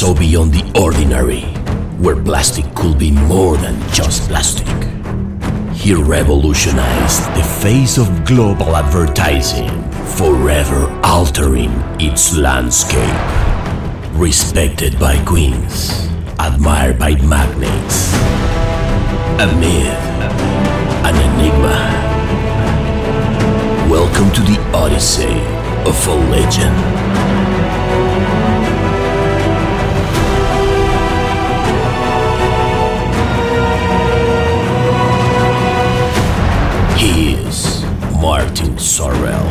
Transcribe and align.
so 0.00 0.14
beyond 0.14 0.50
the 0.50 0.80
ordinary, 0.80 1.42
where 2.00 2.16
plastic 2.16 2.64
could 2.74 2.98
be 2.98 3.10
more 3.10 3.58
than 3.58 3.78
just 3.92 4.26
plastic. 4.30 4.66
He 5.74 5.92
revolutionized 5.92 7.22
the 7.34 7.42
face 7.60 7.98
of 7.98 8.24
global 8.24 8.74
advertising, 8.74 9.68
forever 10.16 10.88
altering 11.04 11.70
its 12.00 12.34
landscape. 12.34 13.20
Respected 14.14 14.98
by 14.98 15.22
queens, 15.26 16.08
admired 16.38 16.98
by 16.98 17.16
magnates. 17.16 18.14
A 19.44 19.52
myth, 19.60 20.02
an 21.04 21.14
enigma. 21.28 21.76
Welcome 23.90 24.32
to 24.32 24.40
the 24.50 24.58
Odyssey 24.72 25.36
of 25.84 26.08
a 26.08 26.14
legend. 26.30 26.89
Sorrell. 38.80 39.44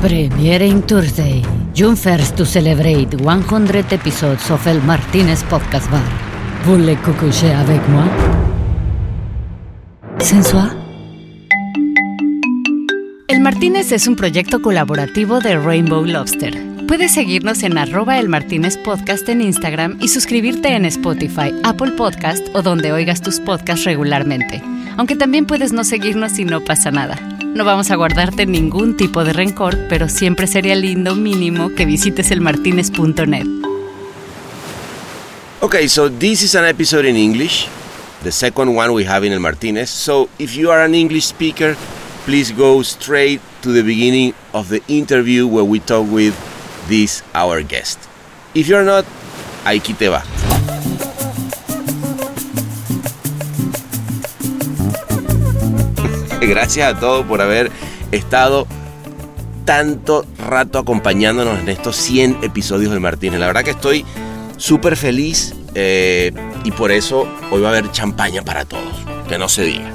Premiering 0.00 0.80
Thursday, 0.82 1.42
June 1.74 1.96
1st 1.96 2.36
to 2.36 2.46
celebrate 2.46 3.16
100 3.16 3.92
episodes 3.92 4.48
of 4.50 4.64
El 4.66 4.80
Martinez 4.82 5.42
Podcast 5.44 5.90
Bar. 5.90 6.04
Voulez 6.64 6.96
coucher 7.02 7.52
avec 7.52 7.80
moi? 7.88 8.04
Sensual. 10.20 10.70
El 13.26 13.40
Martínez 13.40 13.90
es 13.90 14.06
un 14.06 14.14
proyecto 14.14 14.62
colaborativo 14.62 15.40
de 15.40 15.58
Rainbow 15.58 16.04
Lobster. 16.04 16.56
Puedes 16.86 17.12
seguirnos 17.12 17.64
en 17.64 17.76
arroba 17.76 18.20
el 18.20 18.28
Martínez 18.28 18.76
Podcast 18.78 19.28
en 19.28 19.40
Instagram 19.40 19.98
y 20.00 20.08
suscribirte 20.08 20.74
en 20.76 20.84
Spotify, 20.84 21.52
Apple 21.64 21.92
Podcast 21.96 22.46
o 22.54 22.62
donde 22.62 22.92
oigas 22.92 23.20
tus 23.20 23.40
podcasts 23.40 23.84
regularmente. 23.84 24.62
Aunque 24.96 25.16
también 25.16 25.46
puedes 25.46 25.72
no 25.72 25.84
seguirnos 25.84 26.38
y 26.38 26.44
no 26.44 26.60
pasa 26.62 26.90
nada. 26.90 27.16
No 27.54 27.64
vamos 27.64 27.90
a 27.90 27.96
guardarte 27.96 28.46
ningún 28.46 28.96
tipo 28.96 29.24
de 29.24 29.32
rencor, 29.32 29.78
pero 29.88 30.08
siempre 30.08 30.46
sería 30.46 30.74
lindo 30.74 31.14
mínimo 31.14 31.74
que 31.74 31.84
visites 31.84 32.30
elmartinez.net. 32.30 33.46
Okay, 35.60 35.88
so 35.88 36.08
this 36.08 36.42
is 36.42 36.54
an 36.54 36.64
episode 36.64 37.04
in 37.04 37.16
English, 37.16 37.68
the 38.24 38.32
second 38.32 38.74
one 38.76 38.92
we 38.92 39.04
have 39.04 39.24
in 39.24 39.32
El 39.32 39.40
Martinez. 39.40 39.90
So 39.90 40.28
if 40.38 40.56
you 40.56 40.70
are 40.70 40.84
an 40.84 40.94
English 40.94 41.26
speaker, 41.26 41.76
please 42.24 42.52
go 42.52 42.82
straight 42.82 43.40
to 43.62 43.72
the 43.72 43.82
beginning 43.82 44.34
of 44.52 44.68
the 44.68 44.82
interview 44.88 45.46
where 45.46 45.64
we 45.64 45.78
talk 45.78 46.10
with 46.10 46.34
this 46.88 47.22
our 47.34 47.62
guest. 47.62 47.98
If 48.54 48.66
you're 48.66 48.84
not, 48.84 49.04
aquí 49.64 49.94
te 49.96 50.08
va. 50.08 50.24
Gracias 56.48 56.94
a 56.94 56.98
todos 56.98 57.24
por 57.26 57.40
haber 57.40 57.70
estado 58.10 58.66
tanto 59.64 60.26
rato 60.38 60.78
acompañándonos 60.78 61.60
en 61.60 61.68
estos 61.68 61.96
100 61.96 62.38
episodios 62.42 62.90
del 62.90 63.00
Martínez. 63.00 63.38
La 63.38 63.46
verdad 63.46 63.62
que 63.62 63.70
estoy 63.70 64.04
súper 64.56 64.96
feliz 64.96 65.54
eh, 65.74 66.32
y 66.64 66.72
por 66.72 66.90
eso 66.90 67.28
hoy 67.50 67.60
va 67.60 67.68
a 67.68 67.70
haber 67.70 67.90
champaña 67.92 68.42
para 68.42 68.64
todos, 68.64 68.92
que 69.28 69.38
no 69.38 69.48
se 69.48 69.62
diga. 69.62 69.90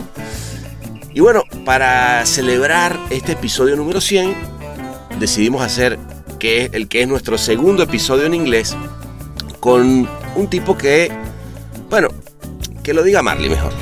Y 1.14 1.20
bueno, 1.20 1.44
para 1.66 2.26
celebrar 2.26 2.98
este 3.10 3.34
episodio 3.34 3.76
número 3.76 4.00
100, 4.00 4.34
decidimos 5.20 5.62
hacer 5.62 6.00
que 6.40 6.70
el 6.72 6.88
que 6.88 7.02
es 7.02 7.08
nuestro 7.08 7.38
segundo 7.38 7.84
episodio 7.84 8.26
en 8.26 8.34
inglés 8.34 8.76
con 9.60 10.08
un 10.36 10.48
tipo 10.48 10.78
que, 10.78 11.12
bueno, 11.90 12.10
que 12.84 12.94
lo 12.94 13.04
diga 13.04 13.22
Marley 13.22 13.50
mejor. 13.50 13.74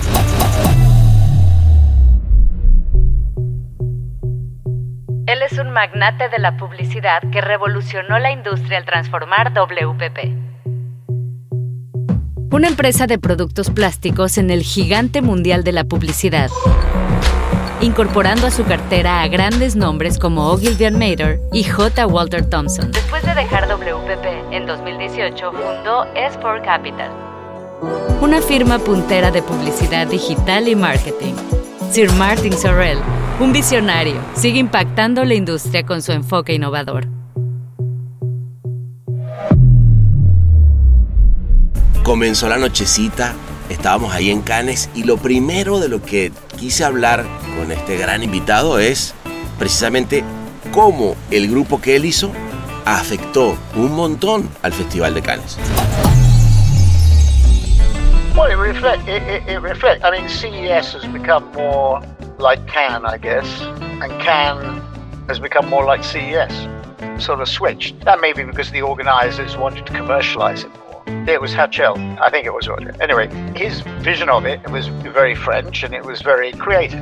Magnate 5.76 6.30
de 6.30 6.40
la 6.40 6.56
publicidad 6.56 7.22
que 7.34 7.42
revolucionó 7.42 8.18
la 8.18 8.32
industria 8.32 8.78
al 8.78 8.86
transformar 8.86 9.52
WPP. 9.52 10.32
Una 12.50 12.70
empresa 12.70 13.08
de 13.08 13.20
productos 13.20 13.70
plásticos 13.72 14.38
en 14.38 14.52
el 14.52 14.62
gigante 14.62 15.22
mundial 15.22 15.66
de 15.66 15.74
la 15.74 15.84
publicidad, 15.84 16.50
incorporando 17.82 18.48
a 18.48 18.52
su 18.52 18.64
cartera 18.64 19.22
a 19.22 19.28
grandes 19.28 19.76
nombres 19.76 20.18
como 20.18 20.48
Ogilvy 20.48 20.92
Mater 20.92 21.42
y 21.52 21.66
J. 21.66 22.08
Walter 22.08 22.50
Thompson. 22.50 22.94
Después 22.94 23.24
de 23.24 23.36
dejar 23.36 23.68
WPP 23.68 24.54
en 24.54 24.66
2018, 24.66 25.52
fundó 25.52 26.06
S4 26.14 26.64
Capital, 26.64 27.12
una 28.22 28.42
firma 28.42 28.80
puntera 28.80 29.30
de 29.30 29.42
publicidad 29.42 30.08
digital 30.08 30.70
y 30.70 30.76
marketing. 30.78 31.34
Sir 31.92 32.10
Martin 32.14 32.54
Sorrell, 32.54 33.00
un 33.40 33.52
visionario, 33.52 34.16
sigue 34.36 34.60
impactando 34.60 35.26
la 35.26 35.34
industria 35.34 35.86
con 35.86 36.02
su 36.02 36.14
enfoque 36.14 36.54
innovador. 36.54 37.08
Comenzó 42.04 42.48
la 42.48 42.58
nochecita, 42.58 43.34
estábamos 43.70 44.14
ahí 44.14 44.30
en 44.30 44.42
Cannes 44.42 44.90
y 44.94 45.04
lo 45.04 45.18
primero 45.18 45.80
de 45.80 45.90
lo 45.90 46.02
que 46.02 46.32
quise 46.58 46.86
hablar 46.86 47.26
con 47.58 47.72
este 47.72 47.98
gran 47.98 48.24
invitado 48.24 48.80
es 48.80 49.14
precisamente 49.58 50.24
cómo 50.72 51.16
el 51.32 51.50
grupo 51.50 51.82
que 51.82 51.96
él 51.96 52.06
hizo 52.06 52.32
afectó 52.86 53.58
un 53.76 53.96
montón 53.96 54.48
al 54.62 54.72
Festival 54.72 55.14
de 55.14 55.22
Cannes. 55.22 55.58
Well, 58.38 58.52
it 58.52 58.58
reflect. 58.58 59.08
It, 59.08 59.24
it, 59.24 59.50
it 59.50 59.62
reflect. 59.62 60.04
I 60.04 60.12
mean, 60.12 60.30
CES 60.30 60.94
has 60.94 61.06
become 61.12 61.46
more 61.54 62.02
like 62.38 62.68
Cannes, 62.68 63.06
I 63.06 63.18
guess, 63.18 63.62
and 63.62 64.12
Cannes 64.22 64.82
has 65.28 65.40
become 65.40 65.70
more 65.70 65.86
like 65.86 66.04
CES. 66.04 66.68
Sort 67.24 67.40
of 67.40 67.48
switched. 67.48 68.02
That 68.02 68.20
may 68.20 68.34
be 68.34 68.44
because 68.44 68.72
the 68.72 68.82
organisers 68.82 69.58
wanted 69.58 69.86
to 69.86 69.94
commercialise 69.94 70.66
it 70.66 70.70
more. 70.80 71.30
It 71.30 71.42
was 71.42 71.54
Hatchuel, 71.54 72.20
I 72.20 72.30
think 72.30 72.46
it 72.46 72.54
was 72.54 72.68
Roger. 72.68 72.94
Anyway, 73.00 73.28
his 73.56 73.82
vision 74.04 74.30
of 74.30 74.46
it 74.46 74.70
was 74.70 74.88
very 74.88 75.36
French 75.36 75.84
and 75.84 75.94
it 75.94 76.04
was 76.04 76.22
very 76.22 76.52
creative. 76.54 77.00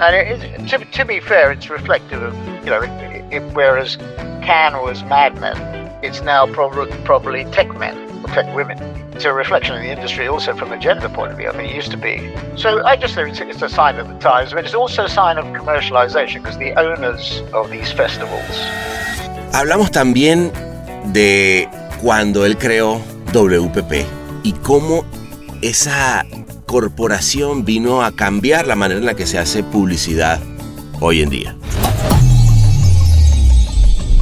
And 0.00 0.68
to, 0.68 0.78
to 0.84 1.04
be 1.04 1.20
fair, 1.20 1.50
it's 1.52 1.70
reflective 1.70 2.22
of 2.22 2.34
you 2.64 2.72
know, 2.72 2.82
it, 2.82 3.32
it, 3.32 3.54
whereas 3.54 3.96
Cannes 4.42 4.82
was 4.82 5.02
Mad 5.04 5.40
Men, 5.40 5.85
it's 6.06 6.22
now 6.22 6.46
probably 6.46 6.90
probably 7.04 7.44
tech 7.46 7.68
men, 7.76 7.96
tech 8.28 8.46
women. 8.54 8.78
It's 9.12 9.24
a 9.24 9.32
reflection 9.32 9.74
of 9.74 9.82
the 9.82 9.90
industry 9.90 10.28
also 10.28 10.54
from 10.54 10.72
a 10.72 10.78
gender 10.78 11.08
point 11.08 11.32
of 11.32 11.38
view. 11.38 11.48
I 11.48 11.56
mean, 11.56 11.66
it 11.66 11.74
used 11.74 11.90
to 11.90 11.96
be. 11.96 12.30
So 12.56 12.84
I 12.84 12.96
just 12.96 13.14
think 13.14 13.28
it's, 13.28 13.40
it's 13.40 13.62
a 13.62 13.68
sign 13.68 13.96
of 13.98 14.06
the 14.08 14.18
times, 14.18 14.52
but 14.52 14.64
it's 14.64 14.74
also 14.74 15.04
a 15.04 15.08
sign 15.08 15.36
of 15.36 15.44
commercialization 15.46 16.42
because 16.42 16.58
the 16.58 16.72
owners 16.78 17.42
of 17.52 17.70
these 17.70 17.90
festivals. 17.92 18.56
Hablamos 19.52 19.90
también 19.90 20.52
de 21.12 21.68
cuando 22.02 22.44
él 22.44 22.56
creó 22.56 23.00
WPP 23.32 24.04
y 24.44 24.52
cómo 24.62 25.04
esa 25.62 26.24
corporación 26.66 27.64
vino 27.64 28.04
a 28.04 28.12
cambiar 28.12 28.66
la 28.66 28.76
manera 28.76 29.00
en 29.00 29.06
la 29.06 29.14
que 29.14 29.26
se 29.26 29.38
hace 29.38 29.64
publicidad 29.64 30.40
hoy 31.00 31.22
en 31.22 31.30
día. 31.30 31.56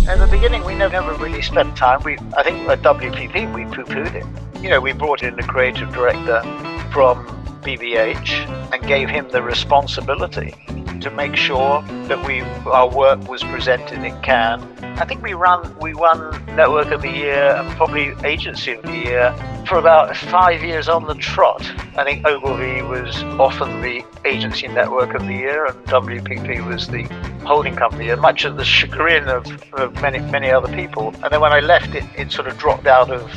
At 0.07 0.19
the 0.19 0.27
beginning, 0.27 0.63
we 0.65 0.75
never, 0.75 1.01
really 1.15 1.41
spent 1.41 1.77
time. 1.79 2.03
We, 2.05 2.19
I 2.37 2.43
think 2.43 2.69
at 2.69 2.83
WPP, 2.83 3.55
we 3.55 3.65
poo-pooed 3.75 4.15
it. 4.15 4.63
You 4.63 4.69
know, 4.69 4.79
we 4.79 4.93
brought 4.93 5.23
in 5.23 5.35
the 5.35 5.43
creative 5.43 5.91
director 5.95 6.43
from 6.93 7.44
BBH 7.65 8.73
and 8.73 8.87
gave 8.87 9.09
him 9.09 9.29
the 9.31 9.43
responsibility 9.43 10.55
to 11.01 11.11
make 11.11 11.35
sure 11.35 11.83
that 12.09 12.25
we 12.27 12.41
our 12.67 12.89
work 12.89 13.29
was 13.29 13.43
presented 13.43 14.03
in 14.05 14.21
Cannes. 14.23 14.63
I 15.01 15.05
think 15.05 15.23
we 15.23 15.35
run 15.35 15.77
we 15.81 15.93
won 15.95 16.19
Network 16.55 16.93
of 16.93 17.03
the 17.03 17.11
Year 17.11 17.57
and 17.57 17.69
probably 17.77 18.15
Agency 18.25 18.73
of 18.73 18.83
the 18.83 18.97
Year 18.97 19.35
for 19.67 19.79
about 19.79 20.17
five 20.17 20.63
years 20.63 20.89
on 20.89 21.07
the 21.07 21.15
trot. 21.15 21.63
I 21.97 22.05
think 22.05 22.27
Ogilvy 22.27 22.83
was 22.83 23.23
often 23.41 23.81
the 23.81 24.05
Agency 24.25 24.69
Network 24.69 25.15
of 25.15 25.23
the 25.27 25.35
Year 25.35 25.67
and 25.67 25.77
WPP 25.87 26.65
was 26.67 26.87
the 26.87 27.05
holding 27.45 27.77
company, 27.77 28.09
and 28.09 28.21
much 28.21 28.45
of 28.45 28.57
the 28.57 28.65
chagrin 28.65 29.29
of, 29.29 29.47
of 29.75 30.01
many 30.01 30.21
many 30.21 30.51
other 30.51 30.75
people. 30.75 31.09
And 31.23 31.33
then 31.33 31.41
when 31.41 31.53
I 31.53 31.61
left, 31.61 31.95
it, 31.95 32.05
it 32.17 32.31
sort 32.31 32.47
of 32.47 32.57
dropped 32.57 32.87
out 32.87 33.11
of 33.11 33.31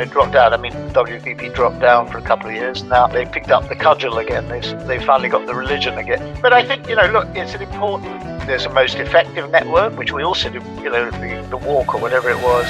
it 0.00 0.10
dropped 0.10 0.34
out. 0.34 0.52
I 0.52 0.56
mean, 0.56 0.72
WPP 0.92 1.54
dropped 1.54 1.80
down 1.80 2.08
for 2.08 2.18
a 2.18 2.22
couple 2.22 2.48
of 2.48 2.54
years. 2.54 2.82
Now 2.82 3.06
they 3.06 3.24
picked 3.26 3.50
up 3.50 3.68
the 3.68 3.76
cudgel 3.76 4.18
again. 4.18 4.48
They, 4.48 4.60
they 4.86 4.98
finally 5.04 5.28
got 5.28 5.46
the 5.46 5.54
religion 5.54 5.98
again. 5.98 6.38
But 6.40 6.52
I 6.52 6.64
think, 6.64 6.88
you 6.88 6.96
know, 6.96 7.06
look, 7.06 7.28
it's 7.34 7.54
an 7.54 7.62
important, 7.62 8.20
there's 8.46 8.66
a 8.66 8.70
most 8.70 8.96
effective 8.96 9.50
network, 9.50 9.98
which 9.98 10.12
we 10.12 10.22
also 10.22 10.48
do, 10.48 10.60
you 10.82 10.90
know, 10.90 11.10
the, 11.10 11.46
the 11.50 11.58
WARC 11.58 11.94
or 11.94 12.00
whatever 12.00 12.30
it 12.30 12.40
was. 12.42 12.66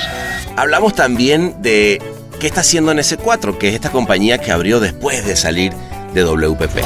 Hablamos 0.56 0.94
también 0.94 1.62
de 1.62 2.02
qué 2.40 2.48
está 2.48 2.60
haciendo 2.60 2.92
NS4, 2.92 3.58
que 3.58 3.68
es 3.68 3.74
esta 3.74 3.90
compañía 3.90 4.38
que 4.38 4.50
abrió 4.50 4.80
después 4.80 5.24
de 5.24 5.36
salir 5.36 5.72
de 6.12 6.24
WPP. 6.24 6.80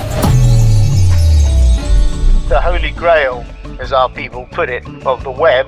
The 2.48 2.60
holy 2.60 2.90
grail, 2.90 3.42
as 3.80 3.92
our 3.92 4.12
people 4.12 4.46
put 4.50 4.68
it, 4.68 4.84
of 5.06 5.22
the 5.24 5.30
web 5.30 5.66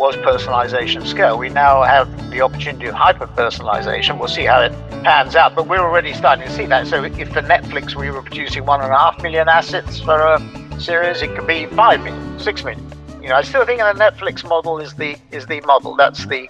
was 0.00 0.16
personalization 0.16 1.06
scale. 1.06 1.36
We 1.36 1.50
now 1.50 1.82
have 1.82 2.08
the 2.30 2.40
opportunity 2.40 2.86
of 2.86 2.94
hyper 2.94 3.26
personalization. 3.26 4.18
We'll 4.18 4.28
see 4.28 4.46
how 4.46 4.62
it 4.62 4.72
pans 5.04 5.36
out, 5.36 5.54
but 5.54 5.68
we're 5.68 5.78
already 5.78 6.14
starting 6.14 6.46
to 6.46 6.50
see 6.50 6.64
that. 6.66 6.86
So 6.86 7.04
if 7.04 7.28
for 7.28 7.42
Netflix 7.42 7.94
we 7.94 8.10
were 8.10 8.22
producing 8.22 8.64
one 8.64 8.80
and 8.80 8.90
a 8.90 8.96
half 8.96 9.22
million 9.22 9.46
assets 9.50 10.00
for 10.00 10.18
a 10.18 10.80
series, 10.80 11.20
it 11.20 11.36
could 11.36 11.46
be 11.46 11.66
five 11.66 12.02
million, 12.02 12.40
six 12.40 12.64
million. 12.64 12.82
You 13.20 13.28
know, 13.28 13.34
I 13.34 13.42
still 13.42 13.66
think 13.66 13.80
the 13.80 13.92
Netflix 13.92 14.42
model 14.42 14.78
is 14.78 14.94
the 14.94 15.18
is 15.32 15.44
the 15.44 15.60
model. 15.60 15.94
That's 15.94 16.24
the 16.24 16.48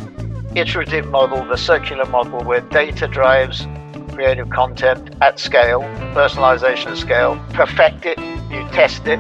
iterative 0.55 1.08
model, 1.08 1.44
the 1.44 1.58
circular 1.58 2.06
model 2.06 2.44
where 2.44 2.61
data 2.61 3.08
drives 3.08 3.67
creative 4.12 4.50
content 4.50 5.17
at 5.23 5.41
scale, 5.41 5.81
personalization 6.14 6.93
at 6.93 6.99
scale, 6.99 7.44
perfect 7.52 8.06
it, 8.06 8.19
you 8.49 8.62
test 8.70 9.06
it, 9.06 9.19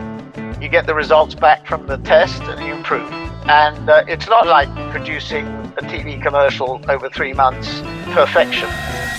you 0.62 0.68
get 0.68 0.86
the 0.86 0.94
results 0.94 1.34
back 1.34 1.66
from 1.66 1.86
the 1.88 1.96
test 1.98 2.42
and 2.42 2.64
you 2.64 2.74
improve. 2.74 3.19
And 3.46 3.88
uh, 3.88 4.04
it's 4.06 4.28
not 4.28 4.46
like 4.46 4.68
producing 4.90 5.46
a 5.76 5.82
TV 5.82 6.22
commercial 6.22 6.80
over 6.88 7.08
three 7.08 7.32
months, 7.32 7.82
perfection. 8.14 8.68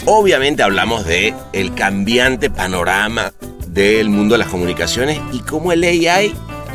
Obviamente 0.06 0.64
hablamos 0.64 1.06
de 1.06 1.34
el 1.54 1.74
cambiante 1.76 2.50
panorama 2.50 3.32
del 3.68 4.10
mundo 4.10 4.36
de 4.36 4.40
las 4.40 4.50
comunicaciones 4.50 5.20
y 5.32 5.40
cómo 5.40 5.72
el 5.72 5.84
AI 5.84 6.34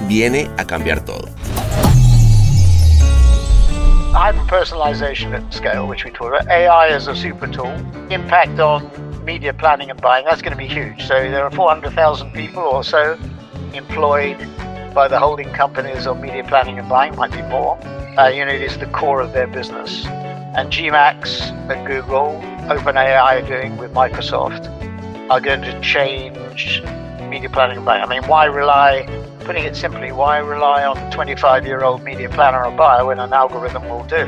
viene 0.08 0.48
a 0.58 0.64
cambiar 0.64 1.04
todo. 1.04 1.26
hyper 4.16 4.46
personalization 4.46 5.34
at 5.34 5.52
scale, 5.52 5.86
which 5.86 6.04
we 6.04 6.10
talked 6.10 6.34
about, 6.34 6.48
AI 6.48 6.88
as 6.88 7.06
a 7.06 7.14
super 7.14 7.46
tool, 7.46 7.70
impact 8.10 8.58
on 8.58 8.90
media 9.26 9.52
planning 9.52 9.90
and 9.90 10.00
buying, 10.00 10.24
that's 10.24 10.40
going 10.40 10.52
to 10.52 10.56
be 10.56 10.66
huge. 10.66 11.06
So 11.06 11.14
there 11.14 11.44
are 11.44 11.50
400,000 11.50 12.32
people 12.32 12.62
or 12.62 12.82
so 12.82 13.18
employed 13.74 14.40
by 14.96 15.06
the 15.06 15.18
holding 15.18 15.52
companies 15.52 16.06
on 16.06 16.22
media 16.22 16.42
planning 16.42 16.78
and 16.78 16.88
buying, 16.88 17.14
might 17.16 17.30
be 17.30 17.42
more. 17.42 17.76
Uh, 18.18 18.28
you 18.28 18.42
know, 18.42 18.50
it 18.50 18.62
is 18.62 18.78
the 18.78 18.86
core 18.86 19.20
of 19.20 19.34
their 19.34 19.46
business. 19.46 20.06
And 20.56 20.72
PMax 20.72 21.52
at 21.68 21.86
Google, 21.86 22.40
OpenAI 22.70 23.20
are 23.20 23.46
doing 23.46 23.76
with 23.76 23.92
Microsoft, 23.92 24.64
are 25.28 25.38
going 25.38 25.60
to 25.60 25.78
change 25.82 26.80
media 27.28 27.50
planning 27.50 27.76
and 27.76 27.84
buying. 27.84 28.02
I 28.02 28.06
mean, 28.06 28.26
why 28.26 28.46
rely 28.46 29.04
putting 29.40 29.64
it 29.64 29.76
simply, 29.76 30.12
why 30.12 30.38
rely 30.38 30.86
on 30.86 30.96
a 30.96 31.10
25 31.12 31.66
year 31.66 31.84
old 31.84 32.02
media 32.02 32.30
planner 32.30 32.64
or 32.64 32.70
buyer 32.70 33.04
when 33.04 33.18
an 33.18 33.34
algorithm 33.34 33.86
will 33.90 34.04
do? 34.04 34.24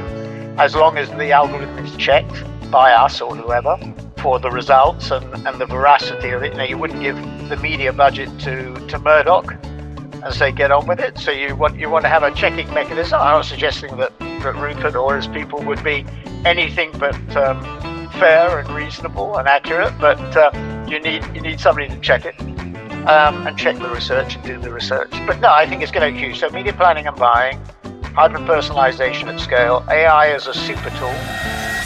As 0.59 0.75
long 0.75 0.99
as 0.99 1.09
the 1.13 1.33
algorithm 1.33 1.79
is 1.79 1.97
checked 1.97 2.45
by 2.71 2.93
us 2.93 3.23
or 3.23 3.35
whoever 3.35 3.79
for 4.19 4.39
the 4.39 4.51
results 4.51 5.11
and, 5.13 5.25
and 5.47 5.59
the 5.59 5.67
veracity 5.67 6.29
of 6.29 6.43
it, 6.43 6.53
you 6.53 6.59
know, 6.59 6.65
you 6.65 6.77
wouldn't 6.77 7.01
give 7.01 7.17
the 7.49 7.57
media 7.57 7.91
budget 7.91 8.29
to, 8.41 8.75
to 8.89 8.99
Murdoch 8.99 9.55
and 10.23 10.35
say 10.35 10.53
get 10.53 10.71
on 10.71 10.87
with 10.87 11.01
it. 11.01 11.19
So 11.19 11.31
you 11.31 11.55
want 11.55 11.79
you 11.79 11.91
want 11.91 12.05
to 12.05 12.09
have 12.09 12.23
a 12.23 12.33
checking 12.33 12.73
mechanism. 12.75 13.21
I'm 13.21 13.39
not 13.39 13.45
suggesting 13.45 13.97
that, 13.99 14.19
that 14.19 14.55
Rupert 14.55 14.95
or 14.95 15.17
his 15.17 15.27
people 15.27 15.63
would 15.63 15.83
be 15.83 16.05
anything 16.45 16.91
but 16.99 17.15
um, 17.37 17.63
fair 18.13 18.59
and 18.59 18.69
reasonable 18.71 19.37
and 19.39 19.49
accurate, 19.49 19.93
but 19.99 20.21
uh, 20.37 20.51
you 20.89 21.01
need 21.01 21.25
you 21.35 21.41
need 21.41 21.61
somebody 21.61 21.89
to 21.89 21.99
check 22.01 22.25
it 22.25 22.39
um, 23.09 23.47
and 23.47 23.57
check 23.57 23.79
the 23.79 23.89
research 23.89 24.37
and 24.37 24.45
do 24.45 24.59
the 24.59 24.71
research. 24.71 25.11
But 25.27 25.41
no, 25.41 25.49
I 25.53 25.67
think 25.67 25.83
it's 25.83 25.93
going 25.93 26.13
to 26.13 26.19
huge. 26.19 26.41
So 26.41 26.51
media 26.51 26.73
planning 26.73 27.07
and 27.07 27.17
buying, 27.17 27.59
hyper 28.15 28.39
personalization 28.39 29.29
at 29.33 29.41
scale, 29.41 29.85
AI 29.89 30.35
as 30.35 30.47
a 30.47 30.55
super 30.55 30.91
tool. 30.99 31.15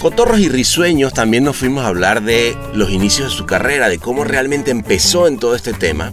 Cotorros 0.01 0.41
y 0.41 0.49
risueños 0.49 1.13
también 1.13 1.45
nos 1.45 1.57
fuimos 1.57 1.85
a 1.85 1.87
hablar 1.87 2.23
de 2.23 2.57
los 2.75 2.91
inicios 2.91 3.31
de 3.31 3.37
su 3.37 3.47
carrera, 3.47 3.89
de 3.89 4.01
cómo 4.01 4.25
realmente 4.25 4.73
empezó 4.73 5.29
en 5.29 5.39
todo 5.39 5.55
este 5.55 5.73
tema 5.73 6.13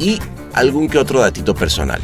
y 0.00 0.18
algún 0.54 0.88
que 0.88 0.98
otro 0.98 1.20
datito 1.20 1.54
personal. 1.54 2.00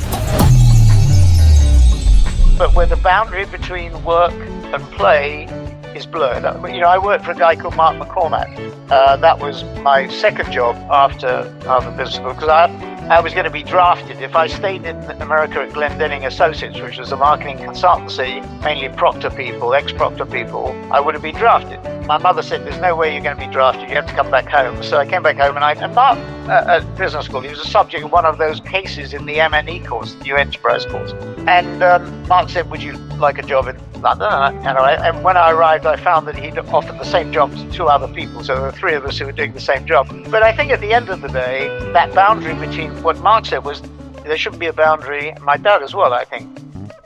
But 2.59 2.75
where 2.75 2.87
the 2.87 2.97
boundary 2.97 3.47
between 3.47 3.93
work 4.05 4.35
and 4.75 4.83
play 4.93 5.47
is 5.95 6.07
blurred. 6.07 6.45
You 6.73 6.81
know, 6.81 6.89
I 6.89 6.99
worked 6.99 7.25
for 7.25 7.33
a 7.33 7.35
guy 7.35 7.57
called 7.57 7.77
Mark 7.77 7.97
McCormack. 7.97 8.51
Uh, 8.91 9.17
that 9.17 9.39
was 9.39 9.65
my 9.83 10.09
second 10.09 10.53
job 10.53 10.77
after 10.91 11.51
Harvard 11.65 11.97
Business 11.97 12.17
School 12.17 12.35
because 12.35 12.49
I, 12.49 12.67
I 13.11 13.19
was 13.19 13.33
going 13.33 13.45
to 13.45 13.51
be 13.51 13.65
drafted. 13.65 14.23
If 14.23 14.37
I 14.37 14.47
stayed 14.47 14.85
in 14.85 14.97
America 15.21 15.59
at 15.63 15.71
Glendinning 15.71 16.25
Associates, 16.27 16.79
which 16.79 16.97
was 16.97 17.11
a 17.11 17.17
marketing 17.17 17.57
consultancy, 17.57 18.41
mainly 18.63 18.89
Procter 18.89 19.31
people, 19.31 19.75
ex-Procter 19.75 20.27
people, 20.27 20.69
I 20.93 21.01
would 21.01 21.15
have 21.15 21.23
been 21.23 21.35
drafted. 21.35 21.81
My 22.07 22.19
mother 22.19 22.41
said, 22.41 22.65
"There's 22.65 22.81
no 22.81 22.95
way 22.95 23.13
you're 23.13 23.23
going 23.23 23.37
to 23.37 23.47
be 23.47 23.53
drafted. 23.53 23.89
You 23.89 23.97
have 23.97 24.07
to 24.07 24.15
come 24.15 24.31
back 24.31 24.47
home." 24.47 24.81
So 24.85 24.97
I 24.97 25.07
came 25.07 25.25
back 25.25 25.39
home, 25.39 25.57
and 25.57 25.65
I 25.65 25.73
and 25.73 25.93
Mark 25.93 26.19
uh, 26.49 26.79
at 26.79 26.97
business 26.97 27.27
school, 27.27 27.41
he 27.41 27.49
was 27.49 27.61
a 27.61 27.67
subject 27.67 28.05
of 28.05 28.13
one 28.13 28.25
of 28.25 28.39
those 28.39 28.61
cases 28.61 29.13
in 29.13 29.27
the 29.27 29.39
MNE 29.39 29.87
course, 29.87 30.15
the 30.15 30.25
New 30.25 30.37
Enterprise 30.37 30.87
course. 30.87 31.13
And 31.47 31.83
um, 31.83 32.29
Mark 32.29 32.49
said, 32.49 32.71
"Would 32.71 32.83
you 32.83 32.93
like 33.19 33.39
a 33.39 33.43
job 33.43 33.69
in 33.69 33.77
London?" 34.03 34.27
And, 34.67 34.79
I, 34.79 35.09
and 35.09 35.23
when 35.23 35.37
I 35.37 35.53
arrived, 35.53 35.87
I 35.87 35.97
found 35.97 36.27
that 36.27 36.37
he'd 36.37 36.59
offered 36.59 36.99
the 36.99 37.05
same 37.05 37.33
job 37.33 37.55
to 37.55 37.71
two 37.71 37.87
other 37.87 38.09
people. 38.13 38.43
So 38.43 38.55
there 38.55 38.65
were 38.65 38.73
three 38.73 38.95
of 38.95 39.05
us 39.05 39.19
who 39.19 39.27
were 39.27 39.33
doing 39.33 39.53
the 39.53 39.61
same 39.61 39.87
job. 39.87 40.09
But 40.31 40.43
I 40.43 40.55
think 40.57 40.73
at 40.73 40.81
the 40.81 40.93
end 40.93 41.11
of 41.11 41.21
the 41.21 41.29
day, 41.29 41.69
that 41.93 42.13
boundary 42.15 42.55
between 42.55 43.00
what 43.03 43.19
Mark 43.21 43.47
said 43.47 43.65
was 43.65 43.83
there 44.25 44.37
shouldn't 44.37 44.61
be 44.61 44.67
a 44.67 44.73
boundary. 44.73 45.33
My 45.43 45.57
dad 45.57 45.83
as 45.83 45.95
well, 45.95 46.13
I 46.13 46.25
think, 46.25 46.47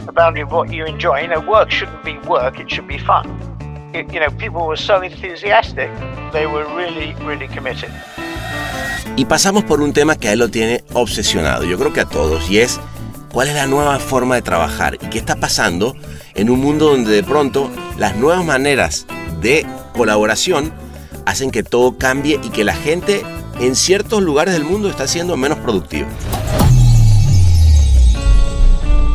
a 0.06 0.12
boundary 0.12 0.42
of 0.42 0.52
what 0.52 0.72
you 0.72 0.84
enjoy. 0.84 1.22
You 1.22 1.28
know, 1.28 1.40
work 1.40 1.70
shouldn't 1.70 2.04
be 2.04 2.18
work; 2.28 2.58
it 2.58 2.70
should 2.70 2.88
be 2.88 2.98
fun. 2.98 3.26
It, 3.94 4.12
you 4.12 4.20
know, 4.20 4.30
people 4.30 4.66
were 4.66 4.76
so 4.76 5.00
enthusiastic; 5.02 5.90
they 6.32 6.46
were 6.46 6.64
really, 6.74 7.14
really 7.24 7.48
committed. 7.48 7.90
Y 9.16 9.26
pasamos 9.26 9.64
por 9.64 9.80
un 9.80 9.92
tema 9.92 10.16
que 10.16 10.28
a 10.28 10.32
él 10.32 10.40
lo 10.40 10.50
tiene 10.50 10.82
obsesionado, 10.92 11.64
yo 11.64 11.78
creo 11.78 11.92
que 11.92 12.00
a 12.00 12.04
todos, 12.04 12.50
y 12.50 12.58
es 12.58 12.80
cuál 13.32 13.48
es 13.48 13.54
la 13.54 13.66
nueva 13.66 13.98
forma 14.00 14.34
de 14.34 14.42
trabajar 14.42 14.94
y 14.94 15.06
qué 15.06 15.18
está 15.18 15.36
pasando 15.36 15.94
en 16.34 16.50
un 16.50 16.60
mundo 16.60 16.86
donde 16.86 17.12
de 17.12 17.22
pronto 17.22 17.70
las 17.96 18.16
nuevas 18.16 18.44
maneras 18.44 19.06
de 19.40 19.66
colaboración 19.92 20.72
hacen 21.26 21.50
que 21.50 21.62
todo 21.62 21.96
cambie 21.96 22.40
y 22.42 22.48
que 22.50 22.64
la 22.64 22.74
gente 22.74 23.22
en 23.60 23.76
ciertos 23.76 24.22
lugares 24.22 24.54
del 24.54 24.64
mundo 24.64 24.88
está 24.88 25.06
siendo 25.06 25.36
menos 25.36 25.58
productiva. 25.58 26.08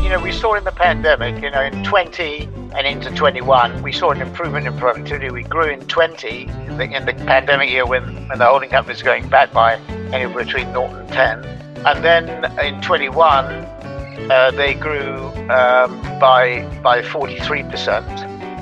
You 0.01 0.09
know, 0.09 0.23
we 0.23 0.31
saw 0.31 0.55
in 0.55 0.63
the 0.63 0.71
pandemic, 0.71 1.41
you 1.43 1.51
know, 1.51 1.61
in 1.61 1.83
20 1.83 2.49
and 2.75 2.87
into 2.87 3.11
21, 3.11 3.83
we 3.83 3.91
saw 3.91 4.11
an 4.11 4.21
improvement 4.21 4.65
in 4.65 4.75
productivity. 4.77 5.29
We 5.29 5.43
grew 5.43 5.69
in 5.69 5.81
20 5.87 6.47
in 6.67 6.77
the, 6.77 6.85
in 6.85 7.05
the 7.05 7.13
pandemic 7.25 7.69
year 7.69 7.85
when, 7.85 8.27
when 8.27 8.39
the 8.39 8.45
holding 8.45 8.69
company 8.69 8.93
was 8.93 9.03
going 9.03 9.27
back 9.29 9.53
by 9.53 9.75
anywhere 10.11 10.45
between 10.45 10.67
0 10.73 10.85
and 10.85 11.09
10. 11.09 11.45
And 11.85 12.03
then 12.03 12.45
in 12.59 12.81
21, 12.81 13.45
uh, 14.31 14.51
they 14.51 14.73
grew 14.73 15.27
um, 15.49 16.01
by 16.19 16.67
by 16.83 17.01
43%. 17.01 18.03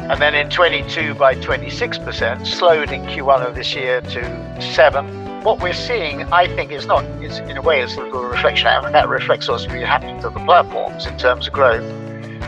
And 0.10 0.22
then 0.22 0.36
in 0.36 0.50
22 0.50 1.16
by 1.16 1.36
26%, 1.36 2.48
slowed 2.48 2.92
in 2.92 3.04
Q1 3.04 3.46
of 3.46 3.56
this 3.56 3.76
year 3.76 4.02
to 4.02 4.62
7. 4.62 5.27
What 5.48 5.62
we're 5.62 5.72
seeing, 5.72 6.24
I 6.24 6.54
think, 6.58 6.74
is 6.74 6.88
not, 6.88 7.06
is 7.24 7.40
in 7.40 7.56
a 7.56 7.62
way, 7.62 7.80
it's 7.80 7.96
a 7.96 8.02
little 8.02 8.26
reflection, 8.26 8.68
and 8.68 8.94
that 8.94 9.08
reflects 9.08 9.48
what's 9.48 9.64
happening 9.64 10.20
to 10.20 10.30
the 10.30 10.42
platforms 10.42 11.06
in 11.06 11.18
terms 11.18 11.48
of 11.48 11.54
growth. 11.54 11.90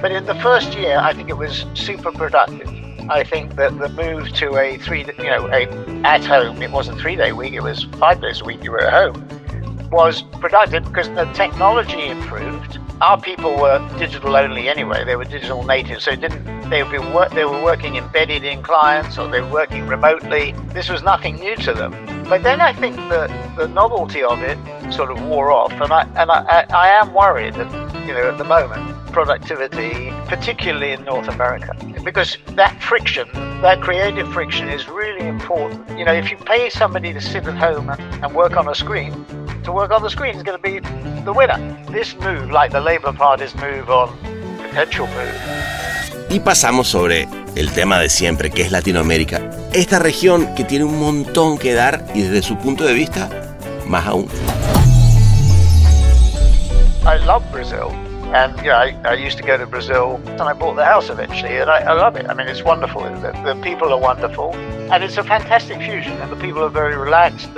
But 0.01 0.11
in 0.11 0.25
the 0.25 0.35
first 0.35 0.77
year, 0.77 0.99
I 0.99 1.13
think 1.13 1.29
it 1.29 1.37
was 1.37 1.65
super 1.75 2.11
productive. 2.11 2.67
I 3.09 3.23
think 3.23 3.55
that 3.55 3.79
the 3.79 3.87
move 3.87 4.33
to 4.33 4.57
a 4.57 4.77
three, 4.79 5.05
you 5.17 5.29
know, 5.29 5.47
a 5.47 5.65
at 6.03 6.25
home, 6.25 6.61
it 6.61 6.71
wasn't 6.71 6.99
three 6.99 7.15
day 7.15 7.31
week, 7.31 7.53
it 7.53 7.63
was 7.63 7.85
five 7.99 8.19
days 8.19 8.41
a 8.41 8.43
week 8.43 8.65
you 8.65 8.71
were 8.71 8.83
at 8.83 8.91
home, 8.91 9.89
was 9.91 10.23
productive 10.41 10.83
because 10.83 11.07
the 11.11 11.23
technology 11.33 12.09
improved. 12.09 12.79
Our 13.01 13.19
people 13.19 13.55
were 13.55 13.79
digital 13.97 14.35
only 14.35 14.67
anyway; 14.67 15.05
they 15.05 15.15
were 15.15 15.23
digital 15.23 15.63
natives, 15.63 16.03
so 16.03 16.15
didn't 16.15 16.69
they 16.69 16.83
would 16.83 16.91
be 16.91 16.97
they 17.33 17.45
were 17.45 17.63
working 17.63 17.95
embedded 17.95 18.43
in 18.43 18.61
clients 18.61 19.17
or 19.17 19.27
they 19.29 19.41
were 19.41 19.51
working 19.51 19.87
remotely. 19.87 20.53
This 20.73 20.89
was 20.89 21.01
nothing 21.01 21.35
new 21.35 21.55
to 21.55 21.73
them. 21.73 21.91
But 22.27 22.43
then 22.43 22.59
I 22.59 22.73
think 22.73 22.97
the 22.97 23.33
the 23.57 23.67
novelty 23.69 24.21
of 24.21 24.41
it 24.41 24.57
sort 24.93 25.11
of 25.11 25.21
wore 25.23 25.49
off, 25.51 25.71
and 25.71 25.93
I 25.93 26.01
and 26.15 26.29
I, 26.29 26.43
I, 26.43 26.65
I 26.73 26.87
am 26.89 27.13
worried 27.13 27.53
that 27.53 27.71
you 28.05 28.13
know 28.13 28.29
at 28.29 28.37
the 28.37 28.43
moment 28.43 28.95
productivity, 29.11 30.11
particularly 30.27 30.91
in 30.91 31.03
North 31.03 31.27
America, 31.27 31.75
because 32.03 32.37
that 32.49 32.81
friction, 32.81 33.27
that 33.61 33.81
creative 33.81 34.31
friction, 34.31 34.69
is 34.69 34.87
really 34.87 35.25
important. 35.25 35.97
You 35.97 36.05
know, 36.05 36.13
if 36.13 36.29
you 36.31 36.37
pay 36.37 36.69
somebody 36.69 37.13
to 37.13 37.21
sit 37.21 37.45
at 37.47 37.57
home 37.57 37.89
and, 37.89 38.23
and 38.23 38.35
work 38.35 38.55
on 38.55 38.67
a 38.67 38.75
screen, 38.75 39.13
to 39.63 39.71
work 39.71 39.91
on 39.91 40.01
the 40.01 40.09
screen 40.09 40.35
is 40.35 40.43
going 40.43 40.57
to 40.57 40.61
be 40.61 40.79
the 41.23 41.33
winner. 41.33 41.57
This 41.91 42.15
move, 42.17 42.51
like 42.51 42.71
the 42.71 42.81
Labour 42.81 43.13
Party's 43.13 43.55
move 43.55 43.89
on 43.89 44.09
potential 44.57 45.07
move. 45.07 46.29
Y 46.29 46.39
pasamos 46.39 46.87
sobre 46.87 47.27
el 47.55 47.71
tema 47.71 47.99
de 47.99 48.09
siempre, 48.09 48.51
que 48.51 48.61
es 48.61 48.71
Latinoamérica. 48.71 49.41
Esta 49.73 49.99
región 49.99 50.53
que 50.55 50.63
tiene 50.63 50.85
un 50.85 50.99
montón 50.99 51.57
que 51.57 51.73
dar 51.73 52.05
y 52.13 52.21
desde 52.21 52.41
su 52.41 52.57
punto 52.57 52.85
de 52.85 52.93
vista, 52.93 53.29
más 53.87 54.05
aún. 54.05 54.27
I 57.05 57.17
love 57.25 57.43
Brazil. 57.51 57.89
And 58.31 58.55
you 58.57 58.65
know, 58.65 58.75
I, 58.77 58.95
I, 59.05 59.13
used 59.15 59.39
to 59.39 59.43
go 59.43 59.57
to 59.57 59.65
Brazil, 59.65 60.21
and 60.27 60.41
I 60.41 60.53
bought 60.53 60.75
the 60.75 60.85
house 60.85 61.09
eventually, 61.09 61.57
and 61.57 61.67
I, 61.67 61.79
I 61.79 61.93
love 61.93 62.15
it. 62.15 62.29
I 62.29 62.35
mean, 62.35 62.47
it's 62.47 62.63
wonderful. 62.63 63.01
The, 63.01 63.31
the, 63.43 63.59
people 63.63 63.91
are 63.91 63.97
wonderful, 63.99 64.53
and 64.91 65.03
it's 65.03 65.17
a 65.17 65.23
fantastic 65.23 65.79
fusion. 65.79 66.13
And 66.21 66.31
the 66.31 66.35
people 66.35 66.63
are 66.63 66.69
very 66.69 66.95
relaxed. 66.95 67.49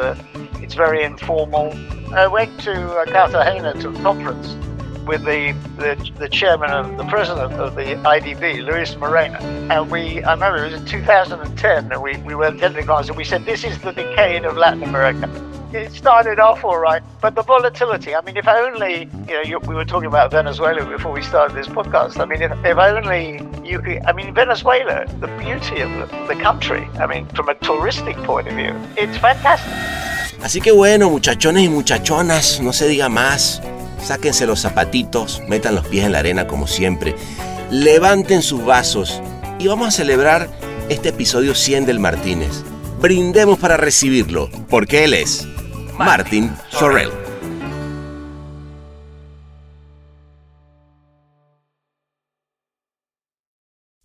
It's 0.71 0.77
very 0.77 1.03
informal. 1.03 1.73
I 2.13 2.27
went 2.27 2.57
to 2.61 2.71
uh, 2.71 3.05
Cartagena 3.05 3.73
to 3.81 3.89
a 3.89 3.93
conference 4.01 4.53
with 5.05 5.23
the, 5.23 5.53
the, 5.77 6.11
the 6.17 6.29
chairman 6.29 6.71
of 6.71 6.97
the 6.97 7.05
president 7.05 7.53
of 7.53 7.75
the 7.75 7.95
IDB, 8.03 8.63
Luis 8.63 8.95
Moreno. 8.95 9.39
And 9.39 9.89
we, 9.89 10.23
I 10.23 10.33
remember 10.33 10.65
it 10.65 10.71
was 10.71 10.81
in 10.81 10.87
2010, 10.87 11.91
and 11.91 12.01
we, 12.01 12.17
we 12.17 12.35
were 12.35 12.45
attending 12.45 12.85
class 12.85 13.07
and 13.07 13.17
we 13.17 13.23
said, 13.23 13.45
This 13.45 13.63
is 13.63 13.79
the 13.79 13.91
decade 13.91 14.45
of 14.45 14.57
Latin 14.57 14.83
America. 14.83 15.29
It 15.73 15.93
started 15.93 16.37
off 16.37 16.65
all 16.65 16.79
right, 16.79 17.01
but 17.21 17.33
the 17.33 17.43
volatility. 17.43 18.13
I 18.13 18.19
mean, 18.21 18.35
if 18.35 18.45
only, 18.45 19.09
you 19.27 19.33
know, 19.33 19.41
you, 19.41 19.59
we 19.59 19.73
were 19.73 19.85
talking 19.85 20.07
about 20.07 20.31
Venezuela 20.31 20.85
before 20.85 21.13
we 21.13 21.21
started 21.21 21.55
this 21.55 21.67
podcast. 21.67 22.19
I 22.19 22.25
mean, 22.25 22.41
if, 22.41 22.51
if 22.65 22.77
only 22.77 23.39
you 23.63 23.79
could, 23.79 24.01
I 24.05 24.11
mean, 24.11 24.33
Venezuela, 24.33 25.05
the 25.21 25.27
beauty 25.37 25.79
of 25.79 25.89
the, 25.91 26.33
the 26.33 26.41
country, 26.41 26.89
I 26.99 27.07
mean, 27.07 27.25
from 27.27 27.47
a 27.47 27.55
touristic 27.55 28.21
point 28.25 28.49
of 28.49 28.55
view, 28.55 28.75
it's 28.97 29.17
fantastic. 29.17 29.71
Así 30.43 30.59
que 30.59 30.71
bueno, 30.71 31.09
muchachones 31.09 31.63
y 31.63 31.69
muchachonas, 31.69 32.59
no 32.61 32.73
se 32.73 32.87
diga 32.87 33.09
más. 33.09 33.61
Sáquense 34.03 34.45
los 34.45 34.61
zapatitos, 34.61 35.41
metan 35.47 35.75
los 35.75 35.87
pies 35.87 36.05
en 36.05 36.11
la 36.11 36.19
arena 36.19 36.47
como 36.47 36.67
siempre, 36.67 37.15
levanten 37.69 38.41
sus 38.41 38.65
vasos 38.65 39.21
y 39.59 39.67
vamos 39.67 39.89
a 39.89 39.91
celebrar 39.91 40.49
este 40.89 41.09
episodio 41.09 41.55
100 41.55 41.85
del 41.85 41.99
Martínez. 41.99 42.63
Brindemos 42.99 43.59
para 43.59 43.77
recibirlo, 43.77 44.49
porque 44.69 45.03
él 45.05 45.13
es 45.13 45.47
Martin 45.97 46.51
Sorrell. 46.69 47.11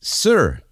Sir 0.01 0.65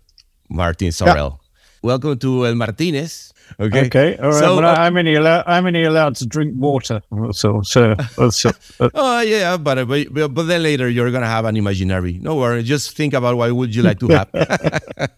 Martin 0.49 0.93
Sorrell, 0.93 1.39
welcome 1.83 2.17
to 2.17 2.47
El 2.47 2.57
Martinez. 2.57 3.34
Okay. 3.61 3.87
Okay. 3.87 4.17
All 4.19 4.31
right. 4.31 4.39
So, 4.41 4.57
but 4.57 4.65
uh, 4.65 4.75
I'm 4.79 4.97
only 4.97 5.15
allowed. 5.15 5.45
I'm 5.47 5.67
only 5.67 5.85
allowed 5.85 6.17
to 6.17 6.27
drink 6.27 6.55
water. 6.57 7.01
So, 7.33 7.63
so, 7.63 7.95
so 8.31 8.51
uh, 8.81 8.89
Oh 8.95 9.21
yeah, 9.21 9.57
but, 9.57 9.87
but 9.87 10.35
but 10.35 10.43
then 10.45 10.63
later 10.63 10.89
you're 10.89 11.11
gonna 11.11 11.27
have 11.27 11.45
an 11.45 11.57
imaginary. 11.57 12.19
No 12.21 12.37
worry, 12.37 12.63
just 12.63 12.97
think 12.97 13.15
about 13.15 13.37
what 13.37 13.53
would 13.53 13.75
you 13.75 13.83
like 13.83 13.99
to 14.01 14.09
have. 14.09 14.29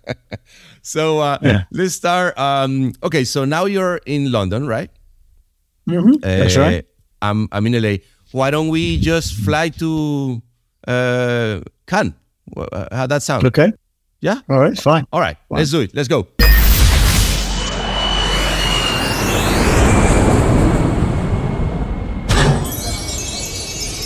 so 0.83 1.19
uh, 1.21 1.39
Yeah. 1.43 1.65
let's 1.71 1.95
start. 1.95 2.39
Um, 2.39 2.93
okay, 3.03 3.25
so 3.25 3.45
now 3.45 3.65
you're 3.65 4.01
in 4.07 4.31
London, 4.33 4.67
right? 4.67 4.91
that's 5.87 6.57
Uh, 6.57 6.61
right. 6.61 6.85
I'm 7.23 7.49
I'm 7.53 7.67
in 7.67 7.81
LA. 7.81 7.97
Why 8.33 8.51
don't 8.51 8.69
we 8.69 8.99
just 9.01 9.35
fly 9.35 9.69
to 9.81 10.43
uh, 10.87 11.61
Cannes? 11.87 12.15
Uh, 12.57 12.89
How'd 12.93 13.11
that 13.11 13.23
sound? 13.23 13.47
Okay. 13.47 13.73
Yeah. 14.21 14.41
All 14.49 14.59
right. 14.61 14.77
Fine. 14.79 15.07
All 15.13 15.21
right, 15.21 15.37
let's 15.51 15.71
do 15.71 15.81
it. 15.81 15.95
Let's 15.95 16.09
go. 16.09 16.27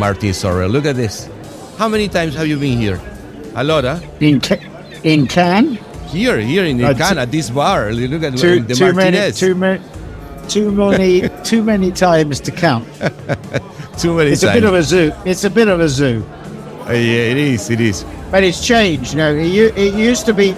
Martin 0.00 0.30
Sorrell. 0.30 0.70
Look 0.72 0.86
at 0.86 0.96
this. 0.96 1.28
How 1.76 1.86
many 1.88 2.08
times 2.08 2.34
have 2.34 2.46
you 2.48 2.56
been 2.58 2.78
here? 2.78 2.98
A 3.54 3.62
lot, 3.62 3.84
huh? 3.84 4.00
In 4.20 4.40
Ca- 4.40 4.64
in 5.04 5.26
Cannes, 5.26 5.78
Here, 6.08 6.40
here 6.40 6.64
in 6.64 6.82
Uh, 6.82 6.94
Cannes, 6.94 7.16
t- 7.16 7.20
at 7.20 7.30
this 7.30 7.50
bar. 7.50 7.92
Look 7.92 8.22
at 8.24 8.36
too 8.36 8.60
the 8.60 8.74
too 8.74 8.92
many 8.92 9.16
Martinez. 9.18 9.38
too 9.38 9.54
many 9.54 9.80
too 10.48 10.70
many 10.72 11.28
too 11.44 11.62
many 11.62 11.92
times 11.92 12.40
to 12.40 12.50
count. 12.50 12.88
Too 14.00 14.16
many 14.16 14.30
It's 14.30 14.42
a 14.42 14.52
bit 14.52 14.64
of 14.64 14.72
a 14.72 14.82
zoo. 14.82 15.12
It's 15.26 15.44
a 15.44 15.50
bit 15.50 15.68
of 15.68 15.78
a 15.78 15.88
zoo, 15.88 16.24
Uh, 16.88 16.92
yeah, 16.92 17.32
it 17.32 17.36
is. 17.36 17.68
It 17.68 17.80
is. 17.82 18.02
but 18.30 18.42
it's 18.42 18.64
changed. 18.66 19.12
You 19.12 19.18
know, 19.18 19.34
it, 19.34 19.76
it 19.76 19.92
used 19.94 20.24
to 20.26 20.32
be. 20.32 20.54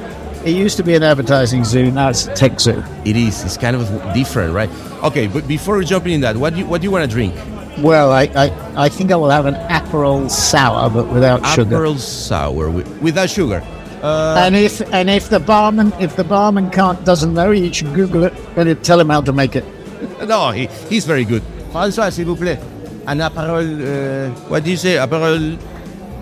It 0.47 0.55
used 0.55 0.77
to 0.77 0.85
be 0.85 0.95
an 0.95 1.03
advertising 1.03 1.65
zoo. 1.65 1.91
Now 1.91 2.11
it's 2.11 2.27
a 2.29 2.35
tech 2.35 2.61
zoo. 2.61 2.83
It 3.05 3.17
is. 3.17 3.43
It's 3.45 3.57
kind 3.57 3.75
of 3.75 3.83
different, 4.15 4.55
right? 4.55 4.71
Okay, 5.03 5.27
but 5.27 5.47
before 5.49 5.83
jumping 5.83 6.15
in 6.15 6.21
that, 6.23 6.37
what 6.37 6.55
do 6.55 6.61
you, 6.61 6.67
what 6.67 6.81
do 6.81 6.85
you 6.87 6.93
want 6.93 7.03
to 7.09 7.11
drink? 7.11 7.35
Well, 7.79 8.13
I, 8.13 8.25
I, 8.37 8.85
I 8.85 8.89
think 8.89 9.11
I 9.13 9.17
will 9.17 9.31
have 9.31 9.47
an 9.47 9.55
Aperol 9.55 10.31
sour, 10.31 10.91
but 10.91 11.09
without 11.09 11.45
sugar. 11.47 11.77
Aperol 11.77 11.99
sour 11.99 12.71
with, 12.71 12.87
without 13.01 13.31
sugar. 13.31 13.63
Uh, 14.03 14.35
And 14.39 14.57
if 14.57 14.81
and 14.93 15.09
if 15.09 15.29
the 15.31 15.39
barman 15.39 15.93
if 16.01 16.17
the 16.17 16.25
barman 16.25 16.71
can't 16.71 17.03
doesn't 17.05 17.33
know, 17.35 17.51
you 17.53 17.73
should 17.73 17.95
Google 17.95 18.25
it 18.25 18.35
and 18.57 18.69
it- 18.69 18.83
tell 18.83 18.99
him 19.01 19.09
how 19.09 19.21
to 19.23 19.33
make 19.33 19.55
it. 19.57 19.65
no, 20.27 20.51
he, 20.51 20.67
he's 20.91 21.07
very 21.07 21.25
good. 21.25 21.43
François, 21.73 22.11
s'il 22.11 22.25
vous 22.27 22.37
plaît. 22.37 22.59
An 23.07 23.19
Aperol. 23.21 23.65
Uh, 23.81 24.31
what 24.49 24.65
do 24.65 24.71
you 24.71 24.77
say? 24.77 24.97
Aperol 24.97 25.57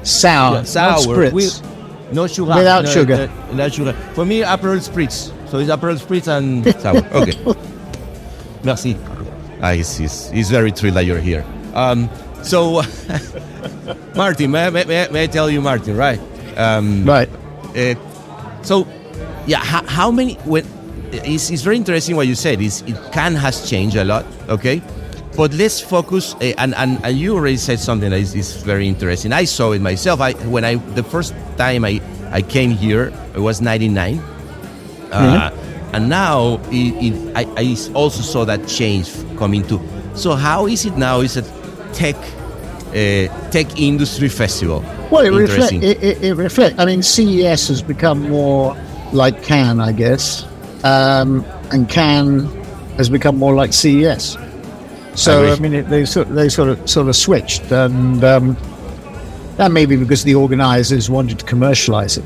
Sour, 0.02 0.64
sour 0.64 0.90
not 0.92 1.00
spritz. 1.00 1.32
with 1.32 2.12
no 2.12 2.26
sugar. 2.26 2.54
Without 2.54 2.84
no, 2.84 2.90
sugar. 2.90 3.16
no, 3.26 3.32
without 3.50 3.72
sugar. 3.72 3.92
For 4.14 4.24
me, 4.24 4.40
Aperol 4.42 4.78
spritz. 4.80 5.32
So 5.50 5.58
it's 5.58 5.70
Aperol 5.70 5.98
spritz 5.98 6.28
and 6.28 6.64
sour. 6.80 7.02
Okay. 7.12 7.36
Merci. 8.64 8.94
He's, 9.62 9.96
he's, 9.96 10.30
he's 10.30 10.50
very 10.50 10.70
thrilled 10.70 10.96
that 10.96 11.04
you're 11.04 11.20
here. 11.20 11.44
Um, 11.74 12.08
so, 12.42 12.82
Martin, 14.16 14.50
may, 14.50 14.66
I- 14.66 14.70
may, 14.70 14.84
may, 14.84 15.24
I- 15.24 15.26
tell 15.26 15.50
you, 15.50 15.60
Martin, 15.60 15.96
right? 15.96 16.20
Um, 16.56 17.04
right. 17.04 17.28
uh, 17.76 17.94
so, 18.62 18.86
yeah, 19.46 19.58
how, 19.58 19.84
how 19.86 20.10
many? 20.10 20.34
When 20.44 20.66
it's, 21.12 21.50
it's 21.50 21.62
very 21.62 21.76
interesting 21.76 22.16
what 22.16 22.26
you 22.26 22.34
said. 22.34 22.60
Is 22.60 22.82
it 22.82 22.96
Cannes 23.12 23.36
has 23.36 23.68
changed 23.68 23.96
a 23.96 24.04
lot, 24.04 24.24
okay? 24.48 24.82
But 25.36 25.52
let's 25.54 25.80
focus, 25.80 26.34
uh, 26.34 26.52
and, 26.58 26.74
and 26.74 26.98
and 27.04 27.16
you 27.16 27.34
already 27.36 27.56
said 27.56 27.78
something 27.78 28.10
that 28.10 28.18
is, 28.18 28.34
is 28.34 28.56
very 28.62 28.86
interesting. 28.88 29.32
I 29.32 29.44
saw 29.44 29.72
it 29.72 29.80
myself. 29.80 30.20
I 30.20 30.32
when 30.48 30.64
I 30.64 30.74
the 30.74 31.02
first 31.04 31.34
time 31.56 31.84
I 31.84 32.00
I 32.30 32.42
came 32.42 32.70
here, 32.70 33.12
it 33.34 33.40
was 33.40 33.60
'99, 33.60 34.18
uh, 35.12 35.50
and 35.92 36.08
now 36.08 36.60
it, 36.70 37.12
it, 37.12 37.36
I, 37.36 37.42
I 37.56 37.92
also 37.94 38.22
saw 38.22 38.44
that 38.44 38.66
change 38.68 39.10
coming 39.36 39.66
too. 39.66 39.80
So 40.14 40.34
how 40.34 40.66
is 40.66 40.84
it 40.86 40.96
now? 40.96 41.20
Is 41.20 41.36
it 41.36 41.50
tech 41.92 42.16
uh, 42.16 43.50
tech 43.50 43.78
industry 43.78 44.28
festival? 44.28 44.84
Well, 45.10 45.24
it 45.24 45.30
reflects. 45.30 45.72
It, 45.72 46.02
it, 46.02 46.22
it 46.22 46.34
reflect. 46.34 46.78
I 46.78 46.84
mean, 46.84 47.02
CES 47.02 47.68
has 47.68 47.82
become 47.82 48.28
more 48.28 48.76
like 49.12 49.42
Cannes, 49.42 49.80
I 49.80 49.92
guess, 49.92 50.46
um, 50.84 51.44
and 51.72 51.88
Cannes 51.88 52.46
has 52.96 53.08
become 53.08 53.36
more 53.36 53.54
like 53.54 53.72
CES. 53.72 54.36
So 55.14 55.44
I 55.44 55.52
I, 55.52 55.58
mean, 55.58 55.74
it, 55.74 55.88
they 55.88 56.04
sort 56.04 56.28
they 56.28 56.48
sort 56.48 56.68
of 56.68 56.88
sort 56.88 57.08
of 57.08 57.16
switched, 57.16 57.70
and 57.72 58.22
um, 58.22 58.56
that 59.56 59.72
may 59.72 59.86
be 59.86 59.96
because 59.96 60.24
the 60.24 60.34
organisers 60.36 61.10
wanted 61.10 61.40
to 61.40 61.44
commercialise 61.44 62.18
it. 62.18 62.24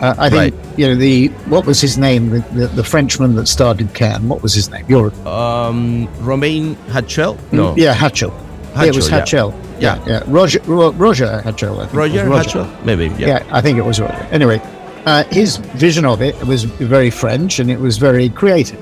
Uh, 0.00 0.14
I 0.18 0.30
think 0.30 0.54
Right. 0.54 0.59
You 0.80 0.86
know 0.88 0.94
the 0.94 1.28
what 1.52 1.66
was 1.66 1.78
his 1.78 1.98
name, 1.98 2.30
the, 2.30 2.38
the, 2.54 2.66
the 2.68 2.84
Frenchman 2.84 3.34
that 3.34 3.48
started 3.48 3.92
Cannes. 3.92 4.26
What 4.26 4.42
was 4.42 4.54
his 4.54 4.70
name? 4.70 4.86
You're 4.88 5.12
um, 5.28 6.08
Romain 6.24 6.74
Hatchuel? 6.88 7.36
No. 7.52 7.76
yeah, 7.76 7.94
Hatchuel. 7.94 8.32
Yeah, 8.76 8.84
it 8.84 8.94
was 8.96 9.06
Hatchuel, 9.10 9.52
Hatchuel. 9.52 9.80
yeah. 9.82 10.02
yeah, 10.06 10.22
Roger 10.26 10.60
Ro- 10.66 10.92
Roger 10.92 11.42
Hatchuel. 11.44 11.80
I 11.80 11.84
think. 11.84 11.92
Roger 11.92 12.24
It 12.24 12.28
was 12.30 12.46
Hatchuel? 12.46 12.84
Maybe, 12.86 13.06
yeah. 13.18 13.26
Yeah, 13.28 13.46
I 13.52 13.60
think 13.60 13.76
it 13.76 13.84
was 13.84 14.00
Roger. 14.00 14.26
Anyway, 14.30 14.58
uh, 15.04 15.24
his 15.24 15.58
vision 15.58 16.06
of 16.06 16.22
it 16.22 16.34
was 16.46 16.64
very 16.64 17.10
French 17.10 17.58
and 17.58 17.70
it 17.70 17.78
was 17.78 17.98
very 17.98 18.30
creative. 18.30 18.80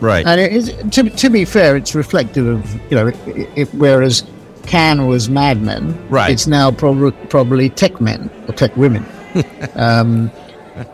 Right. 0.00 0.26
And 0.26 0.40
it 0.40 0.52
is, 0.52 0.74
to, 0.92 1.10
to 1.10 1.30
be 1.30 1.44
fair, 1.44 1.76
it's 1.76 1.94
reflective 1.94 2.46
of, 2.46 2.74
you 2.90 2.96
know, 2.96 3.06
it, 3.08 3.48
it, 3.54 3.68
whereas 3.74 4.24
Cannes 4.66 5.06
was 5.06 5.28
Mad 5.28 5.62
Men, 5.62 5.94
Right. 6.08 6.30
it's 6.32 6.46
now 6.48 6.72
prob- 6.72 7.14
probably 7.28 7.68
tech 7.68 8.00
men 8.00 8.30
or 8.48 8.54
tech 8.54 8.74
women. 8.76 9.04
um, 9.76 10.30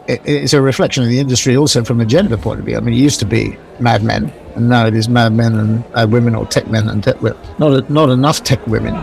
it's 0.08 0.52
a 0.52 0.60
reflection 0.60 1.02
of 1.02 1.08
the 1.08 1.18
industry 1.18 1.56
also 1.56 1.84
from 1.84 2.00
a 2.00 2.06
gender 2.06 2.36
point 2.36 2.60
of 2.60 2.66
view. 2.66 2.76
I 2.76 2.80
mean, 2.80 2.94
it 2.94 2.98
used 2.98 3.18
to 3.20 3.26
be 3.26 3.56
Mad 3.80 4.02
Men, 4.02 4.32
and 4.54 4.68
now 4.68 4.86
it 4.86 4.94
is 4.94 5.08
Mad 5.08 5.32
Men 5.32 5.54
and 5.58 5.84
uh, 5.94 6.06
women 6.08 6.34
or 6.34 6.46
tech 6.46 6.68
men 6.68 6.88
and 6.88 7.02
tech 7.02 7.20
women. 7.22 7.38
Not, 7.58 7.88
not 7.90 8.10
enough 8.10 8.42
tech 8.44 8.64
women, 8.66 8.94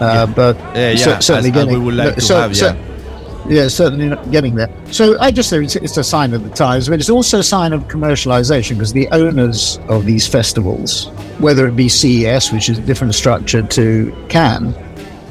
uh, 0.00 0.26
but 0.34 0.56
Yeah, 0.74 0.90
yeah, 0.90 0.96
cer- 0.96 1.20
certainly 1.20 1.50
as- 1.50 1.56
as 1.56 1.64
getting. 1.64 1.78
we 1.80 1.84
would 1.84 1.94
like 1.94 2.14
to 2.16 2.20
cer- 2.20 2.40
have, 2.40 2.52
yeah. 2.56 2.76
yeah, 3.48 3.68
certainly 3.68 4.08
not 4.08 4.30
getting 4.30 4.54
there. 4.56 4.68
So 4.90 5.18
I 5.20 5.30
just 5.30 5.50
think 5.50 5.64
it's, 5.64 5.76
it's 5.76 5.96
a 5.96 6.04
sign 6.04 6.32
of 6.34 6.42
the 6.44 6.50
times, 6.50 6.88
but 6.88 6.98
it's 7.00 7.10
also 7.10 7.38
a 7.38 7.42
sign 7.44 7.72
of 7.72 7.84
commercialization 7.88 8.70
because 8.70 8.92
the 8.92 9.08
owners 9.08 9.78
of 9.88 10.04
these 10.06 10.26
festivals, 10.26 11.06
whether 11.38 11.66
it 11.66 11.76
be 11.76 11.88
CES, 11.88 12.52
which 12.52 12.68
is 12.68 12.78
a 12.78 12.82
different 12.82 13.14
structure 13.14 13.62
to 13.62 14.26
Cannes, 14.28 14.74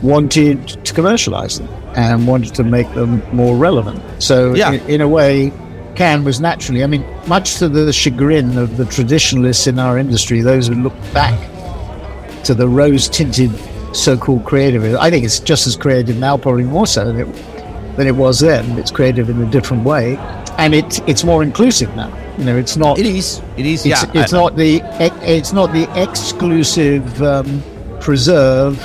wanted 0.01 0.67
to 0.85 0.93
commercialize 0.93 1.59
them 1.59 1.69
and 1.95 2.27
wanted 2.27 2.53
to 2.55 2.63
make 2.63 2.91
them 2.93 3.21
more 3.33 3.55
relevant. 3.55 4.01
So 4.21 4.53
Yeah. 4.53 4.73
in, 4.73 4.89
in 4.89 5.01
a 5.01 5.07
way, 5.07 5.51
Cannes 5.95 6.25
was 6.25 6.41
naturally, 6.41 6.83
I 6.83 6.87
mean, 6.87 7.05
much 7.27 7.55
to 7.55 7.69
the 7.69 7.91
chagrin 7.93 8.57
of 8.57 8.75
the 8.77 8.85
traditionalists 8.85 9.65
in 9.67 9.79
our 9.79 9.97
industry, 9.97 10.41
those 10.41 10.67
who 10.67 10.75
look 10.75 10.93
back 11.13 11.39
to 12.43 12.53
the 12.53 12.67
rose 12.67 13.07
tinted 13.07 13.51
so 13.93 14.17
called 14.17 14.43
creative. 14.43 14.83
I 14.97 15.09
think 15.09 15.23
it's 15.23 15.39
just 15.39 15.65
as 15.67 15.77
creative 15.77 16.17
now, 16.17 16.37
probably 16.37 16.65
more 16.65 16.85
so 16.85 17.05
than 17.05 17.19
it, 17.21 17.95
than 17.95 18.07
it 18.07 18.15
was 18.17 18.41
then. 18.41 18.77
It's 18.77 18.91
creative 18.91 19.29
in 19.29 19.41
a 19.41 19.49
different 19.49 19.85
way. 19.85 20.17
And 20.57 20.75
it, 20.75 20.99
it's 21.07 21.23
more 21.23 21.41
inclusive 21.43 21.95
now. 21.95 22.11
You 22.37 22.43
know, 22.43 22.57
it's 22.57 22.75
not. 22.75 22.99
It 22.99 23.05
is. 23.05 23.41
It 23.55 23.65
is. 23.65 23.85
It's, 23.85 24.03
yeah. 24.03 24.21
it's 24.21 24.33
I- 24.33 24.37
not 24.37 24.57
the 24.57 24.81
it's 25.23 25.53
not 25.53 25.71
the 25.71 25.87
exclusive 26.01 27.23
um, 27.23 27.63
preserve 28.01 28.77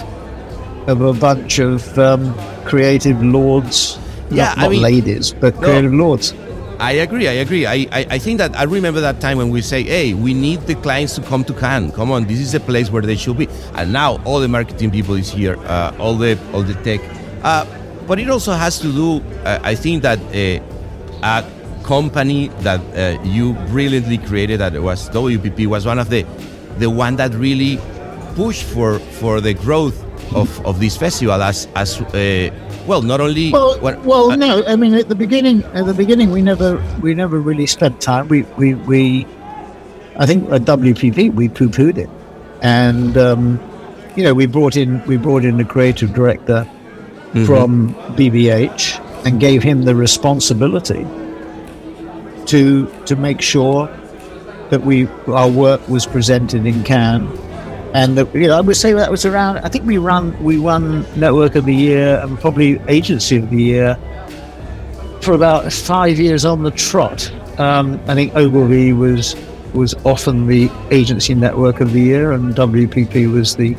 of 0.86 1.00
a 1.00 1.12
bunch 1.12 1.58
of 1.58 1.98
um, 1.98 2.34
creative 2.64 3.22
lords. 3.22 3.98
Yeah, 4.30 4.44
not, 4.44 4.58
I 4.58 4.62
not 4.62 4.70
mean- 4.70 4.82
ladies, 4.82 5.32
but 5.32 5.54
No. 5.56 5.60
creative 5.68 5.92
lords. 5.94 6.34
I 6.78 6.92
agree. 6.92 7.28
I 7.28 7.32
agree. 7.32 7.66
I, 7.66 7.74
I, 7.92 8.06
I 8.12 8.18
think 8.18 8.38
that 8.38 8.58
I 8.58 8.62
remember 8.62 9.02
that 9.02 9.20
time 9.20 9.36
when 9.36 9.50
we 9.50 9.60
say, 9.60 9.82
hey, 9.82 10.14
we 10.14 10.32
need 10.32 10.60
the 10.62 10.74
clients 10.76 11.14
to 11.16 11.20
come 11.22 11.44
to 11.44 11.52
Cannes. 11.52 11.92
Come 11.92 12.10
on, 12.10 12.24
this 12.26 12.38
is 12.40 12.52
the 12.52 12.60
place 12.60 12.90
where 12.90 13.02
they 13.02 13.16
should 13.16 13.36
be. 13.36 13.48
And 13.74 13.92
now 13.92 14.18
all 14.24 14.40
the 14.40 14.48
marketing 14.48 14.90
people 14.90 15.14
is 15.14 15.28
here, 15.30 15.58
uh, 15.66 15.94
all 15.98 16.14
the 16.16 16.38
all 16.54 16.62
the 16.62 16.72
tech. 16.82 17.00
Uh, 17.44 17.66
but 18.06 18.18
it 18.18 18.30
also 18.30 18.52
has 18.52 18.78
to 18.78 18.90
do, 18.90 19.20
uh, 19.44 19.58
I 19.62 19.74
think 19.74 20.02
that 20.04 20.18
uh, 20.34 21.22
a 21.22 21.44
company 21.84 22.48
that 22.60 22.80
uh, 22.96 23.22
you 23.24 23.52
brilliantly 23.68 24.16
created, 24.16 24.60
that 24.60 24.72
was 24.80 25.10
WPP, 25.10 25.66
was 25.66 25.84
one 25.84 25.98
of 25.98 26.08
the 26.08 26.22
the 26.78 26.88
one 26.88 27.16
that 27.16 27.34
really 27.34 27.78
pushed 28.36 28.62
for 28.62 28.98
for 29.20 29.42
the 29.42 29.52
growth 29.52 30.02
of, 30.34 30.64
of 30.66 30.80
this 30.80 30.96
festival 30.96 31.42
as 31.42 31.66
as 31.74 32.00
uh, 32.00 32.50
well. 32.86 33.02
Not 33.02 33.20
only 33.20 33.52
Well, 33.52 33.78
what- 33.80 34.00
well, 34.04 34.30
uh, 34.30 34.36
no. 34.36 34.64
I 34.66 34.76
mean, 34.76 34.94
at 34.94 35.08
the 35.08 35.14
beginning, 35.14 35.62
at 35.74 35.86
the 35.86 35.94
beginning, 35.94 36.30
we 36.30 36.42
never, 36.42 36.76
we 37.00 37.14
never 37.14 37.40
really 37.40 37.66
spent 37.66 38.00
time. 38.00 38.28
We, 38.28 38.42
we, 38.56 38.74
we. 38.74 39.26
I 40.16 40.26
think 40.26 40.50
at 40.50 40.62
WPP 40.62 41.32
we 41.34 41.48
poo-pooed 41.48 41.98
it, 41.98 42.10
and 42.62 43.16
um, 43.16 43.60
you 44.16 44.22
know, 44.24 44.34
we 44.34 44.46
brought 44.46 44.76
in, 44.76 45.04
we 45.06 45.16
brought 45.16 45.44
in 45.44 45.58
a 45.60 45.64
creative 45.64 46.12
director 46.12 46.64
from 47.46 47.94
BBH 48.16 48.98
and 49.24 49.38
gave 49.38 49.62
him 49.62 49.82
the 49.84 49.94
responsibility 49.94 51.06
to 52.46 52.86
to 53.06 53.16
make 53.16 53.40
sure 53.40 53.86
that 54.70 54.82
we 54.82 55.06
our 55.26 55.48
work 55.48 55.86
was 55.88 56.06
presented 56.06 56.66
in 56.66 56.82
Cannes 56.84 57.28
and 57.94 58.16
that, 58.18 58.34
you 58.34 58.46
know, 58.46 58.56
I 58.56 58.60
would 58.60 58.76
say 58.76 58.92
that 58.92 59.10
was 59.10 59.24
around. 59.26 59.58
I 59.58 59.68
think 59.68 59.84
we 59.84 59.98
run 59.98 60.42
we 60.42 60.58
won 60.58 61.04
Network 61.18 61.54
of 61.54 61.64
the 61.64 61.74
Year 61.74 62.18
and 62.18 62.38
probably 62.38 62.80
Agency 62.88 63.36
of 63.36 63.50
the 63.50 63.62
Year 63.62 63.98
for 65.20 65.32
about 65.34 65.72
five 65.72 66.18
years 66.18 66.44
on 66.44 66.62
the 66.62 66.70
trot. 66.70 67.30
Um, 67.58 68.00
I 68.06 68.14
think 68.14 68.34
Ogilvy 68.34 68.92
was 68.92 69.36
was 69.74 69.94
often 70.04 70.46
the 70.46 70.70
Agency 70.90 71.34
Network 71.34 71.80
of 71.80 71.92
the 71.92 72.00
Year, 72.00 72.32
and 72.32 72.54
WPP 72.54 73.30
was 73.32 73.56
the 73.56 73.74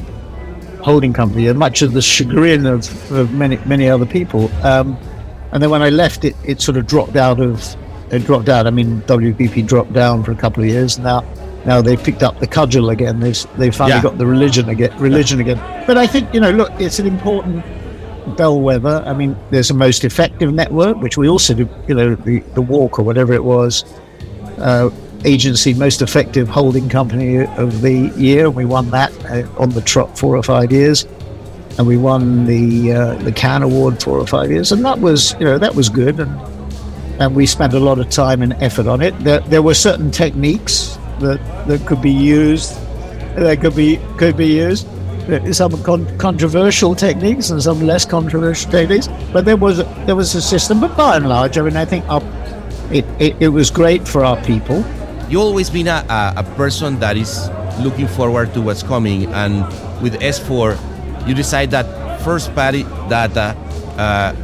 holding 0.83 1.13
company, 1.13 1.47
and 1.47 1.57
much 1.57 1.81
of 1.81 1.93
the 1.93 2.01
chagrin 2.01 2.65
of, 2.65 3.11
of 3.11 3.33
many 3.33 3.57
many 3.65 3.89
other 3.89 4.05
people. 4.05 4.51
Um, 4.65 4.97
and 5.51 5.61
then 5.61 5.69
when 5.69 5.81
I 5.81 5.89
left, 5.89 6.23
it, 6.23 6.35
it 6.45 6.61
sort 6.61 6.77
of 6.77 6.87
dropped 6.87 7.15
out 7.15 7.39
of 7.39 7.75
it 8.11 8.25
dropped 8.25 8.49
out. 8.49 8.67
I 8.67 8.71
mean, 8.71 9.01
WPP 9.03 9.65
dropped 9.65 9.93
down 9.93 10.23
for 10.23 10.31
a 10.31 10.35
couple 10.35 10.63
of 10.63 10.69
years. 10.69 10.99
Now, 10.99 11.21
now 11.65 11.81
they've 11.81 12.01
picked 12.01 12.23
up 12.23 12.39
the 12.39 12.47
cudgel 12.47 12.89
again. 12.89 13.19
They've 13.19 13.37
they've 13.57 13.75
finally 13.75 13.97
Yeah. 13.97 14.03
got 14.03 14.17
the 14.17 14.25
religion 14.25 14.69
again. 14.69 14.91
Religion 14.97 15.39
again. 15.39 15.59
But 15.87 15.97
I 15.97 16.07
think 16.07 16.33
you 16.33 16.39
know, 16.39 16.51
look, 16.51 16.71
it's 16.79 16.99
an 16.99 17.07
important 17.07 17.63
bellwether. 18.37 19.03
I 19.05 19.13
mean, 19.13 19.35
there's 19.51 19.69
a 19.69 19.73
most 19.73 20.03
effective 20.03 20.53
network, 20.53 20.97
which 21.01 21.17
we 21.17 21.27
also 21.29 21.53
do. 21.53 21.69
You 21.87 21.95
know, 21.95 22.15
the 22.15 22.39
the 22.55 22.61
WARC 22.61 22.99
or 22.99 23.03
whatever 23.03 23.33
it 23.33 23.43
was. 23.43 23.83
Uh, 24.57 24.89
agency 25.23 25.71
most 25.75 26.01
effective 26.01 26.49
holding 26.49 26.89
company 26.89 27.45
of 27.45 27.81
the 27.81 28.11
year. 28.17 28.49
We 28.49 28.65
won 28.65 28.89
that 28.89 29.11
uh, 29.25 29.47
on 29.61 29.69
the 29.69 29.81
trot 29.81 30.17
four 30.17 30.35
or 30.35 30.41
five 30.43 30.71
years, 30.71 31.05
and 31.77 31.85
we 31.85 31.97
won 31.97 32.45
the 32.45 32.91
uh, 32.93 33.15
the 33.15 33.31
Cannes 33.31 33.63
Award 33.63 34.01
four 34.01 34.17
or 34.19 34.25
five 34.27 34.49
years, 34.51 34.71
and 34.71 34.83
that 34.85 34.99
was 34.99 35.35
you 35.39 35.45
know 35.45 35.57
that 35.59 35.75
was 35.75 35.89
good, 35.89 36.19
and 36.19 36.39
and 37.19 37.35
we 37.35 37.45
spent 37.45 37.73
a 37.73 37.79
lot 37.79 37.99
of 37.99 38.09
time 38.09 38.41
and 38.41 38.53
effort 38.53 38.87
on 38.87 38.99
it. 39.01 39.17
There, 39.19 39.41
there 39.41 39.61
were 39.61 39.75
certain 39.75 40.09
techniques 40.09 40.97
that 41.21 41.39
that 41.67 41.85
could 41.87 42.01
be 42.01 42.11
used, 42.11 42.75
that 43.35 43.61
could 43.61 43.75
be 43.75 43.99
could 44.17 44.35
be 44.37 44.47
used. 44.47 44.87
Some 45.53 45.81
con- 45.83 46.07
controversial 46.17 46.95
techniques 46.95 47.51
and 47.51 47.61
some 47.61 47.79
less 47.85 48.05
controversial 48.05 48.71
techniques, 48.71 49.07
but 49.31 49.45
there 49.45 49.55
was 49.55 49.77
there 50.05 50.15
was 50.15 50.35
a 50.35 50.41
system. 50.41 50.79
But 50.81 50.97
by 50.97 51.15
and 51.17 51.29
large, 51.29 51.57
I 51.57 51.61
mean, 51.61 51.77
I 51.77 51.85
think 51.85 52.03
our, 52.09 52.21
it, 52.91 53.05
it 53.19 53.35
it 53.39 53.47
was 53.49 53.69
great 53.71 54.07
for 54.07 54.25
our 54.25 54.37
people. 54.43 54.83
you 55.31 55.39
always 55.39 55.69
been 55.69 55.87
a, 55.87 56.03
a, 56.09 56.33
a 56.37 56.43
person 56.57 56.99
that 56.99 57.15
is 57.15 57.47
looking 57.79 58.07
forward 58.07 58.51
to 58.53 58.59
what's 58.59 58.83
coming 58.83 59.31
and 59.31 59.63
with 60.03 60.19
s4 60.19 60.75
you 61.25 61.33
decide 61.33 61.71
that 61.71 61.87
first 62.19 62.51
party 62.53 62.83
data 63.07 63.55
uh, 63.95 64.35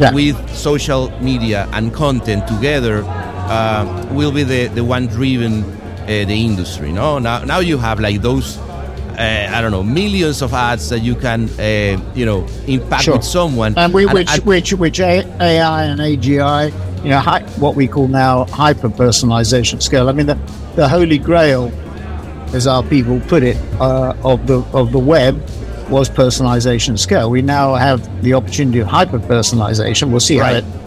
Yeah. 0.00 0.12
with 0.16 0.36
social 0.50 1.10
media 1.20 1.68
and 1.72 1.92
content 1.92 2.48
together 2.48 3.04
uh, 3.06 3.84
will 4.10 4.32
be 4.32 4.42
the, 4.42 4.66
the 4.74 4.82
one 4.82 5.06
driven 5.06 5.62
the 6.08 6.44
industry 6.44 6.90
no 6.90 7.18
now 7.18 7.44
now 7.44 7.58
you 7.58 7.76
have 7.78 8.00
like 8.00 8.22
those 8.22 8.56
uh, 8.58 9.50
I 9.52 9.60
don't 9.60 9.72
know 9.72 9.82
millions 9.82 10.42
of 10.42 10.54
ads 10.54 10.88
that 10.90 11.00
you 11.00 11.14
can 11.16 11.48
uh, 11.58 12.00
you 12.14 12.24
know 12.24 12.46
impact 12.66 13.04
Sure. 13.04 13.16
with 13.16 13.24
someone 13.24 13.76
and 13.76 13.92
we, 13.92 14.06
which, 14.06 14.30
and- 14.30 14.44
which, 14.44 14.72
which 14.72 15.00
AI 15.00 15.84
and 15.84 16.00
AGI, 16.00 16.72
you 17.02 17.10
know, 17.10 17.18
hi, 17.18 17.42
what 17.58 17.74
we 17.74 17.86
call 17.88 18.06
now 18.08 18.44
hyper 18.46 18.88
personalization 18.88 19.82
scale. 19.82 20.08
I 20.08 20.12
mean, 20.12 20.26
the, 20.26 20.38
the 20.76 20.88
holy 20.88 21.18
grail, 21.18 21.72
as 22.54 22.66
our 22.68 22.82
people 22.84 23.20
put 23.26 23.42
it, 23.42 23.56
uh, 23.80 24.14
of 24.24 24.46
the 24.46 24.62
of 24.72 24.92
the 24.92 24.98
web 25.00 25.34
was 25.90 26.08
personalization 26.08 26.96
scale. 26.98 27.28
We 27.28 27.42
now 27.42 27.74
have 27.74 28.00
the 28.22 28.34
opportunity 28.34 28.78
of 28.78 28.86
hyper 28.86 29.18
personalization. 29.18 30.10
We'll 30.10 30.20
see 30.20 30.38
Right. 30.40 30.62
how 30.62 30.68
it 30.68 30.77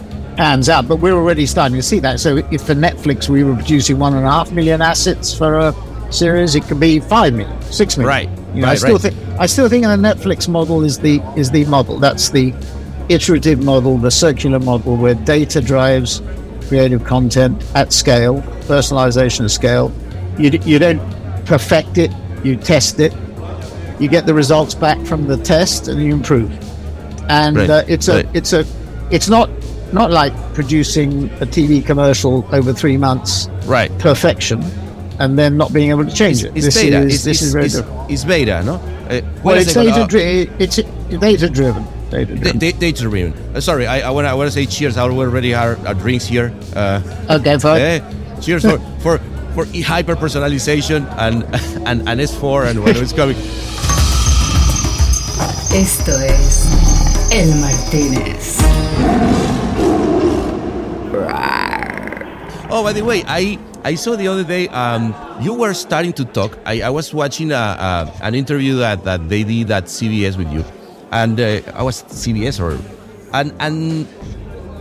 pans 0.42 0.68
out, 0.68 0.88
but 0.88 0.96
we're 0.96 1.12
already 1.14 1.46
starting 1.46 1.76
to 1.76 1.82
see 1.82 2.00
that. 2.00 2.18
So, 2.18 2.38
if 2.50 2.62
for 2.62 2.74
Netflix 2.74 3.28
we 3.28 3.44
were 3.44 3.54
producing 3.54 4.00
one 4.00 4.14
and 4.16 4.26
a 4.26 4.30
half 4.30 4.50
million 4.50 4.82
assets 4.82 5.32
for 5.32 5.56
a 5.56 5.72
series, 6.10 6.56
it 6.56 6.64
could 6.64 6.80
be 6.80 6.98
five 6.98 7.32
million, 7.32 7.62
six 7.62 7.96
million. 7.96 8.08
Right, 8.28 8.54
You 8.56 8.62
know, 8.62 8.68
I 8.68 8.74
still 8.74 8.94
right. 8.94 9.02
think 9.02 9.14
I 9.38 9.46
still 9.46 9.68
think 9.68 9.84
the 9.84 9.90
Netflix 9.90 10.48
model 10.48 10.82
is 10.82 10.98
the 10.98 11.20
is 11.36 11.52
the 11.52 11.64
model. 11.66 12.00
That's 12.00 12.30
the 12.30 12.52
iterative 13.08 13.62
model, 13.62 13.98
the 13.98 14.10
circular 14.10 14.58
model, 14.58 14.96
where 14.96 15.14
data 15.14 15.60
drives 15.60 16.20
creative 16.66 17.04
content 17.04 17.62
at 17.76 17.92
scale, 17.92 18.42
personalization 18.66 19.44
at 19.44 19.52
scale. 19.52 19.92
You, 20.38 20.50
d- 20.50 20.60
you 20.68 20.80
don't 20.80 21.00
perfect 21.46 21.98
it, 21.98 22.10
you 22.42 22.56
test 22.56 22.98
it, 22.98 23.12
you 24.00 24.08
get 24.08 24.26
the 24.26 24.34
results 24.34 24.74
back 24.74 24.98
from 25.06 25.28
the 25.28 25.36
test, 25.36 25.86
and 25.86 26.02
you 26.02 26.12
improve. 26.12 26.50
And 27.28 27.56
Right, 27.56 27.70
uh, 27.70 27.84
it's 27.86 28.08
a 28.08 28.14
right. 28.16 28.28
it's 28.34 28.52
a 28.52 28.64
it's 29.12 29.28
not 29.28 29.48
not 29.92 30.10
like 30.10 30.32
producing 30.54 31.24
a 31.40 31.46
TV 31.46 31.84
commercial 31.84 32.46
over 32.52 32.72
three 32.72 32.96
months 32.96 33.48
right 33.66 33.90
perfection 33.98 34.62
and 35.20 35.38
then 35.38 35.56
not 35.56 35.72
being 35.72 35.90
able 35.90 36.04
to 36.04 36.12
change 36.14 36.42
it. 36.44 36.52
it's 36.56 36.64
this 36.66 36.74
beta 36.82 36.98
is 37.00 37.14
it's, 37.14 37.24
this 37.24 37.36
it's, 37.38 37.42
is 37.42 37.52
very 37.52 37.64
it's, 37.66 37.74
different. 37.76 38.10
it's 38.10 38.24
beta 38.24 38.62
no 38.64 38.74
uh, 38.74 39.20
Well, 39.44 39.56
it's 39.58 39.74
data, 39.74 39.90
uh, 40.02 40.06
dri- 40.06 40.48
it's 40.58 40.76
data 40.76 41.48
driven. 41.50 41.84
Data 42.10 42.26
Da- 42.34 42.34
driven. 42.36 42.58
da- 42.58 42.72
data 42.72 43.02
driven. 43.02 43.32
Uh, 43.54 43.60
sorry, 43.60 43.86
I, 43.86 44.00
I 44.08 44.10
want 44.10 44.24
to 44.26 44.30
I 44.30 44.34
wanna 44.34 44.50
say 44.50 44.64
cheers. 44.66 44.96
I 44.96 45.02
already 45.02 45.54
our, 45.54 45.76
our 45.86 45.94
drinks 45.94 46.24
here. 46.26 46.52
Uh, 46.74 47.00
okay, 47.30 47.58
fine. 47.58 47.80
eh, 47.80 48.00
cheers 48.40 48.62
for 48.62 48.78
for 49.02 49.18
for 49.54 49.66
hyper 49.84 50.14
personalization 50.16 51.04
and 51.18 51.42
and 51.88 52.08
and 52.08 52.20
S4 52.20 52.70
and 52.70 52.80
what 52.82 52.96
is 52.96 53.12
coming. 53.12 53.36
Esto 55.74 56.12
es 56.12 56.66
El 57.32 57.48
Martínez. 57.60 59.41
Oh, 62.74 62.82
by 62.82 62.94
the 62.94 63.02
way, 63.04 63.22
I 63.26 63.58
I 63.84 63.94
saw 63.96 64.16
the 64.16 64.28
other 64.28 64.44
day 64.44 64.66
um, 64.68 65.14
you 65.42 65.52
were 65.52 65.74
starting 65.74 66.12
to 66.14 66.24
talk. 66.24 66.56
I, 66.64 66.80
I 66.82 66.88
was 66.90 67.12
watching 67.12 67.52
a, 67.52 67.54
a, 67.54 68.12
an 68.22 68.34
interview 68.34 68.76
that, 68.76 69.04
that 69.04 69.28
they 69.28 69.44
did 69.44 69.70
at 69.70 69.84
CBS 69.92 70.38
with 70.38 70.50
you, 70.50 70.64
and 71.10 71.38
uh, 71.38 71.60
I 71.74 71.82
was 71.82 72.02
CBS 72.04 72.60
or 72.64 72.78
and 73.34 73.52
and 73.60 74.08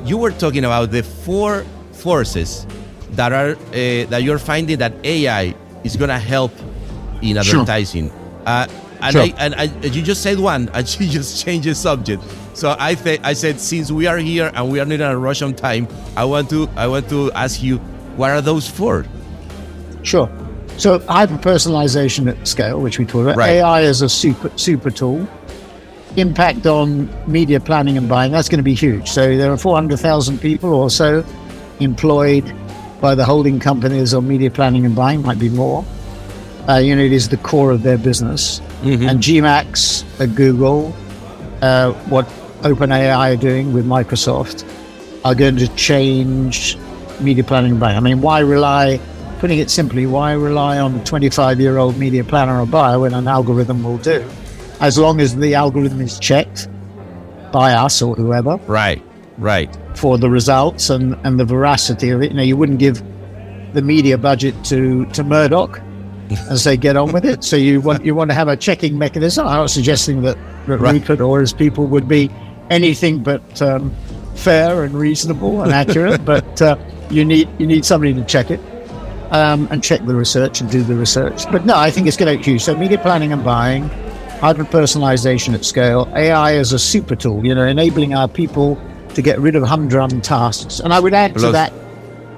you 0.07 0.15
were 0.17 0.31
talking 0.31 0.63
about 0.63 0.91
the 0.91 1.03
four 1.03 1.65
forces 1.91 2.65
that 3.11 3.33
are 3.33 3.51
uh, 3.75 4.07
that 4.07 4.23
you're 4.23 4.39
finding 4.39 4.77
that 4.79 4.93
AI 5.03 5.53
is 5.83 5.97
gonna 5.97 6.17
help 6.19 6.53
in 7.21 7.35
Sure. 7.43 7.59
advertising. 7.59 8.09
Uh, 8.45 8.67
and 9.01 9.13
Sure. 9.13 9.21
I, 9.23 9.33
and 9.37 9.55
I, 9.55 9.63
you 9.87 10.01
just 10.01 10.21
said 10.21 10.39
one, 10.39 10.69
and 10.73 10.87
she 10.93 11.07
just 11.09 11.43
changed 11.43 11.67
the 11.67 11.75
subject. 11.75 12.23
So 12.53 12.75
I 12.79 12.95
th- 12.95 13.21
I 13.23 13.33
said 13.33 13.59
since 13.59 13.91
we 13.91 14.07
are 14.07 14.17
here 14.17 14.51
and 14.53 14.69
we 14.71 14.79
are 14.79 14.85
not 14.85 14.95
in 14.95 15.01
a 15.01 15.17
rush 15.17 15.41
on 15.41 15.53
time, 15.53 15.87
I 16.17 16.25
want 16.25 16.49
to 16.49 16.69
I 16.75 16.87
want 16.87 17.09
to 17.09 17.31
ask 17.33 17.61
you 17.63 17.77
what 18.17 18.31
are 18.31 18.41
those 18.41 18.67
for? 18.67 19.05
Sure. 20.03 20.29
So 20.77 20.99
hyper 20.99 21.37
personalization 21.37 22.27
at 22.29 22.47
scale, 22.47 22.79
which 22.81 22.97
we 22.99 23.05
talked 23.05 23.23
about, 23.23 23.37
Right. 23.37 23.51
AI 23.61 23.81
is 23.81 24.01
a 24.01 24.09
super 24.09 24.51
super 24.57 24.91
tool. 24.91 25.27
Impact 26.17 26.65
on 26.65 27.07
media 27.25 27.59
planning 27.61 27.97
and 27.97 28.09
buying, 28.09 28.33
that's 28.33 28.49
going 28.49 28.57
to 28.59 28.63
be 28.63 28.73
huge. 28.73 29.09
So 29.09 29.37
there 29.37 29.49
are 29.49 29.57
400,000 29.57 30.39
people 30.39 30.73
or 30.73 30.89
so 30.89 31.23
employed 31.79 32.43
by 32.99 33.15
the 33.15 33.23
holding 33.23 33.61
companies 33.61 34.13
on 34.13 34.27
media 34.27 34.51
planning 34.51 34.85
and 34.85 34.93
buying, 34.93 35.21
might 35.21 35.39
be 35.39 35.47
more. 35.47 35.85
Uh, 36.67 36.75
you 36.77 36.93
know, 36.95 37.01
it 37.01 37.13
is 37.13 37.29
the 37.29 37.37
core 37.37 37.71
of 37.71 37.83
their 37.83 37.97
business. 37.97 38.59
And 38.83 39.19
PMax 39.19 40.03
at 40.19 40.35
Google, 40.35 40.95
uh, 41.61 41.91
what 42.09 42.25
OpenAI 42.61 43.33
are 43.33 43.35
doing 43.35 43.73
with 43.73 43.85
Microsoft, 43.85 44.65
are 45.23 45.35
going 45.35 45.57
to 45.57 45.67
change 45.75 46.77
media 47.19 47.43
planning 47.43 47.77
by. 47.77 47.93
I 47.93 47.99
mean, 47.99 48.21
why 48.21 48.39
rely, 48.39 48.99
putting 49.39 49.59
it 49.59 49.69
simply, 49.69 50.07
why 50.07 50.33
rely 50.33 50.79
on 50.79 50.95
a 50.95 51.03
25 51.03 51.59
year 51.59 51.77
old 51.77 51.97
media 51.97 52.23
planner 52.23 52.59
or 52.59 52.65
buyer 52.65 52.99
when 52.99 53.13
an 53.13 53.27
algorithm 53.27 53.83
will 53.83 53.97
do? 53.99 54.27
As 54.79 54.97
long 54.97 55.21
as 55.21 55.35
the 55.35 55.53
algorithm 55.53 56.01
is 56.01 56.17
checked 56.17 56.67
by 57.51 57.73
us 57.73 58.01
or 58.01 58.15
whoever 58.15 58.57
Right, 58.65 59.03
right. 59.37 59.69
for 59.95 60.17
the 60.17 60.29
results 60.29 60.89
and, 60.89 61.15
and 61.23 61.39
the 61.39 61.45
veracity 61.45 62.09
of 62.09 62.23
it. 62.23 62.31
You 62.31 62.37
know, 62.37 62.43
you 62.43 62.57
wouldn't 62.57 62.79
give 62.79 63.03
the 63.73 63.81
media 63.81 64.17
budget 64.17 64.55
to, 64.65 65.05
to 65.07 65.23
Murdoch 65.23 65.79
and 66.37 66.59
say 66.59 66.77
get 66.77 66.97
on 66.97 67.11
with 67.11 67.25
it. 67.25 67.43
So 67.43 67.55
you 67.55 67.81
want 67.81 68.05
you 68.05 68.15
want 68.15 68.29
to 68.31 68.35
have 68.35 68.47
a 68.47 68.57
checking 68.57 68.97
mechanism. 68.97 69.47
I'm 69.47 69.57
not 69.57 69.69
suggesting 69.69 70.21
that, 70.23 70.37
Right. 70.67 70.93
Rupert 70.93 71.21
or 71.21 71.39
his 71.39 71.53
people 71.53 71.87
would 71.87 72.07
be 72.07 72.29
anything 72.69 73.23
but 73.23 73.61
um, 73.63 73.93
fair 74.35 74.83
and 74.83 74.93
reasonable 74.93 75.63
and 75.63 75.71
accurate, 75.71 76.23
but 76.33 76.61
uh, 76.61 76.77
you 77.09 77.25
need 77.25 77.49
you 77.57 77.65
need 77.67 77.83
somebody 77.85 78.13
to 78.13 78.23
check 78.25 78.51
it. 78.51 78.59
Um, 79.31 79.69
and 79.71 79.81
check 79.81 80.05
the 80.05 80.13
research 80.13 80.59
and 80.59 80.69
do 80.69 80.83
the 80.83 80.93
research. 80.93 81.49
But 81.53 81.65
no, 81.65 81.77
I 81.77 81.89
think 81.89 82.05
it's 82.07 82.17
going 82.17 82.37
to 82.37 82.43
huge. 82.43 82.63
So 82.63 82.75
media 82.75 82.97
planning 82.97 83.31
and 83.31 83.41
buying, 83.45 83.87
hyper 84.41 84.65
personalization 84.65 85.53
at 85.53 85.63
scale, 85.63 86.11
AI 86.17 86.55
as 86.55 86.73
a 86.73 86.79
super 86.79 87.15
tool, 87.15 87.45
you 87.45 87.55
know, 87.55 87.65
enabling 87.65 88.13
our 88.13 88.27
people 88.27 88.77
to 89.13 89.21
get 89.21 89.39
rid 89.39 89.55
of 89.55 89.63
humdrum 89.63 90.19
tasks. 90.19 90.81
And 90.81 90.93
I 90.93 90.99
would 90.99 91.13
add 91.13 91.33
to 91.35 91.51
that, 91.53 91.71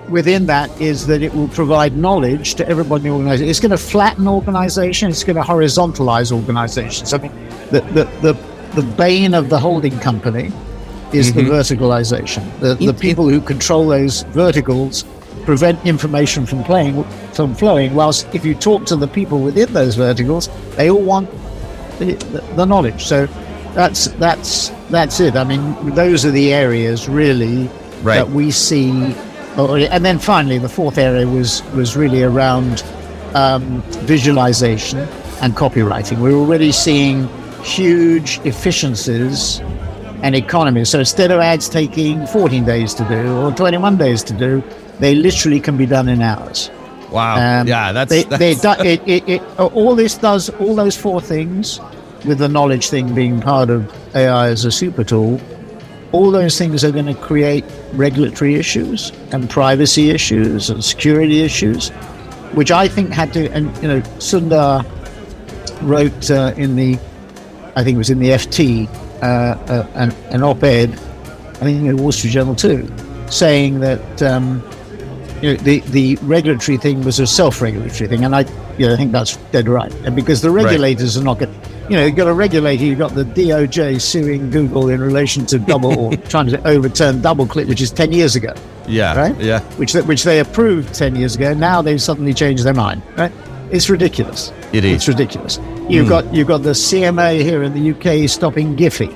within 0.10 0.46
that, 0.48 0.70
is 0.82 1.08
that 1.08 1.22
it 1.22 1.34
will 1.34 1.48
provide 1.50 1.96
knowledge 1.98 2.56
to 2.56 2.68
everybody 2.68 3.06
in 3.06 3.10
the 3.12 3.16
organization. 3.16 3.50
It's 3.50 3.60
going 3.60 3.72
to 3.72 3.78
flatten 3.78 4.28
organization, 4.28 5.10
it's 5.10 5.24
going 5.24 5.36
to 5.36 5.42
horizontalize 5.42 6.32
organizations. 6.32 7.14
I 7.14 7.18
mean, 7.20 7.32
the, 7.72 7.82
the, 7.82 8.04
the, 8.22 8.82
the 8.82 8.84
bane 8.96 9.34
of 9.34 9.50
the 9.50 9.60
holding 9.60 9.98
company 10.00 10.52
is 11.14 11.34
the 11.34 11.42
mm-hmm. 11.42 11.52
verticalization. 11.52 12.60
The, 12.60 12.76
the 12.76 12.94
people 12.94 13.30
who 13.30 13.40
control 13.40 13.88
those 13.88 14.24
verticals 14.24 15.06
prevent 15.46 15.86
information 15.86 16.46
from 16.46 16.64
playing 16.64 17.04
from 17.34 17.54
flowing. 17.54 17.94
Whilst 17.94 18.34
if 18.34 18.46
you 18.46 18.56
talk 18.56 18.86
to 18.86 18.96
the 18.96 19.08
people 19.08 19.40
within 19.40 19.72
those 19.74 19.96
verticals, 19.96 20.50
they 20.76 20.90
all 20.90 21.02
want 21.02 21.30
the, 22.00 22.14
the, 22.14 22.42
the 22.56 22.66
knowledge. 22.66 23.04
So 23.06 23.28
that's 23.74 24.08
that's 24.08 24.70
that's 24.90 25.20
it. 25.20 25.36
I 25.36 25.44
mean, 25.44 25.94
those 25.96 26.26
are 26.26 26.32
the 26.32 26.54
areas 26.54 27.10
really 27.10 27.70
Right. 28.04 28.16
that 28.16 28.30
we 28.32 28.52
see. 28.52 29.16
Oh, 29.58 29.76
And 29.76 30.04
then 30.04 30.20
finally, 30.20 30.58
the 30.58 30.70
fourth 30.70 30.98
area 30.98 31.28
was 31.28 31.64
was 31.74 31.96
really 31.96 32.24
around 32.24 32.84
um, 33.34 33.82
visualization 34.06 35.00
and 35.42 35.56
copywriting. 35.56 36.20
We're 36.20 36.34
already 36.34 36.72
seeing 36.72 37.28
huge 37.64 38.40
efficiencies 38.44 39.60
and 40.22 40.36
economies. 40.36 40.90
So 40.90 41.00
instead 41.00 41.32
of 41.32 41.40
ads 41.40 41.68
taking 41.68 42.26
14 42.28 42.64
days 42.66 42.94
to 42.96 43.04
do 43.06 43.38
or 43.38 43.52
21 43.52 43.98
days 43.98 44.24
to 44.24 44.34
do, 44.34 44.64
they 45.00 45.16
literally 45.16 45.60
can 45.60 45.76
be 45.76 45.86
done 45.86 46.08
in 46.08 46.22
hours. 46.22 46.70
Wow. 47.12 47.36
Um, 47.36 47.68
yeah, 47.68 47.92
that's, 47.92 48.10
they, 48.10 48.24
that's 48.24 48.40
they 48.40 48.54
do, 48.56 48.90
it, 48.90 49.02
it, 49.08 49.30
it, 49.30 49.60
all 49.60 49.96
this 49.96 50.16
does 50.18 50.50
all 50.50 50.76
those 50.76 50.98
four 50.98 51.22
things, 51.22 51.80
with 52.26 52.40
the 52.40 52.48
knowledge 52.48 52.90
thing 52.90 53.14
being 53.14 53.42
part 53.42 53.70
of 53.70 53.92
AI 54.16 54.48
as 54.48 54.66
a 54.66 54.72
super 54.72 55.04
tool. 55.04 55.40
All 56.14 56.32
those 56.32 56.58
things 56.58 56.84
are 56.84 56.92
going 56.92 57.08
to 57.08 57.16
create 57.16 57.66
regulatory 57.94 58.56
issues 58.56 59.12
and 59.32 59.50
privacy 59.50 60.10
issues 60.12 60.70
and 60.70 60.84
security 60.84 61.42
issues, 61.42 61.90
which 62.54 62.72
I 62.72 62.88
think 62.88 63.10
had 63.10 63.34
to. 63.34 63.52
And 63.52 63.76
you 63.82 63.88
know, 63.88 64.02
Sundar 64.20 64.86
wrote 65.82 66.32
uh, 66.32 66.54
in 66.56 66.76
the, 66.76 67.00
I 67.76 67.84
think 67.84 67.96
it 67.96 67.98
was 67.98 68.10
in 68.10 68.20
the 68.20 68.30
FT, 68.30 68.88
uh, 69.22 69.26
uh, 69.26 69.88
an, 69.96 70.12
an 70.30 70.44
op-ed, 70.44 70.92
I 70.92 71.66
think 71.66 71.82
in 71.82 71.96
the 71.96 72.02
Wall 72.02 72.12
Street 72.12 72.32
Journal 72.32 72.56
too, 72.56 72.92
saying 73.28 73.80
that 73.80 74.22
um, 74.22 74.64
you 75.42 75.54
know, 75.54 75.64
the, 75.64 75.80
the 75.80 76.16
regulatory 76.22 76.78
thing 76.78 77.04
was 77.04 77.20
a 77.20 77.28
self-regulatory 77.28 78.08
thing, 78.08 78.24
and 78.24 78.36
I, 78.36 78.42
you 78.78 78.88
know, 78.88 78.94
I 78.94 78.98
think 78.98 79.12
that's 79.12 79.36
dead 79.52 79.68
right. 79.68 79.92
And 80.06 80.16
because 80.16 80.42
the 80.42 80.52
regulators 80.52 81.18
are 81.18 81.24
not 81.24 81.40
going, 81.40 81.54
you 81.90 81.98
know, 81.98 82.06
you've 82.06 82.16
got 82.16 82.28
a 82.28 82.34
regulator, 82.34 82.84
you've 82.86 83.00
got 83.00 83.14
the 83.14 83.26
DOJ 83.26 84.00
suing 84.00 84.50
Google 84.50 84.90
in 84.90 85.02
relation 85.02 85.46
to 85.48 85.60
double 85.60 85.98
or 85.98 86.16
trying 86.30 86.48
to 86.48 86.68
overturn 86.68 87.22
DoubleClick, 87.22 87.68
which 87.68 87.82
is 87.82 87.92
ten 87.92 88.12
years 88.12 88.36
ago, 88.36 88.54
yeah, 88.88 89.16
right? 89.16 89.38
yeah. 89.40 89.60
Which 89.78 89.94
they, 89.94 90.02
which 90.02 90.24
they 90.24 90.40
approved 90.40 90.94
ten 90.94 91.16
years 91.16 91.36
ago. 91.36 91.54
Now 91.54 91.82
they've 91.82 92.02
suddenly 92.02 92.34
changed 92.34 92.64
their 92.64 92.74
mind, 92.74 93.02
right? 93.18 93.32
It's 93.72 93.90
ridiculous. 93.90 94.52
It 94.72 94.86
is. 94.86 94.94
It's 94.94 95.08
ridiculous. 95.08 95.60
You've 95.90 96.08
got 96.08 96.34
you've 96.34 96.48
got 96.48 96.64
the 96.64 96.72
CMA 96.72 97.42
here 97.42 97.64
in 97.64 97.74
the 97.74 97.92
UK 97.92 98.30
stopping 98.30 98.76
Giphy. 98.78 99.12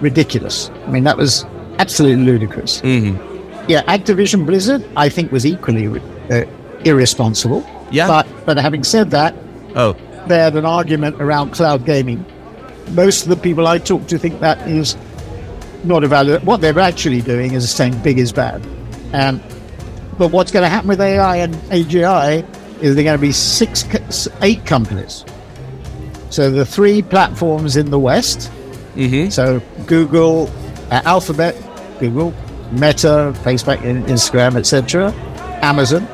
Ridiculous. 0.00 0.70
I 0.86 0.90
mean, 0.90 1.04
that 1.04 1.16
was 1.16 1.44
absolutely 1.78 2.24
ludicrous. 2.24 2.80
Mm-hmm. 2.80 3.70
Yeah, 3.70 3.82
Activision 3.84 4.44
Blizzard, 4.44 4.84
I 4.96 5.08
think, 5.08 5.30
was 5.30 5.46
equally 5.46 5.86
uh, 6.30 6.44
irresponsible. 6.84 7.64
Yeah. 7.92 8.08
But 8.08 8.26
but 8.44 8.56
having 8.56 8.82
said 8.82 9.10
that, 9.12 9.34
Oh, 9.76 9.96
they 10.28 10.38
had 10.38 10.56
an 10.56 10.64
argument 10.64 11.20
around 11.20 11.52
cloud 11.52 11.84
gaming. 11.84 12.24
Most 12.90 13.22
of 13.22 13.28
the 13.28 13.36
people 13.36 13.66
I 13.66 13.78
talk 13.78 14.06
to 14.08 14.18
think 14.18 14.40
that 14.40 14.68
is 14.68 14.96
not 15.84 16.04
a 16.04 16.08
valid. 16.08 16.44
What 16.44 16.60
they're 16.60 16.78
actually 16.78 17.22
doing 17.22 17.54
is 17.54 17.70
saying 17.70 18.02
big 18.02 18.18
is 18.18 18.32
bad. 18.32 18.66
And 19.12 19.42
but 20.18 20.28
what's 20.28 20.52
going 20.52 20.62
to 20.62 20.68
happen 20.68 20.88
with 20.88 21.00
AI 21.00 21.36
and 21.36 21.54
AGI 21.54 22.46
is 22.82 22.94
they're 22.94 23.04
going 23.04 23.16
to 23.16 23.20
be 23.20 23.32
six, 23.32 24.28
eight 24.42 24.64
companies. 24.66 25.24
So 26.30 26.50
the 26.50 26.64
three 26.64 27.02
platforms 27.02 27.76
in 27.76 27.90
the 27.90 27.98
West. 27.98 28.50
mm-hmm. 28.94 29.30
So 29.30 29.60
Google, 29.86 30.50
uh, 30.90 31.02
Alphabet, 31.04 31.56
Google, 31.98 32.32
Meta, 32.72 33.34
Facebook, 33.42 33.78
Instagram, 34.06 34.56
etc. 34.56 35.12
Amazon, 35.62 36.06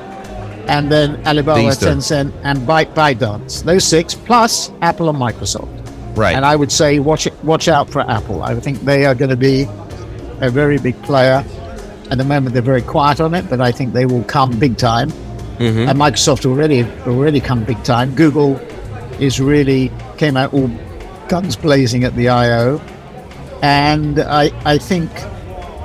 and 0.69 0.93
then 0.93 1.17
Alibaba, 1.27 1.61
Tencent, 1.71 2.33
and 2.45 2.59
Byte 2.61 2.95
ByteDance. 2.95 3.65
Those 3.65 3.85
six 3.85 4.15
plus 4.15 4.71
Apple 4.83 5.09
and 5.09 5.19
Microsoft. 5.19 5.69
right. 6.17 6.35
And 6.37 6.45
I 6.45 6.55
would 6.57 6.71
say 6.71 6.99
watch 6.99 7.27
it, 7.27 7.35
watch 7.45 7.69
out 7.69 7.89
for 7.91 8.01
Apple. 8.03 8.43
I 8.43 8.55
think 8.61 8.81
they 8.81 9.07
are 9.07 9.15
going 9.15 9.31
to 9.31 9.37
be 9.37 9.67
a 10.41 10.51
very 10.51 10.79
big 10.79 11.01
player. 11.03 11.45
At 12.11 12.19
the 12.19 12.25
moment, 12.25 12.53
they're 12.55 12.63
very 12.63 12.83
quiet 12.83 13.21
on 13.21 13.35
it, 13.35 13.49
but 13.51 13.61
I 13.61 13.71
think 13.73 13.93
they 13.93 14.07
will 14.07 14.25
come 14.25 14.59
big 14.59 14.77
time. 14.79 15.11
Mm-hmm. 15.59 15.89
And 15.89 15.99
Microsoft 15.99 16.47
already 16.47 16.85
already 17.07 17.41
come 17.41 17.65
big 17.65 17.83
time. 17.85 18.15
Google 18.15 18.57
is 19.19 19.41
really 19.41 19.91
came 20.17 20.37
out 20.37 20.55
all 20.55 20.71
guns 21.29 21.57
blazing 21.57 22.05
at 22.05 22.15
the 22.15 22.29
I/O, 22.29 22.81
and 23.63 24.21
I 24.21 24.53
I 24.65 24.79
think 24.79 25.11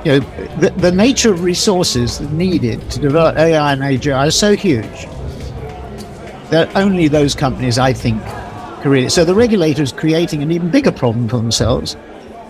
you 0.04 0.12
know 0.12 0.18
the, 0.58 0.70
the 0.76 0.92
nature 0.92 1.32
of 1.32 1.42
resources 1.42 2.20
needed 2.20 2.90
to 2.90 3.00
develop 3.00 3.36
AI 3.36 3.72
and 3.72 3.82
AGI 3.82 4.16
are 4.28 4.30
so 4.30 4.54
huge 4.54 5.06
that 6.50 6.74
only 6.76 7.08
those 7.08 7.34
companies 7.34 7.78
I 7.78 7.92
think 7.92 8.22
can 8.82 8.90
really. 8.90 9.08
So 9.08 9.24
the 9.24 9.34
regulators 9.34 9.92
creating 9.92 10.42
an 10.42 10.50
even 10.52 10.70
bigger 10.70 10.92
problem 10.92 11.28
for 11.28 11.36
themselves 11.38 11.96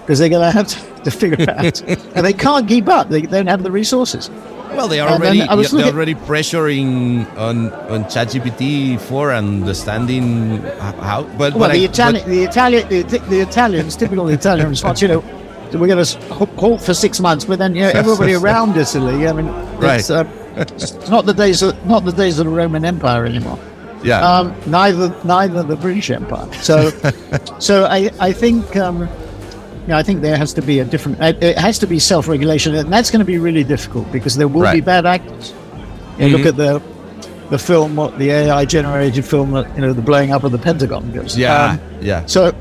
because 0.00 0.18
they're 0.18 0.28
going 0.28 0.42
to 0.44 0.50
have 0.50 0.66
to, 1.04 1.10
figure 1.10 1.36
it 1.40 1.48
out, 1.48 1.80
and 2.14 2.26
they 2.26 2.32
can't 2.32 2.66
keep 2.68 2.88
up. 2.88 3.08
They 3.08 3.22
don't 3.22 3.46
have 3.46 3.62
the 3.62 3.70
resources. 3.70 4.28
Well, 4.30 4.88
they 4.88 4.98
are 4.98 5.08
And 5.08 5.22
already 5.22 5.38
they're 5.38 5.56
looking- 5.56 5.82
already 5.82 6.14
pressuring 6.16 7.24
on 7.38 7.70
on 7.88 8.04
ChatGPT 8.04 9.00
for 9.00 9.32
understanding 9.32 10.58
how. 10.80 11.22
But 11.38 11.54
Well, 11.54 11.68
but 11.68 11.72
the 11.72 11.82
I- 11.82 11.84
Italian, 11.84 12.28
the 12.28 12.42
Italian, 12.42 12.88
the, 12.88 13.02
the 13.30 13.40
Italians, 13.40 13.94
typical 13.96 14.28
Italian 14.28 14.68
response. 14.68 15.00
You 15.00 15.08
know, 15.08 15.24
we're 15.78 15.86
going 15.88 16.04
to 16.04 16.18
halt 16.54 16.80
for 16.80 16.94
six 16.94 17.20
months, 17.20 17.44
but 17.44 17.58
then 17.58 17.74
you 17.74 17.82
know, 17.82 17.90
everybody 17.94 18.34
around 18.34 18.76
Italy. 18.76 19.26
I 19.28 19.32
mean, 19.32 19.48
it's, 19.82 20.10
Right. 20.10 20.10
uh, 20.10 20.24
it's 20.56 21.08
not 21.08 21.26
the 21.26 21.34
days, 21.34 21.62
of, 21.62 21.74
not 21.86 22.04
the 22.04 22.12
days 22.12 22.38
of 22.38 22.46
the 22.46 22.52
Roman 22.52 22.84
Empire 22.84 23.24
anymore. 23.26 23.58
yeah, 24.02 24.20
Um, 24.38 24.54
neither, 24.66 25.14
neither 25.24 25.62
the 25.62 25.76
British 25.76 26.10
Empire. 26.10 26.52
So, 26.62 26.90
so 27.58 27.84
I, 27.86 28.10
I 28.20 28.32
think, 28.32 28.76
um, 28.76 29.00
you 29.00 29.88
know, 29.88 29.96
I 29.98 30.02
think 30.02 30.22
there 30.22 30.36
has 30.36 30.52
to 30.54 30.62
be 30.62 30.78
a 30.80 30.84
different. 30.84 31.20
It 31.20 31.58
has 31.58 31.78
to 31.80 31.86
be 31.86 31.98
self-regulation, 31.98 32.74
and 32.74 32.90
that's 32.92 33.10
going 33.10 33.18
to 33.20 33.24
be 33.26 33.38
really 33.38 33.64
difficult 33.64 34.10
because 34.12 34.36
there 34.36 34.48
will 34.48 34.60
be 34.62 34.64
Right. 34.64 34.76
Mm-hmm. 34.78 34.84
bad 34.86 35.06
actors. 35.06 35.52
You 36.18 36.28
look 36.28 36.46
at 36.46 36.56
the 36.56 36.80
the 37.50 37.58
film, 37.58 37.94
what 37.96 38.16
the 38.18 38.30
AI-generated 38.30 39.22
film, 39.24 39.50
that 39.52 39.66
you 39.74 39.82
know, 39.82 39.92
the 39.92 40.00
blowing 40.00 40.32
up 40.32 40.44
of 40.44 40.52
the 40.52 40.58
Pentagon 40.58 41.12
goes. 41.12 41.36
yeah, 41.36 41.72
Um, 41.72 41.80
yeah. 42.00 42.24
so, 42.24 42.54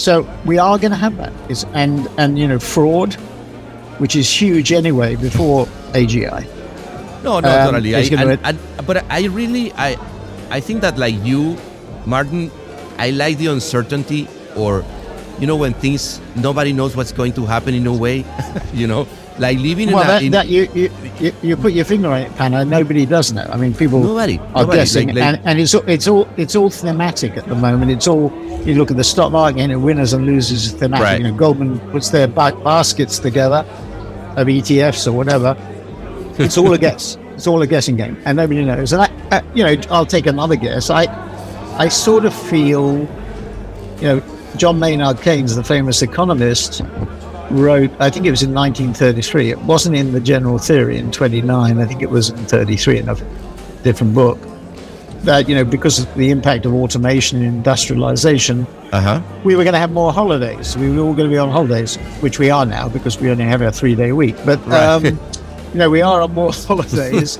so 0.00 0.26
we 0.46 0.58
are 0.58 0.78
going 0.78 0.92
to 0.92 0.96
have 0.96 1.16
that. 1.18 1.32
It's, 1.48 1.64
and 1.74 2.08
and 2.16 2.38
you 2.38 2.48
know 2.48 2.58
fraud, 2.58 3.14
which 3.98 4.16
is 4.16 4.28
huge 4.30 4.72
anyway 4.72 5.16
before 5.16 5.66
AGI. 5.92 6.46
No, 7.22 7.38
no, 7.40 7.48
Um, 7.48 7.74
totally. 7.74 7.94
I, 7.94 8.00
and, 8.00 8.40
and, 8.42 8.58
but 8.86 9.04
I 9.10 9.26
really, 9.26 9.72
I, 9.74 9.98
I 10.48 10.60
think 10.60 10.80
that 10.80 10.96
like 10.96 11.14
you, 11.22 11.56
Martin, 12.06 12.50
I 12.96 13.10
like 13.10 13.36
the 13.36 13.48
uncertainty, 13.48 14.26
or, 14.56 14.84
you 15.38 15.46
know, 15.46 15.56
when 15.56 15.74
things 15.74 16.18
nobody 16.34 16.72
knows 16.72 16.96
what's 16.96 17.12
going 17.12 17.34
to 17.34 17.44
happen 17.44 17.74
in 17.74 17.86
a 17.86 17.92
way, 17.92 18.24
you 18.72 18.86
know, 18.86 19.06
Like 19.40 19.58
living 19.58 19.88
in 19.88 19.94
Well, 19.94 20.04
a 20.04 20.06
that, 20.06 20.22
in, 20.22 20.32
that 20.32 20.48
you, 20.48 20.68
you, 20.74 21.32
you, 21.42 21.56
put 21.56 21.72
your 21.72 21.84
finger 21.86 22.08
on 22.08 22.20
it, 22.20 22.36
Panna. 22.36 22.64
Nobody 22.64 23.06
does 23.06 23.32
know. 23.32 23.48
I 23.50 23.56
mean, 23.56 23.74
people 23.74 24.00
Nobody, 24.02 24.38
are 24.38 24.62
nobody, 24.62 24.78
guessing, 24.78 25.08
like- 25.08 25.16
like- 25.16 25.24
and, 25.24 25.40
and 25.46 25.60
it's 25.60 25.74
all- 25.74 25.88
it's 25.88 26.06
all 26.06 26.28
it's 26.36 26.54
all 26.54 26.68
thematic 26.70 27.36
at 27.36 27.46
the 27.46 27.54
moment. 27.54 27.90
It's 27.90 28.06
all 28.06 28.30
you 28.66 28.74
look 28.74 28.90
at 28.90 28.96
the 28.98 29.04
stock 29.04 29.32
market 29.32 29.60
and 29.60 29.72
it 29.72 29.76
winners 29.76 30.12
and 30.12 30.26
losers 30.26 30.66
is 30.66 30.72
thematic. 30.72 31.04
Right. 31.04 31.20
You 31.20 31.28
know, 31.28 31.34
Goldman 31.34 31.80
puts 31.90 32.10
their 32.10 32.28
ba- 32.28 32.58
baskets 32.62 33.18
together 33.18 33.64
of 34.36 34.46
ETFs 34.46 35.06
or 35.08 35.12
whatever. 35.12 35.56
It's 36.38 36.56
all 36.56 36.72
a 36.72 36.78
guess. 36.78 37.18
It's 37.34 37.46
all 37.46 37.60
a 37.60 37.66
guessing 37.66 37.96
game, 37.96 38.16
and 38.24 38.36
nobody 38.36 38.62
knows. 38.64 38.92
And 38.94 39.02
I, 39.02 39.10
uh, 39.30 39.42
you 39.54 39.62
know, 39.64 39.76
I'll 39.90 40.06
take 40.06 40.26
another 40.26 40.56
guess. 40.56 40.88
I, 40.88 41.04
I 41.76 41.88
sort 41.88 42.24
of 42.24 42.32
feel, 42.34 43.00
you 43.98 44.02
know, 44.02 44.22
John 44.56 44.78
Maynard 44.78 45.20
Keynes, 45.20 45.54
the 45.56 45.64
famous 45.64 46.00
economist, 46.02 46.80
wrote, 47.50 47.90
I 48.00 48.10
think 48.10 48.26
it 48.26 48.30
was 48.30 48.42
in 48.42 48.54
1933. 48.54 49.50
It 49.50 49.58
wasn't 49.60 49.96
in 49.96 50.12
the 50.12 50.20
General 50.20 50.58
Theory 50.58 50.98
in 50.98 51.10
29. 51.10 51.78
I 51.78 51.84
think 51.86 52.02
it 52.02 52.10
was 52.10 52.30
in 52.30 52.36
33 52.36 52.98
in 52.98 53.08
a 53.08 53.14
different 53.82 54.14
book. 54.14 54.38
That, 55.24 55.48
you 55.50 55.54
know, 55.54 55.64
because 55.64 55.98
of 55.98 56.14
the 56.14 56.30
impact 56.30 56.64
of 56.64 56.72
automation 56.72 57.42
and 57.42 57.46
industrialization, 57.56 58.66
uh-huh. 58.90 59.20
we 59.44 59.54
were 59.54 59.64
going 59.64 59.74
to 59.74 59.78
have 59.78 59.92
more 59.92 60.12
holidays. 60.12 60.78
We 60.78 60.90
were 60.90 61.02
all 61.02 61.12
going 61.14 61.28
to 61.28 61.34
be 61.34 61.36
on 61.38 61.50
holidays, 61.50 61.96
which 62.20 62.38
we 62.38 62.48
are 62.50 62.64
now 62.64 62.88
because 62.88 63.20
we 63.20 63.28
only 63.28 63.44
have 63.44 63.60
a 63.60 63.70
three 63.70 63.94
day 63.94 64.12
week. 64.12 64.36
But, 64.46 64.66
um, 64.72 65.04
you 65.04 65.18
know, 65.74 65.90
we 65.90 66.00
are 66.00 66.22
on 66.22 66.32
more 66.32 66.52
holidays. 66.66 67.38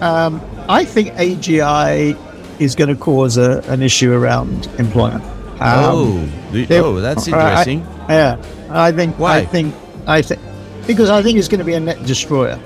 um, 0.00 0.40
I 0.68 0.84
think 0.84 1.14
AGI 1.14 2.16
is 2.60 2.74
going 2.76 2.90
to 2.90 2.96
cause 2.96 3.36
a, 3.36 3.60
an 3.66 3.82
issue 3.82 4.12
around 4.12 4.66
employment. 4.78 5.24
Um, 5.60 5.84
oh, 5.84 6.28
do- 6.52 6.66
they- 6.66 6.80
oh, 6.80 7.00
that's 7.00 7.26
I- 7.28 7.48
interesting. 7.48 7.80
yeah, 8.08 8.36
I 8.70 8.92
think. 8.92 9.18
Why? 9.18 9.38
I 9.38 9.44
think. 9.44 9.74
I 10.06 10.22
think 10.22 10.40
because 10.86 11.10
I 11.10 11.22
think 11.22 11.38
it's 11.38 11.48
going 11.48 11.58
to 11.58 11.64
be 11.64 11.74
a 11.74 11.80
net 11.80 12.02
destroyer. 12.04 12.58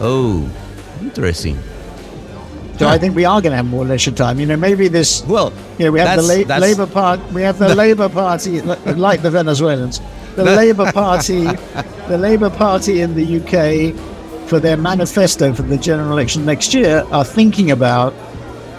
oh, 0.00 0.48
interesting. 1.02 1.58
So 2.78 2.88
I 2.88 2.96
think 2.96 3.14
we 3.14 3.26
are 3.26 3.42
going 3.42 3.50
to 3.50 3.56
have 3.56 3.66
more 3.66 3.84
leisure 3.84 4.10
time. 4.10 4.40
You 4.40 4.46
know, 4.46 4.56
maybe 4.56 4.88
this. 4.88 5.22
Well, 5.26 5.52
You 5.78 5.84
know, 5.86 5.92
we 5.92 6.00
have 6.00 6.16
the 6.16 6.46
la- 6.48 6.56
Labour 6.56 6.86
Party. 6.86 7.22
We 7.34 7.42
have 7.42 7.58
the 7.58 7.74
Labour 7.74 8.08
Party, 8.08 8.62
like 8.62 9.20
the 9.20 9.30
Venezuelans. 9.30 10.00
The 10.36 10.44
Labour 10.44 10.90
Party, 10.92 11.44
the 12.08 12.16
Labour 12.16 12.48
Party 12.48 13.02
in 13.02 13.14
the 13.14 13.26
UK, 13.40 13.94
for 14.48 14.60
their 14.60 14.78
manifesto 14.78 15.52
for 15.52 15.60
the 15.62 15.76
general 15.76 16.10
election 16.12 16.46
next 16.46 16.72
year, 16.72 17.04
are 17.10 17.24
thinking 17.24 17.70
about 17.70 18.14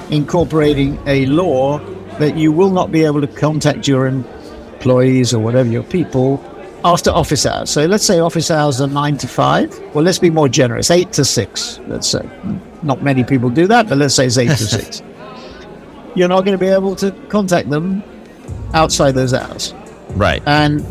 incorporating 0.09 0.97
a 1.05 1.25
law 1.27 1.77
that 2.17 2.35
you 2.35 2.51
will 2.51 2.71
not 2.71 2.91
be 2.91 3.03
able 3.05 3.21
to 3.21 3.27
contact 3.27 3.87
your 3.87 4.07
employees 4.81 5.31
or 5.33 5.39
whatever 5.39 5.69
your 5.69 5.83
people 5.83 6.43
after 6.83 7.11
office 7.11 7.45
hours. 7.45 7.69
So 7.69 7.85
let's 7.85 8.03
say 8.03 8.19
office 8.19 8.49
hours 8.49 8.81
are 8.81 8.87
nine 8.87 9.15
to 9.17 9.27
five. 9.27 9.77
Well, 9.93 10.03
let's 10.03 10.17
be 10.17 10.31
more 10.31 10.49
generous, 10.49 10.89
eight 10.89 11.13
to 11.13 11.23
six. 11.23 11.79
Let's 11.87 12.07
say 12.07 12.27
not 12.81 13.03
many 13.03 13.23
people 13.23 13.49
do 13.51 13.67
that, 13.67 13.87
but 13.87 13.99
let's 13.99 14.15
say 14.15 14.25
it's 14.25 14.39
eight 14.39 14.49
to 14.49 14.57
six. 14.57 15.03
You're 16.15 16.27
not 16.27 16.41
going 16.41 16.57
to 16.57 16.63
be 16.65 16.67
able 16.67 16.95
to 16.97 17.11
contact 17.29 17.69
them 17.69 18.03
outside 18.73 19.11
those 19.11 19.33
hours. 19.33 19.73
Right. 20.15 20.41
And 20.47 20.83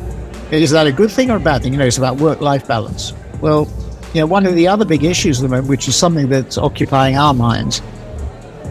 is 0.53 0.71
that 0.71 0.87
a 0.87 0.93
good 0.93 1.11
thing 1.11 1.31
or 1.31 1.37
a 1.37 1.41
bad 1.41 1.63
thing? 1.63 1.73
You 1.73 1.79
know, 1.79 1.87
it's 1.87 1.99
about 1.99 2.17
work-life 2.19 2.67
balance. 2.67 3.13
Well, 3.41 3.69
you 4.15 4.21
know, 4.21 4.27
one 4.27 4.47
of 4.47 4.55
the 4.55 4.67
other 4.69 4.85
big 4.85 5.05
issues 5.05 5.41
at 5.41 5.43
the 5.43 5.49
moment, 5.49 5.69
which 5.69 5.89
is 5.89 5.97
something 5.97 6.29
that's 6.29 6.57
occupying 6.57 7.17
our 7.17 7.35
minds, 7.35 7.83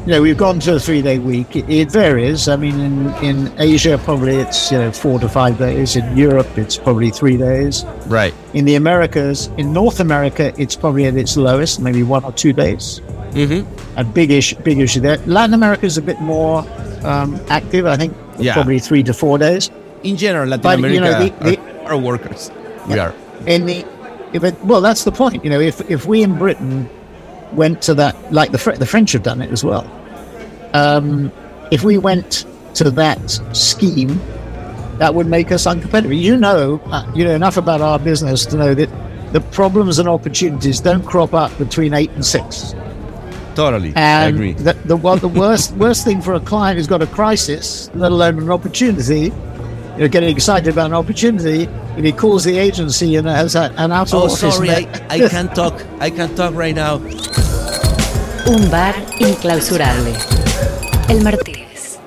you 0.06 0.12
know, 0.14 0.22
we've 0.22 0.38
gone 0.38 0.60
to 0.62 0.76
a 0.76 0.80
three-day 0.80 1.20
week. 1.20 1.56
It, 1.56 1.70
it 1.70 1.92
varies. 1.92 2.48
I 2.48 2.56
mean, 2.56 2.80
in, 2.80 3.14
in 3.24 3.54
Asia, 3.60 3.98
probably 4.04 4.36
it's, 4.38 4.72
you 4.72 4.78
know, 4.78 4.92
four 4.92 5.20
to 5.20 5.30
five 5.30 5.58
days. 5.58 5.96
In 5.96 6.18
Europe, 6.18 6.48
it's 6.58 6.78
probably 6.78 7.10
three 7.12 7.38
days. 7.38 7.84
Right. 8.08 8.34
In 8.54 8.66
the 8.66 8.76
Americas, 8.76 9.48
in 9.58 9.74
North 9.74 10.00
America, 10.00 10.54
it's 10.58 10.76
probably 10.76 11.06
at 11.06 11.16
its 11.16 11.38
lowest, 11.38 11.80
maybe 11.80 12.02
one 12.04 12.24
or 12.24 12.32
two 12.32 12.54
days. 12.54 13.02
Mm-hmm. 13.32 14.00
A 14.00 14.04
big 14.04 14.32
issue, 14.32 14.56
big 14.62 14.80
issue 14.80 15.00
there. 15.02 15.18
Latin 15.28 15.54
America 15.54 15.86
is 15.86 15.98
a 15.98 16.02
bit 16.02 16.20
more 16.22 16.66
um, 17.04 17.40
active. 17.50 17.86
I 17.86 17.96
think 17.98 18.16
Yeah. 18.40 18.54
probably 18.54 18.80
three 18.80 19.04
to 19.04 19.14
four 19.14 19.38
days. 19.38 19.70
In 20.04 20.16
general, 20.18 20.48
Latin 20.48 20.64
But, 20.64 20.78
America 20.80 20.96
you 20.96 21.02
know, 21.02 21.20
the- 21.20 21.58
the- 21.58 21.84
are, 21.86 21.94
are 21.94 21.98
workers. 21.98 22.50
We 22.88 22.98
are. 22.98 23.14
in 23.46 23.66
the 23.66 23.86
if 24.34 24.44
it, 24.44 24.56
well 24.64 24.80
that's 24.82 25.04
the 25.06 25.12
point 25.12 25.44
you 25.44 25.50
know 25.50 25.60
if 25.60 25.82
if 25.90 26.06
we 26.06 26.22
in 26.24 26.38
britain 26.38 26.88
went 27.54 27.82
to 27.82 27.94
that 27.94 28.16
like 28.32 28.52
the 28.52 28.76
the 28.78 28.86
french 28.86 29.12
have 29.12 29.24
done 29.24 29.42
it 29.42 29.50
as 29.52 29.64
well 29.64 29.90
um 30.74 31.32
if 31.72 31.84
we 31.84 31.98
went 31.98 32.46
to 32.74 32.90
that 32.92 33.30
scheme 33.56 34.20
that 34.98 35.14
would 35.16 35.28
make 35.28 35.52
us 35.52 35.66
uncompetitive 35.66 36.20
you 36.20 36.38
know 36.38 36.80
uh, 36.88 37.10
you 37.16 37.24
know 37.24 37.34
enough 37.34 37.58
about 37.58 37.82
our 37.82 37.98
business 38.00 38.46
to 38.46 38.58
know 38.58 38.74
that 38.74 38.90
the 39.34 39.42
problems 39.42 40.00
and 40.00 40.08
opportunities 40.10 40.80
don't 40.80 41.06
crop 41.06 41.34
up 41.34 41.56
between 41.58 41.94
8 41.94 42.10
and 42.12 42.26
6 42.26 42.76
Totally. 43.56 43.94
I 43.96 44.28
agree. 44.28 44.54
the, 44.54 44.74
the, 44.86 44.96
the 44.96 45.28
worst 45.28 45.74
worst 45.74 46.06
thing 46.06 46.22
for 46.22 46.34
a 46.34 46.40
client 46.40 46.78
who's 46.78 46.88
got 46.88 47.02
a 47.02 47.08
crisis 47.08 47.90
let 47.94 48.12
alone 48.12 48.40
an 48.40 48.50
opportunity 48.50 49.32
you 50.00 50.06
know, 50.06 50.10
getting 50.10 50.30
excited 50.30 50.70
about 50.70 50.86
an 50.86 50.94
opportunity 50.94 51.64
if 51.98 52.06
he 52.06 52.14
calls 52.14 52.46
the 52.46 52.58
agency 52.58 53.18
and 53.18 53.28
has 53.28 53.56
a, 53.56 53.64
an 53.76 53.92
out 53.92 54.08
of 54.08 54.14
Oh, 54.14 54.26
office 54.28 54.56
sorry, 54.56 54.70
I, 54.70 54.88
I 55.10 55.28
can't 55.28 55.54
talk. 55.54 55.86
I 56.00 56.10
can't 56.10 56.38
talk 56.38 56.54
right 56.56 56.74
now. 56.74 56.96
Un 58.48 58.70
bar 58.72 58.94
inclausurable. 59.20 60.16
El 61.10 61.20
Martínez. 61.20 62.00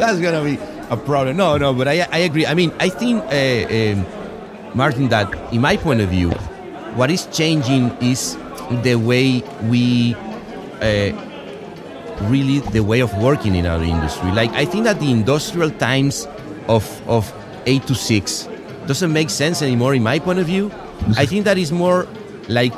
That's 0.00 0.18
gonna 0.18 0.42
be 0.42 0.58
a 0.90 0.96
problem. 0.96 1.36
No, 1.36 1.56
no, 1.56 1.72
but 1.72 1.86
I, 1.86 2.00
I 2.10 2.18
agree. 2.18 2.46
I 2.46 2.54
mean, 2.54 2.72
I 2.80 2.88
think, 2.88 3.22
uh, 3.22 3.94
um, 3.94 4.04
Martin, 4.74 5.08
that 5.10 5.32
in 5.52 5.60
my 5.60 5.76
point 5.76 6.00
of 6.00 6.08
view, 6.08 6.30
what 6.98 7.12
is 7.12 7.26
changing 7.26 7.96
is 8.02 8.36
the 8.82 8.96
way 8.96 9.44
we, 9.70 10.16
uh, 10.82 11.12
really 12.22 12.60
the 12.60 12.80
way 12.80 13.00
of 13.00 13.12
working 13.18 13.54
in 13.54 13.66
our 13.66 13.82
industry. 13.82 14.30
Like, 14.32 14.50
I 14.52 14.64
think 14.64 14.84
that 14.84 15.00
the 15.00 15.10
industrial 15.10 15.70
times 15.70 16.26
of 16.68 16.84
of 17.08 17.32
eight 17.66 17.86
to 17.86 17.94
six 17.94 18.48
doesn't 18.86 19.12
make 19.12 19.30
sense 19.30 19.62
anymore. 19.62 19.94
In 19.94 20.02
my 20.02 20.18
point 20.18 20.38
of 20.38 20.46
view, 20.46 20.70
I 21.16 21.26
think 21.26 21.44
that 21.44 21.58
is 21.58 21.72
more 21.72 22.06
like 22.48 22.74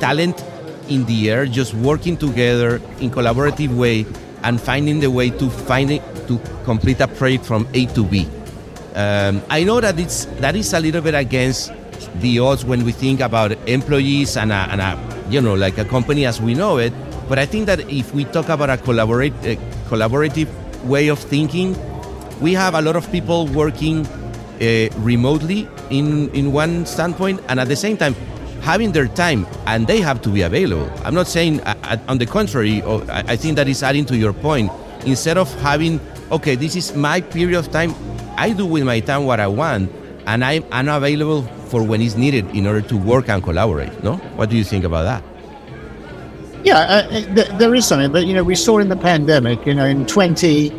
talent 0.00 0.44
in 0.88 1.04
the 1.06 1.30
air, 1.30 1.46
just 1.46 1.74
working 1.74 2.16
together 2.16 2.80
in 3.00 3.10
collaborative 3.10 3.74
way 3.76 4.06
and 4.42 4.60
finding 4.60 5.00
the 5.00 5.10
way 5.10 5.30
to 5.30 5.50
find 5.50 5.90
it 5.90 6.02
to 6.28 6.38
complete 6.64 7.00
a 7.00 7.08
project 7.08 7.44
from 7.44 7.66
A 7.74 7.86
to 7.86 8.04
B. 8.04 8.28
Um, 8.94 9.42
I 9.48 9.64
know 9.64 9.80
that 9.80 9.98
it's 9.98 10.26
that 10.40 10.56
is 10.56 10.72
a 10.72 10.80
little 10.80 11.02
bit 11.02 11.14
against 11.14 11.72
the 12.20 12.38
odds 12.38 12.64
when 12.64 12.84
we 12.84 12.92
think 12.92 13.20
about 13.20 13.52
employees 13.68 14.36
and 14.36 14.52
a, 14.52 14.66
and 14.70 14.80
a 14.80 14.98
you 15.30 15.40
know 15.40 15.54
like 15.54 15.78
a 15.78 15.84
company 15.84 16.26
as 16.26 16.40
we 16.40 16.54
know 16.54 16.78
it. 16.78 16.92
But 17.28 17.38
I 17.38 17.46
think 17.46 17.66
that 17.66 17.80
if 17.90 18.14
we 18.14 18.24
talk 18.24 18.48
about 18.48 18.70
a 18.70 18.74
a 18.74 19.56
collaborative 19.88 20.48
way 20.84 21.08
of 21.08 21.18
thinking, 21.18 21.76
we 22.40 22.54
have 22.54 22.74
a 22.74 22.80
lot 22.80 22.96
of 22.96 23.10
people 23.12 23.46
working 23.48 24.06
uh, 24.06 24.88
remotely 24.98 25.68
in 25.90 26.30
in 26.30 26.52
one 26.52 26.86
standpoint, 26.86 27.40
and 27.48 27.60
at 27.60 27.68
the 27.68 27.76
same 27.76 27.96
time 27.96 28.14
having 28.62 28.92
their 28.92 29.08
time, 29.08 29.46
and 29.66 29.86
they 29.86 30.00
have 30.00 30.20
to 30.22 30.28
be 30.28 30.42
available. 30.42 30.90
I'm 31.04 31.14
not 31.14 31.26
saying, 31.28 31.60
uh, 31.62 31.74
uh, 31.84 31.96
on 32.08 32.18
the 32.18 32.26
contrary, 32.26 32.82
I 33.08 33.36
think 33.36 33.56
that 33.56 33.68
is 33.68 33.82
adding 33.82 34.04
to 34.06 34.16
your 34.16 34.32
point. 34.32 34.70
Instead 35.06 35.38
of 35.38 35.48
having, 35.60 36.00
okay, 36.32 36.56
this 36.56 36.74
is 36.74 36.94
my 36.94 37.20
period 37.20 37.56
of 37.56 37.70
time, 37.70 37.94
I 38.36 38.52
do 38.52 38.66
with 38.66 38.84
my 38.84 39.00
time 39.00 39.24
what 39.24 39.40
I 39.40 39.46
want, 39.46 39.90
and 40.26 40.44
I'm, 40.44 40.64
I'm 40.72 40.88
available 40.88 41.42
for 41.70 41.82
when 41.82 42.02
it's 42.02 42.16
needed 42.16 42.44
in 42.54 42.66
order 42.66 42.82
to 42.82 42.96
work 42.96 43.28
and 43.28 43.42
collaborate. 43.42 44.02
No, 44.02 44.16
what 44.36 44.50
do 44.50 44.56
you 44.56 44.64
think 44.64 44.84
about 44.84 45.04
that? 45.04 45.37
Yeah, 46.64 46.78
uh, 46.78 47.08
th- 47.08 47.48
there 47.58 47.74
is 47.74 47.86
something, 47.86 48.10
but 48.10 48.26
you 48.26 48.34
know, 48.34 48.44
we 48.44 48.54
saw 48.54 48.78
in 48.78 48.88
the 48.88 48.96
pandemic, 48.96 49.64
you 49.64 49.74
know, 49.74 49.86
in 49.86 50.06
20 50.06 50.70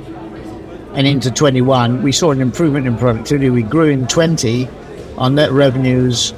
and 0.94 1.08
into 1.08 1.32
21, 1.32 2.02
we 2.04 2.12
saw 2.12 2.32
an 2.32 2.42
improvement 2.42 2.88
in 2.88 2.98
productivity. 2.98 3.50
We 3.50 3.64
grew 3.64 3.90
in 3.90 4.08
20, 4.08 4.68
our 5.18 5.30
net 5.30 5.52
revenues, 5.52 6.34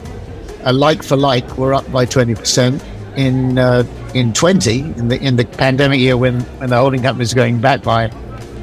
uh, 0.65 0.73
like 0.73 1.03
for 1.03 1.15
like, 1.15 1.57
were 1.57 1.73
up 1.73 1.89
by 1.91 2.05
20%. 2.05 2.81
In 3.17 3.57
uh, 3.57 3.83
in 4.13 4.31
20, 4.31 4.79
in 4.79 5.09
the 5.09 5.21
in 5.21 5.35
the 5.35 5.43
pandemic 5.43 5.99
year, 5.99 6.15
when, 6.15 6.39
when 6.59 6.69
the 6.69 6.77
holding 6.77 7.01
company 7.01 7.23
was 7.23 7.33
going 7.33 7.59
back 7.59 7.83
by 7.83 8.05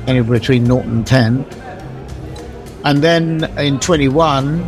anywhere 0.06 0.38
between 0.38 0.64
0 0.64 0.78
and 0.78 1.06
10, 1.06 1.44
and 2.84 3.02
then 3.02 3.44
in 3.58 3.78
21, 3.78 4.66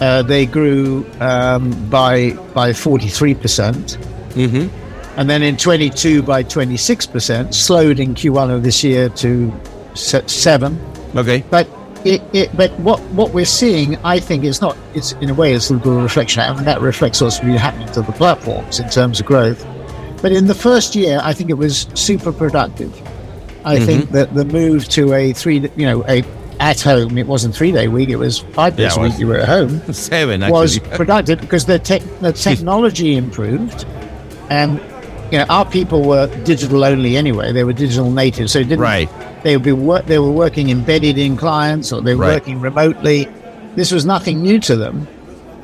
uh, 0.00 0.22
they 0.22 0.46
grew 0.46 1.04
um, 1.20 1.70
by 1.90 2.30
by 2.54 2.72
43 2.72 3.34
percent. 3.34 3.98
Mm-hmm. 4.30 4.89
And 5.16 5.28
then 5.28 5.42
in 5.42 5.56
22 5.56 6.22
by 6.22 6.44
26%, 6.44 7.52
slowed 7.52 7.98
in 7.98 8.14
Q1 8.14 8.54
of 8.54 8.62
this 8.62 8.82
year 8.84 9.08
to 9.10 9.52
7. 9.94 10.80
Okay. 11.16 11.44
But 11.50 11.68
it, 12.04 12.22
it 12.32 12.56
but 12.56 12.70
what, 12.80 13.00
what 13.10 13.32
we're 13.32 13.44
seeing, 13.44 13.96
I 13.98 14.20
think, 14.20 14.44
is 14.44 14.60
not, 14.60 14.76
it's 14.94 15.12
in 15.14 15.30
a 15.30 15.34
way, 15.34 15.52
it's 15.52 15.70
a 15.70 15.74
little 15.74 16.00
reflection. 16.00 16.42
I 16.42 16.54
mean, 16.54 16.64
that 16.64 16.80
reflects 16.80 17.20
what's 17.20 17.40
been 17.40 17.50
happening 17.50 17.88
to 17.92 18.02
the 18.02 18.12
platforms 18.12 18.78
in 18.80 18.88
terms 18.88 19.20
of 19.20 19.26
growth. 19.26 19.66
But 20.22 20.32
in 20.32 20.46
the 20.46 20.54
first 20.54 20.94
year, 20.94 21.20
I 21.22 21.32
think 21.32 21.50
it 21.50 21.54
was 21.54 21.88
super 21.94 22.32
productive. 22.32 22.94
I 23.64 23.78
think 23.78 24.10
that 24.10 24.34
the 24.34 24.44
move 24.46 24.88
to 24.90 25.12
a 25.12 25.34
three, 25.34 25.70
you 25.76 25.86
know, 25.86 26.02
a 26.08 26.24
at 26.60 26.80
home. 26.80 27.18
It 27.18 27.26
wasn't 27.26 27.54
three 27.54 27.72
day 27.72 27.88
week; 27.88 28.10
it 28.10 28.16
was 28.16 28.38
five 28.38 28.76
days 28.76 28.96
Yeah, 28.96 29.02
a 29.02 29.08
week. 29.08 29.18
You 29.18 29.26
were 29.26 29.38
at 29.38 29.48
home. 29.48 29.80
Seven 29.92 30.48
was 30.48 30.78
productive 30.78 31.40
because 31.40 31.64
the 31.64 31.78
tech 31.78 32.02
the 32.20 32.32
technology 32.48 33.16
improved, 33.16 33.86
and 34.50 34.80
you 35.30 35.38
know 35.38 35.46
our 35.48 35.64
people 35.64 36.02
were 36.02 36.26
digital 36.44 36.84
only 36.84 37.16
anyway. 37.16 37.52
They 37.52 37.64
were 37.64 37.72
digital 37.72 38.10
natives, 38.10 38.52
so 38.52 38.58
it 38.60 38.68
didn't 38.68 38.80
Right. 38.80 39.08
they 39.44 39.56
would 39.56 39.64
be 39.64 39.72
wor- 39.72 40.02
they 40.02 40.18
were 40.18 40.30
working 40.30 40.70
embedded 40.70 41.16
in 41.18 41.36
clients 41.36 41.92
or 41.92 42.00
they 42.02 42.14
were 42.14 42.24
Right. 42.26 42.34
working 42.34 42.60
remotely. 42.60 43.28
This 43.76 43.90
was 43.92 44.04
nothing 44.04 44.42
new 44.42 44.58
to 44.60 44.76
them. 44.76 45.06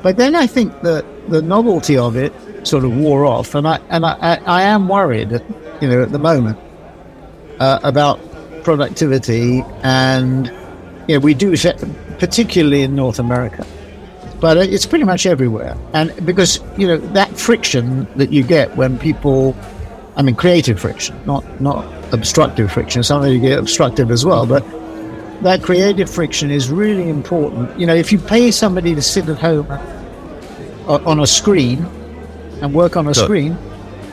But 0.01 0.17
then 0.17 0.35
I 0.35 0.47
think 0.47 0.81
that 0.83 1.03
the 1.29 1.41
novelty 1.41 1.97
of 1.97 2.15
it 2.15 2.31
sort 2.63 2.85
of 2.85 2.95
wore 2.95 3.25
off, 3.25 3.55
and 3.55 3.67
I 3.67 3.79
and 3.89 4.05
I, 4.05 4.15
I, 4.21 4.39
I 4.45 4.61
am 4.63 4.87
worried, 4.87 5.31
you 5.81 5.87
know, 5.89 6.01
at 6.01 6.11
the 6.11 6.19
moment 6.19 6.57
uh, 7.59 7.79
about 7.83 8.19
productivity, 8.63 9.63
and 9.83 10.51
you 11.07 11.15
know, 11.15 11.19
we 11.19 11.33
do, 11.33 11.55
particularly 12.19 12.81
in 12.83 12.95
North 12.95 13.19
America, 13.19 13.65
but 14.39 14.57
it's 14.57 14.85
pretty 14.85 15.03
much 15.05 15.25
everywhere. 15.25 15.75
And 15.93 16.13
because 16.25 16.59
you 16.77 16.87
know 16.87 16.97
that 16.97 17.37
friction 17.39 18.07
that 18.15 18.31
you 18.31 18.43
get 18.43 18.75
when 18.77 18.97
people, 18.99 19.55
I 20.15 20.21
mean, 20.21 20.35
creative 20.35 20.79
friction, 20.79 21.15
not 21.25 21.43
not 21.61 21.85
obstructive 22.13 22.71
friction. 22.71 23.03
Sometimes 23.03 23.33
you 23.33 23.39
get 23.41 23.57
obstructive 23.59 24.11
as 24.11 24.25
well, 24.25 24.45
but 24.45 24.63
that 25.43 25.61
creative 25.63 26.09
friction 26.09 26.51
is 26.51 26.69
really 26.69 27.09
important. 27.09 27.79
You 27.79 27.85
know, 27.87 27.95
if 27.95 28.11
you 28.11 28.17
pay 28.19 28.51
somebody 28.51 28.95
to 28.95 29.01
sit 29.01 29.27
at 29.29 29.37
home 29.39 29.67
on 30.87 31.19
a 31.19 31.27
screen 31.27 31.85
and 32.61 32.73
work 32.73 32.95
on 32.97 33.07
a 33.07 33.13
So- 33.13 33.23
screen, 33.25 33.57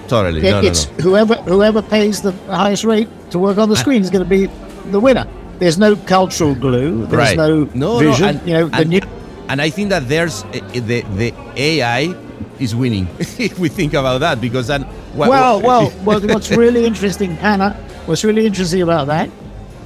Totally. 0.09 0.41
it- 0.47 0.51
No, 0.51 0.61
no, 0.61 0.69
it's 0.69 0.87
no. 0.99 1.05
whoever 1.05 1.35
whoever 1.47 1.81
pays 1.83 2.21
the 2.23 2.33
highest 2.49 2.85
rate 2.85 3.09
to 3.31 3.39
work 3.39 3.59
on 3.59 3.69
the 3.69 3.77
screen 3.77 4.03
is 4.03 4.11
going 4.11 4.25
to 4.25 4.29
be 4.29 4.49
the 4.91 5.01
winner. 5.01 5.27
There's 5.61 5.79
no 5.79 5.97
cultural 5.97 6.55
glue. 6.55 7.07
There's 7.07 7.13
right. 7.13 7.37
no, 7.37 7.69
no, 7.75 7.99
vision. 7.99 8.21
No, 8.23 8.29
and, 8.29 8.49
you 8.49 8.55
know, 8.55 8.69
the 8.69 8.85
new, 8.85 9.01
and 9.48 9.61
I 9.61 9.70
think 9.70 9.90
that 9.90 10.09
there's 10.09 10.44
uh, 10.44 10.50
the 10.72 11.02
the 11.16 11.35
AI 11.57 12.14
is 12.61 12.74
winning 12.74 13.07
if 13.18 13.59
we 13.59 13.68
think 13.68 13.94
about 13.94 14.18
that 14.20 14.40
because 14.40 14.68
then 14.68 14.83
what, 15.14 15.28
well, 15.28 15.61
what- 15.61 15.64
well, 15.64 15.92
well, 16.04 16.20
what's 16.35 16.50
really 16.50 16.85
interesting, 16.85 17.33
Hannah, 17.37 17.72
what's 18.07 18.24
really 18.24 18.46
interesting 18.46 18.83
about 18.83 19.07
that 19.09 19.30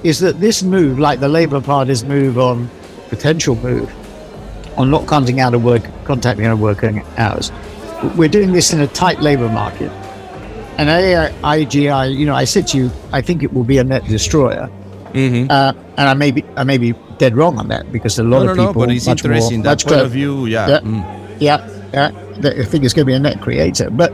is 0.04 0.20
that 0.20 0.38
this 0.40 0.62
move, 0.62 0.98
like 0.98 1.18
the 1.20 1.28
Labour 1.28 1.60
Party's 1.60 2.04
move 2.04 2.38
on 2.38 2.70
potential 3.08 3.56
move 3.56 3.90
on 4.78 4.90
not 4.90 5.08
counting 5.08 5.40
out 5.40 5.54
of 5.54 5.64
work, 5.64 5.82
contacting 6.04 6.46
out 6.46 6.52
of 6.52 6.60
working 6.60 7.02
hours, 7.16 7.50
we're 8.16 8.28
doing 8.28 8.52
this 8.52 8.72
in 8.72 8.80
a 8.80 8.86
tight 8.86 9.20
labour 9.20 9.48
market. 9.48 9.90
And 10.78 10.88
AI, 10.88 11.32
AGI, 11.42 12.14
you 12.16 12.24
know, 12.26 12.34
I 12.36 12.44
said 12.44 12.68
to 12.68 12.78
you, 12.78 12.90
I 13.12 13.20
think 13.20 13.42
it 13.42 13.52
will 13.52 13.64
be 13.64 13.78
a 13.78 13.84
net 13.84 14.04
destroyer. 14.04 14.70
Mhm. 15.12 15.50
Uh, 15.50 15.72
and 15.96 16.08
I 16.08 16.14
may 16.14 16.30
be, 16.30 16.44
I 16.56 16.64
may 16.64 16.78
be 16.78 16.94
dead 17.18 17.36
wrong 17.36 17.58
on 17.58 17.68
that 17.68 17.90
because 17.92 18.18
a 18.18 18.22
lot 18.22 18.40
no, 18.40 18.44
no, 18.44 18.50
of 18.52 18.56
no, 18.56 18.66
people, 18.68 18.82
but 18.86 18.90
it's 18.94 19.06
much 19.06 19.24
more- 19.24 19.32
interesting 19.32 19.62
that 19.62 19.70
much 19.70 19.86
point 19.86 20.00
of 20.00 20.10
view. 20.10 20.46
Yeah. 20.46 20.68
Yeah. 20.68 20.80
Mm. 20.80 21.36
yeah, 21.40 21.68
yeah. 21.92 22.10
that 22.38 22.56
I 22.58 22.64
think 22.64 22.84
it's 22.84 22.94
going 22.94 23.04
to 23.06 23.10
be 23.10 23.14
a 23.14 23.18
net 23.18 23.40
creator. 23.40 23.90
But 23.90 24.12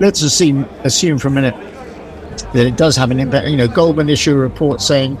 let's 0.00 0.22
assume 0.22 0.66
assume 0.84 1.18
for 1.18 1.28
a 1.28 1.30
minute 1.30 1.54
that 2.54 2.66
it 2.66 2.76
does 2.76 2.96
have 2.96 3.10
an 3.10 3.20
impact. 3.20 3.48
You 3.48 3.56
know, 3.56 3.68
Goldman 3.68 4.08
issue 4.08 4.32
a 4.32 4.36
report 4.36 4.80
saying 4.80 5.18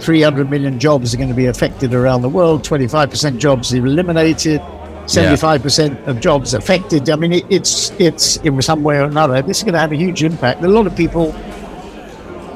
300 0.00 0.50
million 0.50 0.78
jobs 0.80 1.14
are 1.14 1.16
going 1.16 1.28
to 1.28 1.34
be 1.34 1.46
affected 1.46 1.94
around 1.94 2.22
the 2.22 2.28
world. 2.28 2.62
25% 2.64 3.38
jobs 3.38 3.72
eliminated. 3.72 4.60
75% 5.06 6.04
of 6.08 6.18
jobs 6.20 6.52
affected. 6.52 7.08
I 7.08 7.14
mean, 7.14 7.32
it, 7.32 7.44
it's 7.48 7.92
it's 8.00 8.38
in 8.38 8.60
some 8.60 8.82
way 8.82 8.96
or 8.98 9.04
another. 9.04 9.40
This 9.40 9.58
is 9.58 9.62
going 9.62 9.74
to 9.74 9.78
have 9.78 9.92
a 9.92 9.96
huge 9.96 10.24
impact. 10.24 10.64
A 10.64 10.68
lot 10.68 10.86
of 10.88 10.96
people 10.96 11.32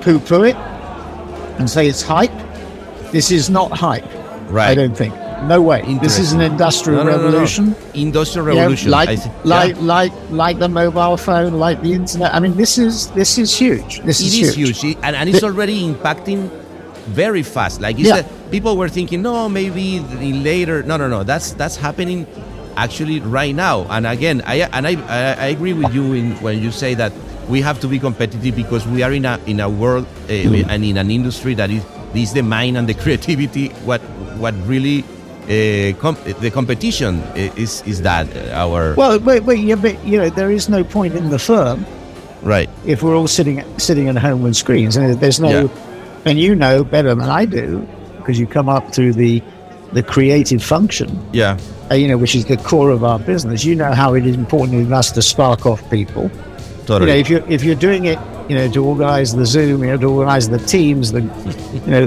poo-poo 0.03 0.43
it 0.45 0.57
and 1.61 1.69
say 1.71 1.87
it's 1.87 2.03
hype. 2.03 2.33
This 3.13 3.31
is 3.31 3.51
not 3.51 3.71
hype. 3.73 4.05
Right. 4.51 4.71
I 4.71 4.75
don't 4.75 4.97
think. 4.97 5.15
No 5.45 5.63
way. 5.63 5.83
This 6.03 6.19
is 6.19 6.33
an 6.33 6.41
industrial 6.41 7.03
No, 7.05 7.11
no, 7.11 7.17
no, 7.17 7.19
no. 7.19 7.25
revolution. 7.27 7.75
Industrial 7.95 8.47
Yeah, 8.49 8.61
revolution. 8.63 8.91
like 8.91 9.09
I 9.09 9.17
thi- 9.17 9.31
like 9.45 9.77
yeah. 9.77 9.83
like 9.83 10.13
like 10.31 10.59
the 10.59 10.69
mobile 10.69 11.17
phone, 11.17 11.55
like 11.55 11.81
the 11.83 11.93
internet. 11.95 12.35
I 12.35 12.41
mean, 12.41 12.57
this 12.57 12.77
is 12.79 13.09
this 13.13 13.39
is 13.39 13.57
huge. 13.57 14.01
This 14.03 14.21
It 14.21 14.27
is, 14.27 14.35
is 14.51 14.55
huge. 14.55 14.81
huge, 14.81 14.97
and, 15.03 15.17
and 15.17 15.29
it's 15.31 15.43
already 15.43 15.83
impacting 15.89 16.51
very 17.09 17.43
fast. 17.43 17.81
Like 17.81 17.97
you 17.99 18.07
Yeah. 18.07 18.17
said, 18.17 18.27
people 18.51 18.77
were 18.77 18.89
thinking, 18.89 19.23
no, 19.23 19.49
maybe 19.49 20.01
later. 20.51 20.83
No, 20.83 20.97
no, 20.99 21.09
no. 21.09 21.23
That's 21.25 21.53
that's 21.53 21.77
happening 21.77 22.27
actually 22.77 23.21
right 23.21 23.55
now. 23.55 23.87
And 23.89 24.07
again, 24.07 24.43
I 24.47 24.69
and 24.77 24.87
I 24.87 24.93
I, 25.09 25.21
I 25.45 25.47
agree 25.57 25.73
with 25.73 25.95
you 25.95 26.13
in 26.13 26.33
when 26.45 26.61
you 26.63 26.71
say 26.71 26.93
that 26.95 27.13
we 27.51 27.61
have 27.61 27.81
to 27.81 27.89
be 27.89 27.99
competitive 27.99 28.55
because 28.55 28.87
we 28.87 29.03
are 29.03 29.13
in 29.13 29.25
a 29.25 29.39
in 29.47 29.61
a 29.61 29.69
world 29.69 30.07
uh, 30.29 30.33
and 30.33 30.85
in 30.85 30.97
an 30.97 31.11
industry 31.11 31.55
that 31.55 31.71
is 31.71 31.85
is 32.15 32.33
the 32.33 32.43
mind 32.43 32.79
and 32.79 32.89
the 32.89 32.95
creativity. 33.05 33.69
What 33.85 34.01
what 34.39 34.55
really. 34.67 35.05
Uh, 35.41 35.93
com- 35.99 36.19
the 36.41 36.51
competition 36.51 37.23
is 37.35 37.83
is 37.85 38.03
that 38.03 38.29
our 38.53 38.95
Well, 38.95 39.19
but, 39.19 39.45
but, 39.45 39.59
yeah, 39.59 39.75
but 39.75 39.99
you 40.05 40.19
know, 40.19 40.31
there 40.31 40.53
is 40.53 40.69
no 40.69 40.85
point 40.85 41.15
in 41.15 41.31
the 41.31 41.41
firm 41.41 41.85
right 42.43 42.71
if 42.87 43.03
we're 43.03 43.17
all 43.17 43.27
sitting 43.27 43.65
sitting 43.77 44.07
at 44.07 44.17
home 44.17 44.43
with 44.43 44.55
screens, 44.55 44.97
and 44.97 45.19
there's 45.19 45.41
no. 45.41 45.49
Yeah. 45.49 45.69
And 46.25 46.39
you 46.39 46.55
know 46.55 46.85
better 46.85 47.09
than 47.17 47.29
I 47.29 47.47
do 47.47 47.81
because 48.19 48.39
you 48.39 48.47
come 48.47 48.69
up 48.69 48.95
through 48.95 49.15
the 49.15 49.43
the 49.93 50.05
creative 50.05 50.63
function. 50.63 51.09
yeah 51.33 51.59
uh, 51.91 51.95
you 51.95 52.07
know, 52.07 52.17
which 52.17 52.35
is 52.35 52.45
the 52.45 52.57
core 52.57 52.91
of 52.91 53.03
our 53.03 53.19
business. 53.19 53.65
You 53.65 53.75
know 53.75 53.93
how 53.93 54.15
it 54.15 54.25
is 54.25 54.37
important 54.37 54.79
in 54.79 54.93
us 54.93 55.11
to 55.13 55.23
spark 55.23 55.67
off 55.67 55.89
people. 55.91 56.31
Totally 56.91 57.11
You 57.11 57.15
know, 57.15 57.21
if 57.21 57.29
you're 57.31 57.45
if 57.57 57.61
you're 57.65 57.81
doing 57.89 58.05
it, 58.13 58.19
you 58.49 58.57
know, 58.59 58.67
to 58.77 58.81
organize 58.85 59.31
the 59.35 59.47
Zoom, 59.47 59.85
you 59.85 59.91
know, 59.91 59.99
to 60.05 60.09
organize 60.11 60.49
the 60.49 60.59
teams, 60.59 61.13
the, 61.17 61.23
you 61.87 61.91
know, 61.95 62.05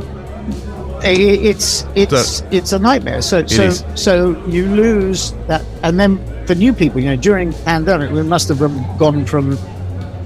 i- 1.03 1.39
it's 1.51 1.85
it's 1.95 2.43
it's 2.51 2.71
a 2.73 2.79
nightmare. 2.79 3.21
So 3.21 3.45
so 3.47 3.63
is. 3.63 3.83
so 3.95 4.13
you 4.55 4.63
lose 4.67 5.21
that, 5.47 5.61
and 5.83 5.99
then 5.99 6.11
for 6.47 6.55
new 6.55 6.73
people, 6.73 6.99
you 6.99 7.09
know, 7.11 7.15
during 7.29 7.53
pandemic, 7.63 8.11
we 8.11 8.23
must 8.23 8.47
have 8.49 8.59
gone 8.99 9.25
from. 9.25 9.57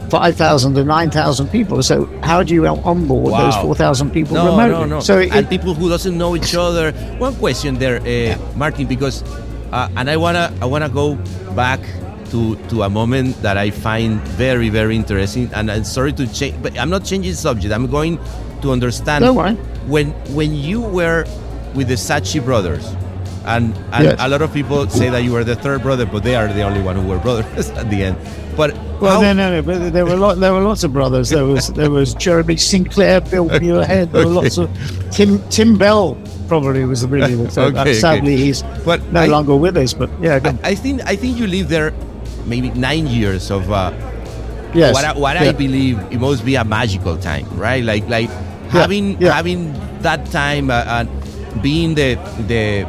5,000 0.10 0.74
to 0.76 0.86
9,000 0.86 1.52
people. 1.52 1.84
So, 1.84 2.08
how 2.24 2.40
do 2.42 2.54
you 2.54 2.66
onboard 2.66 3.34
those 3.34 3.58
4,000 3.58 4.10
people 4.12 4.36
no, 4.40 4.46
remotely? 4.56 4.72
No, 4.72 4.86
no, 4.86 5.00
So, 5.02 5.20
it, 5.20 5.36
and 5.36 5.50
people 5.50 5.74
who 5.74 5.90
doesn't 5.90 6.18
know 6.18 6.32
each 6.40 6.56
other. 6.56 6.94
One 7.20 7.36
question 7.36 7.76
there, 7.76 8.00
uh, 8.00 8.38
Martin, 8.56 8.88
because 8.88 9.22
uh, 9.76 9.90
and 9.98 10.10
I 10.10 10.16
wanna 10.16 10.48
I 10.64 10.66
wanna 10.66 10.88
go 10.88 11.16
back 11.60 11.82
to 12.32 12.56
to 12.70 12.84
a 12.84 12.90
moment 12.90 13.42
that 13.42 13.58
I 13.58 13.72
find 13.72 14.20
very 14.38 14.70
very 14.70 14.96
interesting. 14.96 15.50
And 15.54 15.72
I'm 15.72 15.84
sorry 15.84 16.14
to 16.14 16.28
change, 16.32 16.62
but 16.62 16.78
I'm 16.80 16.90
not 16.90 17.04
changing 17.06 17.34
subject. 17.34 17.74
I'm 17.74 17.88
going 17.88 18.20
to 18.62 18.72
understand. 18.72 19.24
Don't 19.24 19.36
worry. 19.36 19.56
When 19.88 20.12
when 20.36 20.54
you 20.56 20.82
were 20.82 21.26
with 21.76 21.88
the 21.90 21.96
Saatchi 21.96 22.44
brothers. 22.44 22.86
And, 23.48 23.72
and 23.94 24.04
Yes. 24.04 24.16
a 24.20 24.28
lot 24.28 24.42
of 24.42 24.52
people 24.52 24.90
say 24.90 25.10
that 25.10 25.24
you 25.24 25.32
were 25.32 25.46
the 25.46 25.56
third 25.56 25.82
brother, 25.82 26.06
but 26.06 26.22
they 26.22 26.36
are 26.36 26.52
the 26.52 26.64
only 26.64 26.82
one 26.82 26.98
who 26.98 27.08
were 27.08 27.18
brothers 27.18 27.70
at 27.80 27.90
the 27.90 28.04
end. 28.04 28.18
But 28.58 28.76
Well, 29.00 29.22
no, 29.22 29.32
no, 29.32 29.52
no. 29.56 29.62
But 29.62 29.94
there 29.94 30.04
were 30.06 30.18
lot, 30.18 30.36
there 30.42 30.52
were 30.52 30.60
lots 30.60 30.84
of 30.84 30.92
brothers. 30.92 31.30
There 31.30 31.46
was 31.46 31.68
there 31.72 31.90
was 31.90 32.14
Jeremy 32.16 32.58
Sinclair, 32.58 33.22
Bill 33.22 33.48
Muirhead. 33.64 34.12
There 34.12 34.26
were 34.28 34.34
lots 34.44 34.58
of 34.58 34.68
Tim 35.16 35.40
Tim 35.48 35.78
Bell. 35.78 36.18
Probably 36.50 36.84
was 36.84 37.02
the 37.04 37.08
really 37.08 37.36
the 37.36 37.48
third. 37.48 37.78
Okay, 37.80 37.94
Sadly, 37.94 38.34
okay. 38.36 38.44
he's 38.52 38.64
But 38.84 39.00
no 39.16 39.22
I- 39.22 39.28
longer 39.32 39.56
with 39.56 39.78
us. 39.78 39.94
But 39.94 40.10
yeah. 40.20 40.42
I, 40.44 40.72
I 40.72 40.76
think 40.76 41.00
I 41.08 41.16
think 41.16 41.38
you 41.40 41.48
lived 41.48 41.70
there 41.70 41.94
maybe 42.48 42.72
nine 42.72 43.08
years 43.08 43.52
of 43.52 43.72
uh, 43.72 43.92
yes. 44.74 44.94
what, 44.94 45.06
I, 45.06 45.14
what 45.18 45.36
yeah. 45.36 45.50
I 45.50 45.52
believe 45.52 46.00
it 46.12 46.20
must 46.20 46.46
be 46.46 46.56
a 46.56 46.64
magical 46.64 47.18
time, 47.18 47.46
right? 47.58 47.84
Like 47.84 48.08
like 48.08 48.30
having 48.70 49.22
yeah. 49.22 49.34
having 49.34 49.74
that 50.02 50.26
time 50.32 50.70
uh, 50.72 50.84
and 50.88 51.10
being 51.62 51.96
the 51.96 52.16
the 52.48 52.88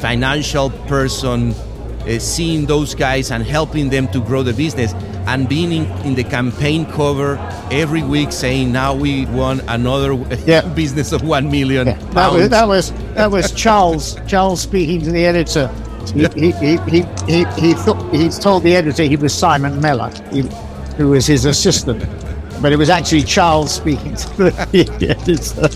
financial 0.00 0.70
person, 0.88 1.52
uh, 1.52 2.18
seeing 2.18 2.66
those 2.66 2.94
guys 2.94 3.30
and 3.30 3.44
helping 3.44 3.88
them 3.90 4.08
to 4.08 4.20
grow 4.20 4.42
the 4.42 4.52
business, 4.52 4.92
and 5.26 5.48
being 5.48 5.72
in, 5.72 5.86
in 6.04 6.14
the 6.14 6.24
campaign 6.24 6.84
cover 6.86 7.38
every 7.70 8.02
week 8.02 8.32
saying 8.32 8.72
now 8.72 8.94
we 8.94 9.26
won 9.26 9.60
another 9.68 10.14
Yeah. 10.46 10.62
business 10.74 11.12
of 11.12 11.22
one 11.22 11.50
million 11.50 11.86
Yeah, 11.86 11.98
that 12.14 12.32
was 12.32 12.48
that 12.48 12.68
was 12.68 12.92
that 13.14 13.30
was 13.30 13.52
Charles 13.62 14.16
Charles 14.26 14.60
speaking 14.60 15.00
to 15.02 15.12
the 15.12 15.24
editor. 15.24 15.70
He 16.10 16.26
he 16.28 16.50
he 16.52 16.76
he 16.90 17.02
he, 17.26 17.44
he, 17.60 17.74
thought, 17.74 18.12
he 18.14 18.28
told 18.28 18.62
the 18.62 18.76
editor 18.76 19.02
he 19.04 19.16
was 19.16 19.32
Simon 19.34 19.80
Mellor, 19.80 20.10
he, 20.30 20.42
who 20.96 21.10
was 21.10 21.26
his 21.26 21.44
assistant. 21.44 22.04
But 22.60 22.72
it 22.72 22.76
was 22.76 22.90
actually 22.90 23.22
Charles 23.22 23.74
speaking 23.74 24.14
to 24.14 24.28
the 24.36 24.52
editor. 25.18 25.68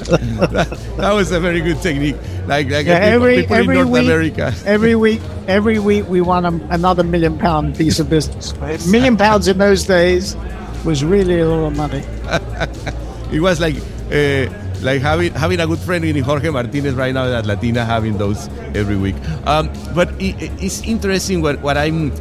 that 0.97 1.13
was 1.13 1.33
a 1.33 1.41
very 1.41 1.61
good 1.61 1.81
technique. 1.83 2.17
Like 2.47 2.71
like 2.71 2.87
Yeah, 2.87 3.11
people, 3.11 3.27
every 3.27 3.37
people 3.37 3.57
every 3.57 3.79
in 3.79 3.89
North 3.89 3.93
week, 3.93 4.05
America. 4.05 4.55
every 4.65 4.95
week, 4.95 5.21
every 5.49 5.79
week 5.81 6.07
we 6.09 6.21
won 6.21 6.45
a, 6.45 6.53
another 6.71 7.03
million 7.03 7.39
pound 7.39 7.77
piece 7.77 7.99
of 7.99 8.09
business. 8.09 8.53
A 8.53 8.79
million 8.89 9.17
pounds 9.17 9.49
in 9.49 9.59
those 9.59 9.85
days 9.85 10.37
was 10.85 11.03
really 11.05 11.41
a 11.41 11.49
lot 11.49 11.67
of 11.67 11.77
money. 11.77 12.05
it 13.33 13.41
was 13.41 13.61
like 13.61 13.77
uh, 14.13 14.47
like 14.83 15.03
having 15.03 15.33
having 15.35 15.61
a 15.61 15.67
good 15.67 15.79
friend 15.79 16.05
in 16.05 16.23
Jorge 16.23 16.51
Martinez 16.51 16.95
right 16.95 17.15
now 17.15 17.25
at 17.27 17.47
Latina 17.47 17.85
having 17.85 18.19
those 18.19 18.49
every 18.75 18.97
week. 18.97 19.17
Um, 19.47 19.71
but 19.95 20.11
it, 20.21 20.37
it's 20.63 20.83
interesting 20.83 21.43
what 21.43 21.61
what 21.61 21.77
I'm 21.77 22.13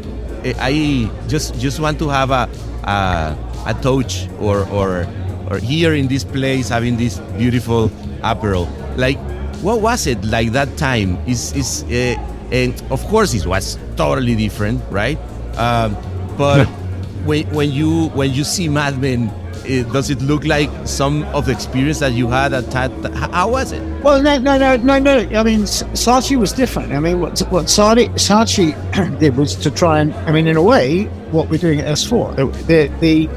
I 0.60 1.10
just 1.28 1.60
just 1.60 1.80
want 1.80 2.00
to 2.00 2.10
have 2.10 2.32
a 2.32 2.50
a, 2.84 3.38
a 3.68 3.74
touch 3.82 4.28
or 4.40 4.68
or 4.70 5.08
or 5.50 5.58
here 5.58 5.94
in 5.94 6.08
this 6.08 6.24
place 6.24 6.70
having 6.70 6.98
this 6.98 7.20
beautiful 7.38 7.92
apparel 8.24 8.68
like 8.98 9.20
what 9.62 9.82
was 9.82 10.08
it 10.08 10.24
like 10.26 10.52
that 10.52 10.78
time? 10.78 11.18
Is 11.28 11.54
is 11.54 11.84
uh, 11.90 12.16
and 12.52 12.74
of 12.92 13.02
course 13.08 13.34
it 13.34 13.46
was 13.46 13.78
totally 13.96 14.36
different, 14.36 14.82
right? 14.90 15.18
Um, 15.58 15.96
but 16.38 16.66
when 17.26 17.48
when 17.54 17.72
you 17.72 18.10
when 18.10 18.34
you 18.34 18.44
see 18.44 18.68
Mad 18.70 19.00
Men, 19.00 19.32
uh, 19.66 19.92
does 19.92 20.10
it 20.10 20.22
look 20.22 20.46
like 20.46 20.70
some 20.86 21.24
of 21.36 21.46
the 21.46 21.52
experience 21.52 22.00
that 22.00 22.14
you 22.14 22.28
had 22.28 22.54
at 22.54 22.70
that? 22.72 22.92
How 23.32 23.50
was 23.50 23.72
it? 23.72 23.82
Well, 24.04 24.22
no, 24.22 24.38
no, 24.38 24.58
no, 24.58 24.78
no, 24.78 25.00
no. 25.00 25.40
I 25.40 25.44
mean, 25.44 25.62
Saatchi 25.62 26.38
was 26.38 26.54
different. 26.54 26.94
I 26.94 27.00
mean, 27.00 27.20
what 27.20 27.40
what 27.50 27.66
Saatchi, 27.66 28.10
Saatchi 28.14 29.20
did 29.20 29.36
was 29.38 29.56
to 29.56 29.72
try 29.72 30.00
and, 30.00 30.14
I 30.14 30.32
mean, 30.32 30.48
in 30.48 30.58
a 30.58 30.64
way, 30.64 31.06
what 31.32 31.50
we're 31.50 31.58
doing 31.58 31.80
at 31.80 31.88
S4, 31.88 32.36
the, 32.68 32.88
the 33.00 33.30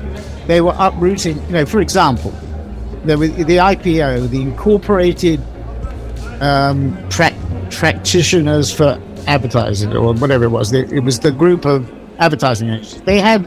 they 0.46 0.60
were 0.60 0.74
uprooting. 0.78 1.36
You 1.46 1.52
know, 1.52 1.66
for 1.66 1.80
example, 1.80 2.32
was 3.04 3.30
the 3.30 3.56
IPA, 3.56 4.30
the 4.30 4.40
Incorporated 4.40 5.40
um, 6.40 6.96
prac- 7.10 7.34
Practitioners 7.70 8.72
for 8.72 9.00
Advertising, 9.26 9.94
or 9.94 10.14
whatever 10.14 10.44
it 10.44 10.50
was. 10.50 10.72
It 10.72 11.04
was 11.04 11.20
the 11.20 11.30
group 11.30 11.66
of 11.66 11.90
advertising 12.18 12.70
agencies. 12.70 13.02
They 13.02 13.20
had 13.20 13.46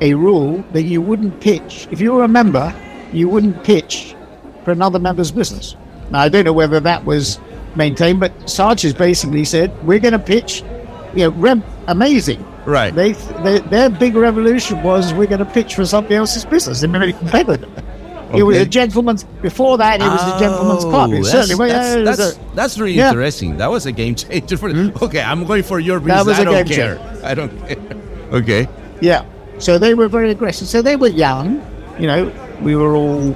a 0.00 0.14
rule 0.14 0.64
that 0.72 0.82
you 0.82 1.00
wouldn't 1.02 1.40
pitch 1.40 1.86
if 1.90 2.00
you 2.00 2.12
were 2.12 2.24
a 2.24 2.28
member, 2.28 2.74
you 3.12 3.28
wouldn't 3.28 3.62
pitch 3.64 4.14
for 4.64 4.70
another 4.72 4.98
member's 4.98 5.30
business. 5.30 5.76
Now, 6.10 6.20
I 6.20 6.28
don't 6.28 6.44
know 6.44 6.52
whether 6.52 6.80
that 6.80 7.04
was 7.04 7.38
maintained, 7.76 8.20
but 8.20 8.36
Saatchis 8.40 8.96
basically 8.96 9.44
said, 9.44 9.70
we're 9.86 9.98
going 10.00 10.12
to 10.12 10.18
pitch, 10.18 10.62
you 11.14 11.24
know, 11.24 11.30
rem- 11.30 11.64
amazing. 11.86 12.44
Right. 12.66 12.94
They, 12.94 13.12
they, 13.12 13.58
their 13.60 13.88
big 13.90 14.14
revolution 14.16 14.82
was 14.82 15.14
we're 15.14 15.26
going 15.26 15.38
to 15.38 15.44
pitch 15.44 15.74
for 15.76 15.84
somebody 15.86 16.16
else's 16.16 16.44
business. 16.44 16.80
They're 16.80 16.90
very 16.90 17.12
competitive. 17.12 17.70
It 18.34 18.42
was 18.44 18.56
a 18.58 18.60
Okay. 18.60 18.68
gentleman's, 18.70 19.24
before 19.24 19.76
that, 19.78 20.00
it 20.00 20.04
was 20.04 20.22
a 20.36 20.38
gentleman's 20.38 20.84
club. 20.84 21.10
Oh, 21.10 21.12
it 21.14 21.18
Oh, 21.18 21.22
that's, 21.22 21.30
certainly 21.48 21.68
that's, 21.70 21.96
yeah, 21.96 22.02
that's, 22.04 22.36
a- 22.36 22.54
that's 22.54 22.78
really 22.78 22.92
Yeah. 22.92 23.08
interesting. 23.08 23.56
That 23.56 23.70
was 23.70 23.86
a 23.86 23.92
game 23.92 24.14
changer. 24.14 24.56
For, 24.56 24.70
hmm? 24.70 24.90
Okay, 25.02 25.20
I'm 25.20 25.44
going 25.46 25.62
for 25.64 25.80
your 25.80 25.98
That 26.00 26.24
business. 26.24 26.26
was 26.26 26.38
I 26.38 26.42
a 26.42 26.44
don't 26.44 26.66
game 26.66 26.76
care. 26.76 26.96
changer. 26.96 27.26
I 27.26 27.34
don't 27.34 27.58
care. 27.66 27.76
Okay. 28.32 28.68
Yeah. 29.00 29.24
So 29.60 29.78
they 29.78 29.94
were 29.94 30.08
very 30.08 30.30
aggressive. 30.30 30.68
So 30.68 30.82
they 30.82 30.96
were 30.96 31.08
young. 31.08 31.64
You 31.98 32.06
know, 32.06 32.32
we 32.62 32.74
were 32.76 32.94
all, 32.94 33.32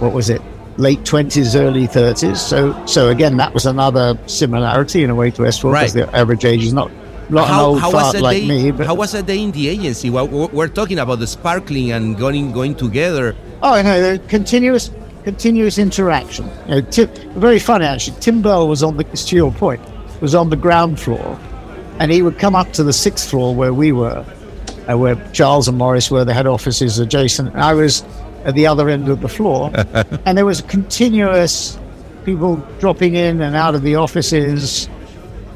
what 0.00 0.12
was 0.12 0.28
it, 0.28 0.42
late 0.76 1.00
20s, 1.00 1.58
early 1.58 1.86
30s. 1.86 2.36
So 2.36 2.74
so 2.86 3.08
again, 3.08 3.36
that 3.36 3.54
was 3.54 3.66
another 3.66 4.18
similarity 4.26 5.04
in 5.04 5.10
a 5.10 5.14
way 5.14 5.30
to 5.32 5.42
S4 5.42 5.72
Right. 5.72 5.80
because 5.80 5.94
the 5.94 6.16
average 6.16 6.44
age 6.44 6.64
is 6.64 6.72
not, 6.72 6.90
not 7.30 7.44
an 7.48 7.54
how, 7.54 7.66
old 7.66 7.80
how 7.80 7.92
was 7.92 8.12
fart 8.12 8.22
like 8.22 8.38
day? 8.38 8.48
me. 8.48 8.70
But, 8.72 8.86
how 8.86 8.94
was 8.94 9.14
a 9.14 9.22
day 9.22 9.40
in 9.40 9.52
the 9.52 9.68
agency? 9.68 10.10
Well, 10.10 10.26
we're 10.28 10.68
talking 10.68 10.98
about 10.98 11.20
the 11.20 11.26
sparkling 11.26 11.92
and 11.92 12.16
going 12.16 12.52
going 12.52 12.74
together. 12.74 13.36
Oh, 13.62 13.80
no, 13.82 14.18
continuous 14.28 14.90
continuous 15.22 15.78
interaction. 15.78 16.48
You 16.66 16.76
know, 16.76 16.80
Tim, 16.80 17.08
very 17.38 17.58
funny 17.58 17.84
actually. 17.84 18.18
Tim 18.20 18.42
Bell 18.42 18.66
was 18.66 18.82
on 18.82 18.96
the, 18.96 19.04
to 19.04 19.36
your 19.36 19.52
point, 19.52 19.80
was 20.20 20.34
on 20.34 20.50
the 20.50 20.56
ground 20.56 20.98
floor 20.98 21.38
and 22.00 22.10
he 22.10 22.22
would 22.22 22.38
come 22.38 22.56
up 22.56 22.72
to 22.72 22.82
the 22.82 22.92
sixth 22.94 23.28
floor 23.28 23.54
where 23.54 23.74
we 23.74 23.92
were, 23.92 24.24
uh, 24.90 24.96
where 24.96 25.16
Charles 25.32 25.68
and 25.68 25.78
Maurice 25.78 26.10
were, 26.10 26.24
the 26.24 26.34
head 26.34 26.46
offices 26.46 26.98
adjacent. 26.98 27.54
I 27.56 27.74
was 27.74 28.04
at 28.44 28.54
the 28.54 28.66
other 28.66 28.88
end 28.88 29.08
of 29.08 29.20
the 29.20 29.28
floor, 29.28 29.70
and 30.26 30.36
there 30.36 30.46
was 30.46 30.60
continuous 30.62 31.78
people 32.24 32.56
dropping 32.78 33.14
in 33.14 33.40
and 33.42 33.54
out 33.56 33.74
of 33.74 33.82
the 33.82 33.96
offices, 33.96 34.88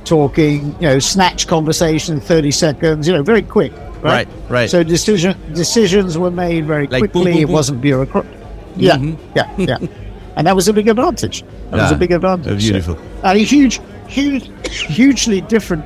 talking, 0.04 0.66
you 0.80 0.88
know, 0.88 0.98
snatch 0.98 1.46
conversation, 1.46 2.20
30 2.20 2.50
seconds, 2.50 3.06
you 3.08 3.14
know, 3.14 3.22
very 3.22 3.42
quick. 3.42 3.72
Right, 4.02 4.28
Right, 4.28 4.28
right. 4.50 4.70
So 4.70 4.82
decision 4.82 5.34
decisions 5.54 6.18
were 6.18 6.30
made 6.30 6.66
very 6.66 6.86
Like 6.88 7.00
boom, 7.12 7.22
quickly. 7.22 7.32
boom, 7.32 7.40
it 7.42 7.48
wasn't 7.48 7.80
bureaucratic. 7.80 8.30
Yeah, 8.76 8.96
Mhm. 8.98 9.16
yeah, 9.34 9.50
yeah. 9.56 9.78
and 10.36 10.46
that 10.46 10.54
was 10.54 10.68
a 10.68 10.72
big 10.74 10.88
advantage. 10.88 11.42
That 11.70 11.80
was 11.80 11.92
a 11.92 11.96
big 11.96 12.12
advantage. 12.12 12.58
beautiful. 12.58 12.98
And 13.22 13.38
a 13.38 13.42
huge, 13.42 13.80
huge, 14.08 14.50
hugely 14.70 15.40
different. 15.40 15.84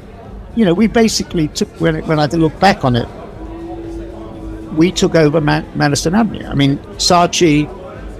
You 0.57 0.65
know, 0.65 0.75
we 0.75 0.89
basically 0.89 1.47
took 1.49 1.69
when 1.81 1.95
it, 1.95 2.07
when 2.07 2.19
I 2.19 2.27
look 2.27 2.59
back 2.59 2.85
on 2.85 2.97
it, 2.97 3.07
we 4.77 4.93
took 4.93 5.15
over 5.15 5.41
Man- 5.41 5.67
Madison 5.75 6.15
Avenue. 6.15 6.47
I 6.47 6.55
mean, 6.55 6.79
Saatchi, 6.97 7.69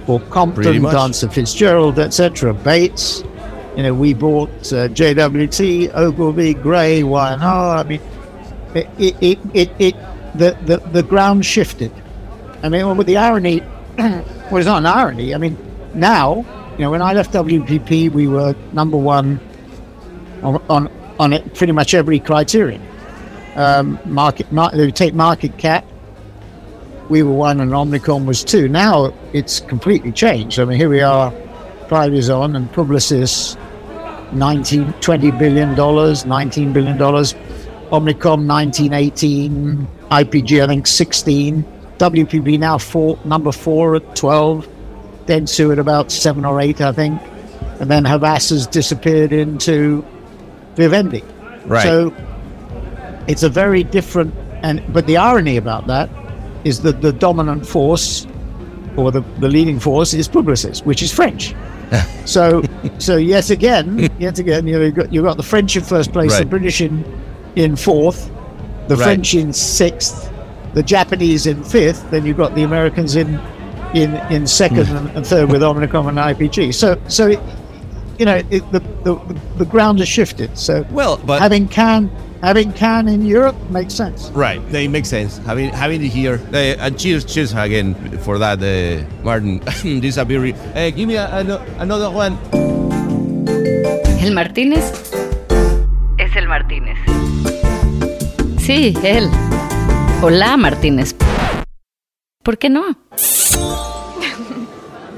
or 0.07 0.19
Compton. 0.31 0.81
Dancer 0.83 1.29
Fitzgerald, 1.29 1.99
etc. 1.99 2.53
Bates. 2.53 3.23
You 3.75 3.83
know, 3.83 3.93
we 3.93 4.13
bought 4.13 4.49
uh, 4.73 4.89
JWT, 4.89 5.93
Ogilvy, 5.93 6.53
Grey, 6.55 7.03
Y&R. 7.03 7.77
I 7.77 7.83
mean, 7.83 8.01
it, 8.73 8.89
it, 8.97 9.15
it, 9.21 9.39
it, 9.53 9.71
it 9.79 9.95
the, 10.35 10.57
the, 10.65 10.77
the 10.91 11.03
ground 11.03 11.45
shifted. 11.45 11.91
I 12.63 12.69
mean, 12.69 12.85
well, 12.85 12.95
with 12.95 13.07
the 13.07 13.17
irony, 13.17 13.61
well, 13.97 14.57
it's 14.57 14.65
not 14.65 14.79
an 14.79 14.85
irony. 14.85 15.33
I 15.33 15.37
mean, 15.37 15.57
now, 15.93 16.45
you 16.73 16.79
know, 16.79 16.91
when 16.91 17.01
I 17.01 17.13
left 17.13 17.31
WPP, 17.33 18.11
we 18.11 18.27
were 18.27 18.55
number 18.73 18.97
one 18.97 19.39
on 20.43 20.61
on, 20.69 20.91
on 21.19 21.33
it, 21.33 21.53
pretty 21.55 21.73
much 21.73 21.93
every 21.93 22.19
criterion. 22.19 22.81
Um, 23.55 23.99
market, 24.05 24.51
mar- 24.51 24.71
they 24.71 24.85
would 24.85 24.95
take 24.95 25.13
market 25.13 25.57
cap. 25.57 25.85
We 27.09 27.23
were 27.23 27.33
one, 27.33 27.59
and 27.59 27.71
Omnicom 27.71 28.25
was 28.25 28.43
two. 28.43 28.69
Now 28.69 29.13
it's 29.33 29.59
completely 29.59 30.11
changed. 30.11 30.59
I 30.59 30.65
mean, 30.65 30.77
here 30.77 30.89
we 30.89 31.01
are, 31.01 31.33
five 31.87 32.13
years 32.13 32.29
on, 32.29 32.55
and 32.55 32.71
Publicis, 32.71 33.57
19, 34.31 34.93
20 34.93 35.31
billion 35.31 35.75
dollars, 35.75 36.25
19 36.25 36.71
billion 36.71 36.97
dollars. 36.97 37.33
Omnicom 37.91 38.45
19, 38.45 38.93
18, 38.93 39.87
IPG 40.11 40.63
I 40.63 40.67
think 40.67 40.85
16, 40.85 41.63
WPP 41.97 42.59
now 42.59 42.77
four, 42.77 43.17
number 43.25 43.51
four 43.51 43.95
at 43.95 44.15
12, 44.15 44.67
Dentsu 45.25 45.71
at 45.71 45.79
about 45.79 46.11
seven 46.11 46.45
or 46.45 46.61
eight 46.61 46.81
I 46.81 46.91
think, 46.91 47.19
and 47.79 47.89
then 47.89 48.05
Havas 48.05 48.49
has 48.49 48.67
disappeared 48.67 49.33
into 49.33 50.05
Vivendi. 50.75 51.23
Right. 51.65 51.81
So 51.81 52.13
it's 53.27 53.41
a 53.41 53.49
very 53.49 53.83
different, 53.83 54.35
and 54.61 54.83
but 54.93 55.07
the 55.07 55.17
irony 55.17 55.57
about 55.57 55.87
that 55.87 56.11
is 56.63 56.81
that 56.81 57.01
the 57.01 57.11
dominant 57.13 57.65
force 57.65 58.27
or 58.97 59.11
the, 59.11 59.21
the 59.39 59.47
leading 59.47 59.79
force 59.79 60.13
is 60.13 60.27
Publicis, 60.27 60.85
which 60.85 61.01
is 61.01 61.11
French. 61.13 61.55
so, 62.25 62.61
so 62.99 63.15
yet 63.17 63.49
again, 63.49 64.09
yet 64.19 64.37
again, 64.39 64.67
you 64.67 64.77
know, 64.77 64.85
you've 64.85 64.95
got, 64.95 65.13
you've 65.13 65.23
got 65.25 65.37
the 65.37 65.43
French 65.43 65.75
in 65.75 65.83
first 65.83 66.11
place, 66.11 66.37
the 66.37 66.45
British 66.45 66.81
in, 66.81 67.03
in 67.55 67.75
fourth, 67.75 68.29
the 68.87 68.95
Right. 68.95 69.03
French 69.05 69.35
in 69.35 69.53
sixth, 69.53 70.31
the 70.73 70.83
Japanese 70.83 71.45
in 71.47 71.63
fifth, 71.63 72.09
then 72.11 72.25
you've 72.25 72.37
got 72.37 72.55
the 72.55 72.63
Americans 72.63 73.15
in 73.15 73.39
in 73.95 74.15
in 74.31 74.45
second 74.45 74.85
Hmm. 74.85 74.97
and, 74.97 75.09
and 75.17 75.25
third 75.25 75.51
with 75.51 75.61
Omnicom 75.61 76.09
and 76.09 76.17
IPG. 76.19 76.73
So, 76.75 76.99
so 77.07 77.27
it, 77.27 77.39
you 78.19 78.25
know, 78.25 78.35
it, 78.51 78.63
the, 78.71 78.79
the 79.03 79.15
the 79.57 79.65
ground 79.65 79.99
has 79.99 80.07
shifted. 80.09 80.57
So, 80.57 80.85
Well, 80.91 81.17
but 81.25 81.39
having 81.41 81.67
Cannes 81.67 82.09
having 82.41 82.71
Cannes 82.73 83.07
in 83.07 83.25
Europe 83.25 83.55
makes 83.69 83.93
sense. 83.93 84.29
right, 84.35 84.61
they 84.71 84.87
make 84.87 85.05
sense. 85.05 85.37
Having 85.45 85.69
having 85.73 86.03
it 86.03 86.11
here. 86.11 86.39
Uh, 86.53 86.75
and 86.83 86.99
cheers, 86.99 87.23
cheers 87.25 87.53
again 87.53 87.95
for 88.19 88.37
that, 88.37 88.59
uh, 88.61 89.03
Martin. 89.23 89.59
this 90.01 90.15
is 90.15 90.17
a 90.17 90.25
very. 90.25 90.53
Uh, 90.75 90.91
give 90.91 91.07
me 91.07 91.15
a, 91.15 91.27
ano- 91.31 91.63
another 91.79 92.11
one. 92.11 92.37
El 94.21 94.33
Martínez 94.33 94.83
es 96.19 96.35
el 96.35 96.47
Martínez. 96.47 96.97
Sí, 98.59 98.93
él. 99.03 99.29
Hola, 100.21 100.57
Martínez. 100.57 101.15
¿Por 102.43 102.57
qué 102.57 102.69
no? 102.69 102.95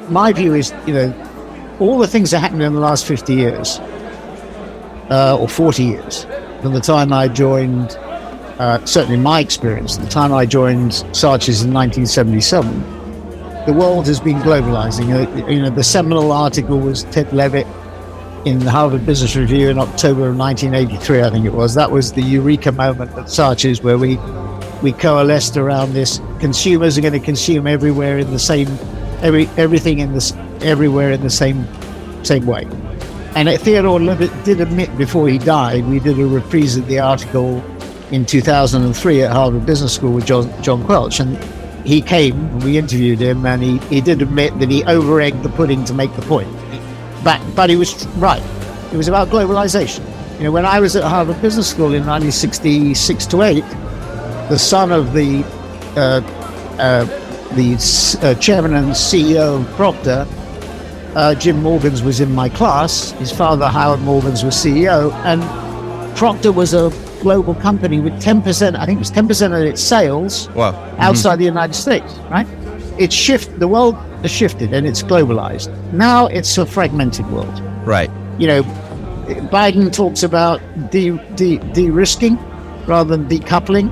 my 0.10 0.32
view 0.34 0.54
is, 0.54 0.74
you 0.86 0.94
know, 0.94 1.14
all 1.82 1.98
the 1.98 2.08
things 2.08 2.30
that 2.30 2.40
happened 2.40 2.62
in 2.62 2.74
the 2.74 2.80
last 2.80 3.08
50 3.08 3.34
years, 3.34 3.80
uh, 5.10 5.36
or 5.38 5.50
40 5.50 5.84
years, 5.84 6.26
from 6.62 6.74
the 6.74 6.80
time 6.80 7.12
I 7.12 7.28
joined, 7.28 7.98
uh, 8.60 8.86
certainly 8.86 9.18
my 9.18 9.40
experience, 9.40 9.98
the 9.98 10.08
time 10.08 10.32
I 10.32 10.46
joined 10.46 10.92
Saatchis 10.92 11.66
in 11.66 11.74
1977, 11.74 13.66
the 13.66 13.74
world 13.74 14.06
has 14.06 14.20
been 14.20 14.38
globalizing. 14.38 15.10
Uh, 15.12 15.48
you 15.48 15.60
know, 15.60 15.72
the 15.72 15.84
seminal 15.84 16.32
article 16.32 16.80
was 16.80 17.04
Ted 17.06 17.34
Levitt 17.34 17.66
in 18.46 18.60
the 18.60 18.70
Harvard 18.70 19.04
Business 19.04 19.36
Review 19.36 19.70
in 19.70 19.80
October 19.80 20.30
of 20.30 20.38
1983, 20.38 21.24
I 21.24 21.30
think 21.32 21.46
it 21.46 21.54
was. 21.54 21.74
That 21.74 21.90
was 21.90 22.14
the 22.14 22.22
eureka 22.22 22.72
moment 22.72 23.12
at 23.12 23.26
Saatchis 23.26 23.84
where 23.84 23.98
we 23.98 24.18
we 24.84 24.92
coalesced 24.92 25.58
around 25.58 25.94
this. 25.94 26.20
Consumers 26.40 26.98
are 26.98 27.02
going 27.02 27.14
to 27.14 27.20
consume 27.20 27.68
everywhere 27.68 28.18
in 28.18 28.32
the 28.32 28.40
same, 28.40 28.68
every 29.22 29.48
everything 29.58 30.00
in 30.00 30.14
this 30.14 30.34
everywhere 30.64 31.12
in 31.12 31.22
the 31.22 31.30
same 31.30 31.68
same 32.24 32.46
way. 32.46 32.68
And 33.36 33.50
Theodore 33.62 34.00
Levitt 34.00 34.32
did 34.44 34.60
admit 34.60 34.96
before 34.98 35.30
he 35.30 35.38
died, 35.38 35.86
we 35.86 36.00
did 36.00 36.20
a 36.20 36.26
reprise 36.26 36.76
of 36.76 36.88
the 36.88 37.00
article 37.00 37.64
in 38.12 38.26
2003 38.26 39.24
at 39.24 39.32
Harvard 39.32 39.66
Business 39.66 39.96
School 39.96 40.12
with 40.12 40.26
John, 40.26 40.52
John 40.62 40.84
Quelch, 40.84 41.22
and 41.22 41.42
he 41.86 42.02
came 42.02 42.36
and 42.36 42.64
we 42.64 42.78
interviewed 42.78 43.20
him, 43.20 43.46
and 43.46 43.64
he, 43.64 43.78
he 43.88 44.02
did 44.02 44.22
admit 44.22 44.58
that 44.60 44.70
he 44.70 44.84
over 44.84 45.22
egged 45.22 45.44
the 45.44 45.50
pudding 45.50 45.86
to 45.86 45.94
make 45.94 46.14
the 46.16 46.22
point. 46.24 46.50
But 47.24 47.42
but 47.56 47.70
he 47.70 47.76
was 47.76 48.06
right. 48.18 48.44
It 48.92 48.98
was 48.98 49.08
about 49.08 49.30
globalization. 49.30 50.06
You 50.38 50.46
know, 50.46 50.52
when 50.52 50.66
I 50.66 50.80
was 50.80 50.96
at 50.96 51.04
Harvard 51.04 51.42
Business 51.42 51.70
School 51.70 51.94
in 51.94 52.06
1966 52.06 53.26
to 53.28 53.44
8, 53.44 53.64
the 54.50 54.58
son 54.58 54.92
of 54.92 55.14
the 55.14 55.44
uh, 55.96 56.22
uh, 56.80 57.06
the 57.56 57.76
uh, 58.22 58.34
chairman 58.36 58.74
and 58.74 58.90
CEO 58.90 59.62
of 59.62 59.76
Procter 59.76 60.28
uh, 61.16 61.36
Jim 61.36 61.62
Morgens 61.62 62.02
was 62.02 62.20
in 62.20 62.34
my 62.34 62.50
class. 62.50 63.12
His 63.12 63.32
father, 63.32 63.68
Howard 63.68 64.02
Morgens, 64.02 64.44
was 64.44 64.56
CEO, 64.56 65.12
and 65.26 65.42
Procter 66.18 66.52
was 66.52 66.74
a 66.74 66.92
global 67.22 67.54
company 67.56 68.00
with 68.00 68.14
10%, 68.22 68.76
I 68.76 68.86
think 68.86 68.98
it 68.98 69.00
was 69.00 69.12
10% 69.12 69.60
of 69.60 69.66
its 69.66 69.82
sales 69.82 70.50
Wow. 70.50 70.72
outside 70.98 71.38
the 71.38 71.46
United 71.46 71.74
States, 71.76 72.14
right? 72.30 72.48
It's 72.98 73.14
shift, 73.16 73.60
the 73.60 73.68
world 73.68 73.96
has 74.24 74.32
shifted 74.32 74.74
and 74.74 74.86
it's 74.88 75.04
globalized. 75.04 75.70
Now 75.94 76.28
it's 76.28 76.58
a 76.58 76.66
fragmented 76.66 77.30
world. 77.32 77.60
Right. 77.86 78.10
You 78.38 78.48
know, 78.48 78.64
Biden 79.52 79.92
talks 79.94 80.24
about 80.24 80.62
de, 80.92 81.12
de, 81.36 81.58
de-risking 81.74 82.38
rather 82.88 83.16
than 83.16 83.28
decoupling. 83.30 83.90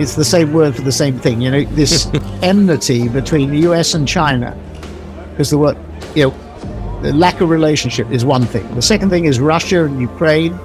It's 0.00 0.14
the 0.14 0.24
same 0.24 0.52
word 0.52 0.74
for 0.74 0.82
the 0.82 0.92
same 0.92 1.18
thing. 1.18 1.42
You 1.42 1.50
know, 1.50 1.64
this 1.64 2.06
enmity 2.42 3.08
between 3.08 3.50
the 3.50 3.58
US 3.70 3.94
and 3.94 4.06
China, 4.08 4.56
because 5.30 5.50
the 5.50 5.58
word, 5.58 5.76
you 6.14 6.24
know, 6.30 6.34
the 7.02 7.12
lack 7.12 7.40
of 7.40 7.50
relationship 7.50 8.10
is 8.10 8.24
one 8.24 8.44
thing. 8.44 8.72
The 8.74 8.82
second 8.82 9.10
thing 9.10 9.24
is 9.24 9.40
Russia 9.40 9.84
and 9.84 10.00
Ukraine 10.00 10.58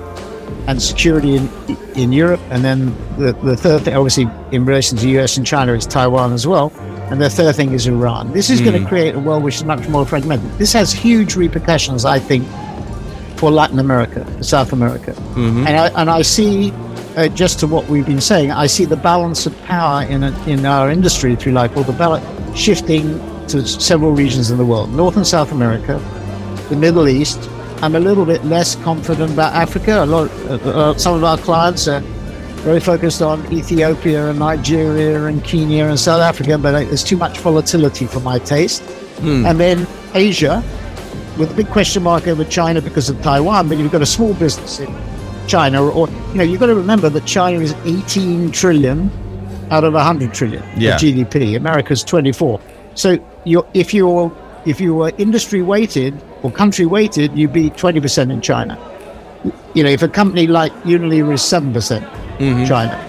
and 0.68 0.82
security 0.82 1.36
in 1.36 1.50
in 1.96 2.14
Europe, 2.14 2.40
and 2.52 2.64
then 2.64 2.96
the, 3.18 3.34
the 3.44 3.58
third 3.58 3.82
thing, 3.82 3.96
obviously, 3.96 4.30
in 4.52 4.66
relation 4.66 4.98
to 5.00 5.10
US 5.20 5.36
and 5.38 5.46
China, 5.46 5.74
is 5.74 5.86
Taiwan 5.86 6.32
as 6.34 6.46
well. 6.46 6.72
And 7.10 7.22
the 7.22 7.30
third 7.30 7.56
thing 7.56 7.72
is 7.74 7.88
Iran. 7.88 8.34
This 8.34 8.50
is 8.50 8.62
going 8.62 8.80
to 8.82 8.88
create 8.88 9.16
a 9.16 9.20
world 9.20 9.44
which 9.44 9.56
is 9.56 9.64
much 9.64 9.88
more 9.88 10.06
fragmented. 10.06 10.52
This 10.58 10.74
has 10.74 10.92
huge 10.92 11.36
repercussions, 11.36 12.06
I 12.06 12.20
think, 12.20 12.46
for 13.38 13.50
Latin 13.50 13.80
America, 13.80 14.22
South 14.44 14.74
America, 14.74 15.16
and 15.36 15.70
I 15.70 15.88
and 16.00 16.10
I 16.10 16.22
see. 16.22 16.72
Uh, 17.16 17.28
just 17.30 17.60
to 17.60 17.66
what 17.66 17.84
we've 17.88 18.06
been 18.06 18.22
saying, 18.22 18.52
I 18.52 18.68
see 18.68 18.86
the 18.86 18.96
balance 18.96 19.48
of 19.48 19.60
power 19.64 20.04
in 20.04 20.22
a, 20.24 20.32
in 20.48 20.68
our 20.68 20.92
industry, 20.92 21.34
if 21.34 21.48
you 21.48 21.52
like, 21.52 21.76
or 21.76 21.84
the 21.84 21.94
balance 21.94 22.24
shifting 22.56 23.18
to 23.48 23.66
several 23.66 24.12
regions 24.12 24.52
in 24.52 24.60
the 24.60 24.66
world, 24.66 24.92
North 24.94 25.18
and 25.18 25.26
South 25.26 25.52
America, 25.52 26.00
the 26.70 26.76
Middle 26.76 27.08
East. 27.08 27.50
I'm 27.82 27.96
a 27.96 28.00
little 28.00 28.26
bit 28.26 28.44
less 28.46 28.76
confident 28.78 29.34
about 29.34 29.54
Africa. 29.54 30.04
A 30.04 30.06
lot, 30.06 30.32
uh, 30.50 30.54
uh, 30.70 30.94
some 30.98 31.14
of 31.16 31.24
our 31.24 31.38
clients 31.38 31.88
are 31.88 32.00
very 32.66 32.80
focused 32.80 33.22
on 33.22 33.52
Ethiopia 33.54 34.30
and 34.30 34.40
Nigeria 34.40 35.26
and 35.26 35.44
Kenya 35.44 35.86
and 35.86 36.00
South 36.00 36.22
Africa, 36.22 36.58
but 36.58 36.72
there's 36.72 37.04
too 37.04 37.18
much 37.18 37.38
volatility 37.40 38.08
for 38.08 38.20
my 38.20 38.40
taste. 38.40 38.82
And 39.22 39.60
then 39.60 39.88
Asia, 40.14 40.64
with 41.38 41.52
a 41.52 41.54
big 41.56 41.68
question 41.70 42.04
mark 42.04 42.28
over 42.28 42.44
China 42.44 42.82
because 42.82 43.10
of 43.10 43.20
Taiwan, 43.22 43.68
but 43.68 43.78
you've 43.78 43.92
got 43.92 44.02
a 44.02 44.06
small 44.08 44.34
business 44.36 44.80
in 44.80 44.94
China, 45.48 45.84
or 45.84 46.08
you 46.32 46.36
know, 46.36 46.44
you've 46.44 46.60
got 46.60 46.68
to 46.68 46.76
remember 46.76 47.10
that 47.10 47.26
China 47.26 47.60
is 47.60 47.74
18 47.86 48.52
trillion 48.52 49.10
out 49.72 49.84
of 49.84 49.94
100 49.94 50.34
trillion 50.34 50.64
Yeah. 50.76 50.96
of 50.96 51.02
GDP. 51.02 51.56
America's 51.56 52.04
24. 52.04 52.60
So 52.96 53.18
you're, 53.46 53.68
if 53.74 53.94
you're 53.94 54.32
if 54.66 54.82
you 54.82 54.94
were 54.96 55.12
industry 55.18 55.62
weighted 55.62 56.22
or 56.48 56.52
country 56.52 56.86
weighted, 56.86 57.38
you'd 57.38 57.52
be 57.52 57.70
20% 57.70 58.32
in 58.32 58.40
China. 58.40 58.80
You 59.74 59.84
know, 59.84 59.90
if 59.90 60.02
a 60.02 60.08
company 60.08 60.48
like 60.48 60.72
Unilever 60.84 61.34
is 61.34 61.42
7% 61.42 62.02
China, 62.68 63.06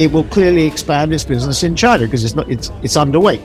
it 0.00 0.10
will 0.10 0.24
clearly 0.24 0.66
expand 0.66 1.12
its 1.12 1.22
business 1.24 1.62
in 1.62 1.76
China 1.76 2.04
because 2.04 2.24
it's 2.24 2.34
not 2.34 2.50
it's 2.50 2.70
it's 2.82 2.96
underweight, 2.96 3.44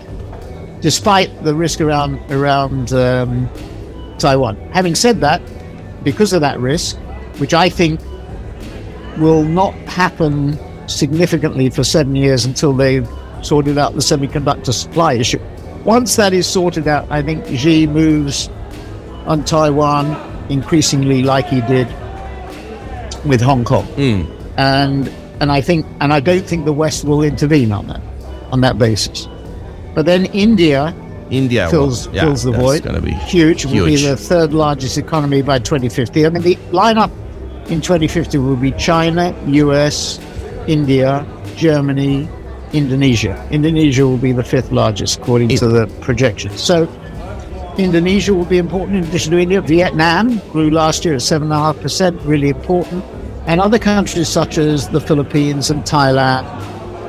despite 0.81 1.29
the 1.43 1.53
risk 1.53 1.79
around 1.81 2.19
around 2.31 2.91
um, 2.93 3.47
Taiwan. 4.17 4.57
Having 4.71 4.95
said 4.95 5.21
that, 5.21 5.41
because 6.03 6.33
of 6.33 6.41
that 6.41 6.59
risk, 6.59 6.97
which 7.37 7.53
I 7.53 7.69
think 7.69 8.01
will 9.17 9.43
not 9.43 9.73
happen 9.87 10.57
significantly 10.89 11.69
for 11.69 11.83
seven 11.83 12.15
years 12.15 12.43
until 12.43 12.73
they've 12.73 13.07
sorted 13.43 13.77
out 13.77 13.93
the 13.93 14.01
semiconductor 14.01 14.73
supply 14.73 15.13
issue. 15.13 15.39
Once 15.85 16.15
that 16.15 16.33
is 16.33 16.47
sorted 16.47 16.87
out, 16.87 17.07
I 17.09 17.21
think 17.21 17.45
Xi 17.47 17.87
moves 17.87 18.49
on 19.25 19.43
Taiwan 19.43 20.15
increasingly 20.49 21.23
like 21.23 21.47
he 21.47 21.61
did 21.61 21.87
with 23.25 23.41
Hong 23.41 23.63
Kong. 23.63 23.85
Hmm. 23.85 24.23
And 24.57 25.11
and 25.39 25.51
I 25.51 25.61
think 25.61 25.85
and 25.99 26.13
I 26.13 26.19
don't 26.19 26.45
think 26.45 26.65
the 26.65 26.73
West 26.73 27.03
will 27.03 27.23
intervene 27.23 27.71
on 27.71 27.87
that 27.87 28.01
on 28.51 28.61
that 28.61 28.77
basis. 28.77 29.27
But 29.95 30.05
then 30.05 30.25
India 30.27 30.95
India 31.31 31.69
fills 31.69 32.07
well, 32.07 32.15
yeah, 32.15 32.21
fills 32.23 32.43
the 32.43 32.51
void. 32.51 32.83
Gonna 32.83 33.01
be 33.01 33.11
huge. 33.11 33.65
Will 33.65 33.85
be 33.85 33.95
the 33.95 34.17
third 34.17 34.53
largest 34.53 34.97
economy 34.97 35.41
by 35.41 35.59
2050. 35.59 36.25
I 36.25 36.29
mean, 36.29 36.43
the 36.43 36.55
lineup 36.71 37.11
in 37.69 37.81
2050 37.81 38.37
will 38.37 38.57
be 38.57 38.71
China, 38.73 39.33
US, 39.47 40.19
India, 40.67 41.25
Germany, 41.55 42.27
Indonesia. 42.73 43.47
Indonesia 43.51 44.05
will 44.07 44.17
be 44.17 44.31
the 44.31 44.43
fifth 44.43 44.71
largest 44.71 45.19
according 45.19 45.49
to 45.49 45.67
the 45.67 45.87
projections. 46.01 46.61
So. 46.61 46.87
Indonesia 47.77 48.33
will 48.33 48.45
be 48.45 48.57
important 48.57 48.97
in 48.97 49.03
addition 49.05 49.31
to 49.31 49.39
India. 49.39 49.61
Vietnam 49.61 50.39
grew 50.51 50.69
last 50.69 51.05
year 51.05 51.13
at 51.13 51.21
7.5%, 51.21 52.19
really 52.25 52.49
important. 52.49 53.03
And 53.47 53.61
other 53.61 53.79
countries 53.79 54.27
such 54.27 54.57
as 54.57 54.89
the 54.89 54.99
Philippines 54.99 55.71
and 55.71 55.81
Thailand 55.83 56.45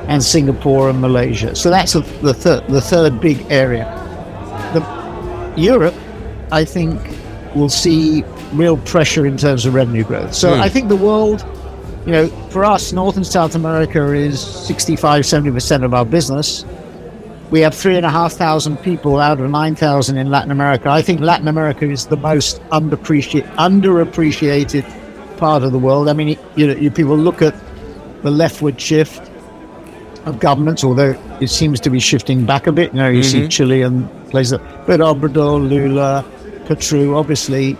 and 0.07 0.23
Singapore 0.23 0.89
and 0.89 1.01
Malaysia. 1.01 1.55
So 1.55 1.69
that's 1.69 1.93
the, 1.93 2.33
third, 2.33 2.67
the 2.67 2.81
third 2.81 3.19
big 3.19 3.45
area. 3.49 3.85
The, 4.73 5.61
Europe, 5.61 5.95
I 6.51 6.65
think, 6.65 6.99
will 7.55 7.69
see 7.69 8.23
real 8.53 8.77
pressure 8.77 9.25
in 9.25 9.37
terms 9.37 9.65
of 9.65 9.73
revenue 9.73 10.03
growth. 10.03 10.33
So 10.33 10.55
hmm. 10.55 10.61
I 10.61 10.69
think 10.69 10.89
the 10.89 10.95
world, 10.95 11.45
you 12.05 12.11
know, 12.11 12.27
for 12.49 12.65
us, 12.65 12.91
North 12.91 13.15
and 13.15 13.25
South 13.25 13.55
America 13.55 14.11
is 14.13 14.39
65, 14.39 15.23
70% 15.23 15.83
of 15.83 15.93
our 15.93 16.05
business. 16.05 16.65
We 17.49 17.61
have 17.61 17.73
three 17.73 17.95
and 17.95 18.05
a 18.05 18.09
half 18.09 18.33
thousand 18.33 18.77
people 18.77 19.19
out 19.19 19.39
of 19.39 19.49
9,000 19.49 20.17
in 20.17 20.29
Latin 20.29 20.51
America. 20.51 20.89
I 20.89 21.01
think 21.01 21.21
Latin 21.21 21.47
America 21.47 21.85
is 21.89 22.07
the 22.07 22.17
most 22.17 22.61
underappreciated, 22.69 23.43
underappreciated 23.55 25.37
part 25.37 25.63
of 25.63 25.71
the 25.71 25.79
world. 25.79 26.09
I 26.09 26.13
mean, 26.13 26.37
you 26.55 26.67
know, 26.67 26.73
you 26.73 26.91
people 26.91 27.17
look 27.17 27.41
at 27.41 27.55
the 28.23 28.31
leftward 28.31 28.81
shift 28.81 29.29
of 30.25 30.39
governments, 30.39 30.83
although 30.83 31.15
it 31.39 31.49
seems 31.49 31.79
to 31.81 31.89
be 31.89 31.99
shifting 31.99 32.45
back 32.45 32.67
a 32.67 32.71
bit. 32.71 32.93
You 32.93 32.99
know, 32.99 33.09
you 33.09 33.23
see 33.23 33.41
mm-hmm. 33.41 33.49
Chile 33.49 33.81
and 33.81 34.09
places, 34.29 34.59
but 34.87 34.99
Obrador, 34.99 35.69
Lula, 35.69 36.25
Petro, 36.65 37.17
obviously, 37.17 37.77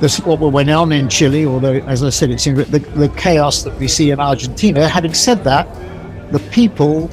this 0.00 0.20
what 0.20 0.38
went 0.40 0.70
on 0.70 0.92
in 0.92 1.08
Chile. 1.08 1.44
Although, 1.46 1.74
as 1.86 2.02
I 2.02 2.10
said, 2.10 2.30
it 2.30 2.40
seems 2.40 2.68
the, 2.70 2.78
the 2.78 3.08
chaos 3.10 3.62
that 3.64 3.76
we 3.78 3.88
see 3.88 4.10
in 4.10 4.20
Argentina. 4.20 4.88
Having 4.88 5.14
said 5.14 5.44
that, 5.44 5.66
the 6.32 6.38
people 6.50 7.10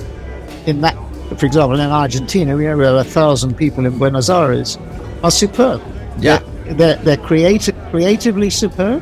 in 0.66 0.82
that, 0.82 0.96
for 1.38 1.46
example, 1.46 1.80
in 1.80 1.90
Argentina, 1.90 2.56
we 2.56 2.66
have 2.66 2.80
a 2.80 3.04
thousand 3.04 3.56
people 3.56 3.86
in 3.86 3.98
Buenos 3.98 4.30
Aires, 4.30 4.78
are 5.24 5.32
superb. 5.32 5.82
Yeah. 6.20 6.40
they're 6.40 6.74
they're, 6.76 6.96
they're 6.98 7.18
creative, 7.18 7.76
creatively 7.92 8.50
superb, 8.50 9.02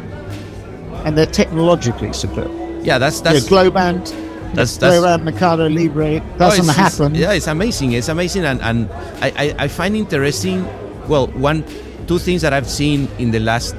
and 1.05 1.17
they're 1.17 1.25
technologically 1.25 2.11
superb. 2.13 2.51
yeah, 2.84 2.97
that's 2.97 3.19
Yeah, 3.21 3.34
that's 3.34 3.45
Globant, 3.47 4.53
that's 4.53 4.77
that's 4.77 4.95
Globant, 4.97 5.23
Mercado 5.23 5.67
Libre 5.69 6.19
Oh, 6.19 6.38
doesn't 6.38 6.65
it's- 6.65 6.69
it's- 6.69 6.97
happen. 6.97 7.15
yeah, 7.15 7.31
it's 7.34 7.47
amazing. 7.47 7.93
It's 7.93 8.09
amazing, 8.09 8.45
and 8.45 8.61
and 8.61 8.89
I, 9.21 9.31
I, 9.38 9.55
I 9.59 9.67
find 9.67 9.95
interesting. 9.95 10.65
Well, 11.07 11.27
one, 11.27 11.63
two 12.03 12.19
things 12.19 12.41
that 12.41 12.53
I've 12.53 12.69
seen 12.69 13.07
in 13.17 13.31
the 13.31 13.39
last 13.39 13.75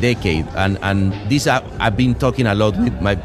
decade, 0.00 0.46
and 0.56 0.78
and 0.82 1.12
these 1.30 1.46
I, 1.46 1.62
I've 1.78 1.96
been 1.96 2.14
talking 2.14 2.46
a 2.46 2.54
lot 2.54 2.76
with 2.76 3.00
my 3.00 3.16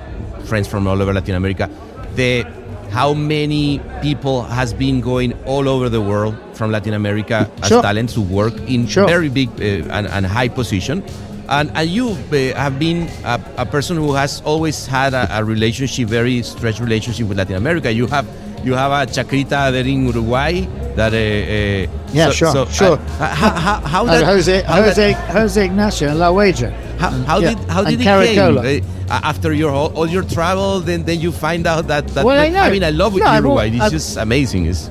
friends 0.45 0.67
from 0.67 0.87
all 0.87 1.01
over 1.01 1.13
Latin 1.13 1.35
America. 1.35 1.69
The 2.15 2.45
how 2.91 3.13
many 3.13 3.81
people 4.03 4.43
has 4.43 4.71
been 4.73 5.01
going 5.01 5.33
all 5.45 5.67
over 5.67 5.89
the 5.89 5.99
world 6.01 6.35
from 6.53 6.71
Latin 6.71 6.93
America 6.93 7.49
as 7.63 7.69
Sure. 7.69 7.81
talents 7.81 8.13
to 8.13 8.21
work 8.21 8.53
in 8.69 8.85
Sure. 8.85 9.07
very 9.07 9.29
big 9.29 9.49
uh, 9.59 9.89
and, 9.89 10.05
and 10.07 10.25
high 10.27 10.47
position. 10.47 11.03
And, 11.49 11.71
and 11.73 11.89
you 11.89 12.09
uh, 12.11 12.53
have 12.55 12.77
been 12.77 13.09
a, 13.25 13.41
a 13.57 13.65
person 13.65 13.97
who 13.97 14.13
has 14.13 14.41
always 14.45 14.85
had 14.85 15.13
a, 15.15 15.27
a 15.39 15.43
relationship, 15.43 16.07
very 16.07 16.43
stretched 16.43 16.79
relationship 16.79 17.27
with 17.27 17.37
Latin 17.37 17.55
America. 17.55 17.91
You 17.91 18.05
have 18.07 18.27
you 18.63 18.73
have 18.73 18.91
a 18.91 19.05
chacrita 19.11 19.71
there 19.71 19.85
in 19.85 20.05
Uruguay 20.07 20.61
that 20.95 21.13
uh, 21.13 21.17
uh, 21.17 22.13
Yeah, 22.13 22.27
so- 22.27 22.31
sure, 22.31 22.53
so, 22.53 22.65
sure. 22.67 22.97
uh, 23.19 23.27
how, 23.35 23.49
how, 23.51 23.75
how 23.81 24.01
And 24.01 24.09
that, 24.11 24.23
Jose, 24.25 24.61
how 24.63 24.75
that- 24.81 24.85
Jose, 24.95 25.11
Jose 25.13 25.65
Ignacio 25.65 26.13
La 26.15 26.29
Huella. 26.31 26.71
how, 26.99 27.09
how 27.09 27.39
Yeah, 27.39 27.49
did 27.55 27.69
how 27.69 27.79
and 27.81 27.89
did 27.89 28.01
it 28.01 28.03
Caracola. 28.05 28.61
came? 28.63 28.83
Uh, 29.09 29.19
after 29.23 29.51
your 29.53 29.71
all, 29.71 29.91
all 29.97 30.07
your 30.07 30.23
travel, 30.23 30.79
then 30.79 31.03
then 31.03 31.19
you 31.19 31.31
find 31.31 31.67
out 31.67 31.87
that, 31.87 32.07
that 32.09 32.23
Well, 32.25 32.39
I 32.39 32.49
know. 32.49 32.61
I 32.61 32.69
mean, 32.71 32.83
I 32.83 32.91
love 32.91 33.15
No, 33.15 33.25
Uruguay. 33.33 33.69
It's 33.69 33.81
I've- 33.81 33.91
just 33.91 34.17
amazing. 34.17 34.65
It's, 34.67 34.89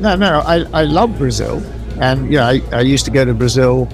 No, 0.00 0.14
no, 0.16 0.40
I, 0.46 0.64
I 0.72 0.84
love 0.84 1.16
Brazil. 1.18 1.62
And, 2.00 2.30
you 2.30 2.36
know, 2.38 2.44
I, 2.44 2.60
I 2.72 2.80
used 2.82 3.04
to 3.06 3.10
go 3.10 3.24
to 3.24 3.32
Brazil, 3.34 3.88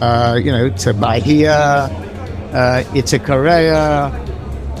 uh, 0.00 0.38
you 0.44 0.52
know, 0.52 0.68
to 0.84 0.92
Bahia, 0.92 1.88
uh, 2.52 2.84
Itacaré, 2.92 3.72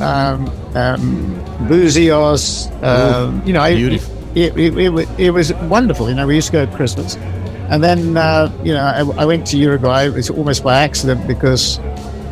um, 0.00 0.50
um, 0.74 1.34
Buzios. 1.68 2.70
Um, 2.82 3.42
you 3.46 3.52
know, 3.52 3.68
beautiful. 3.68 4.14
it, 4.34 4.56
it, 4.56 4.76
it, 4.76 5.08
it 5.18 5.30
was 5.30 5.52
wonderful. 5.54 6.08
You 6.08 6.14
know, 6.14 6.26
we 6.26 6.36
used 6.36 6.48
to 6.48 6.52
go 6.52 6.62
at 6.62 6.74
Christmas. 6.74 7.16
And 7.70 7.82
then, 7.82 8.16
uh, 8.16 8.52
you 8.62 8.74
know, 8.74 8.80
I, 8.80 9.22
I 9.22 9.24
went 9.24 9.46
to 9.48 9.56
Uruguay. 9.56 10.06
It 10.06 10.14
was 10.14 10.30
almost 10.30 10.62
by 10.62 10.82
accident 10.82 11.26
because 11.26 11.78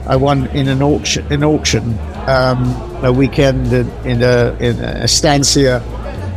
I 0.06 0.16
won 0.16 0.48
in 0.48 0.68
an 0.68 0.82
auction, 0.82 1.30
an 1.32 1.44
auction 1.44 1.98
um, 2.26 2.64
a 3.04 3.12
weekend 3.12 3.72
in, 3.72 3.88
in 4.04 4.22
a 4.22 4.56
in 4.60 4.78
a 4.80 5.04
Estancia, 5.04 5.82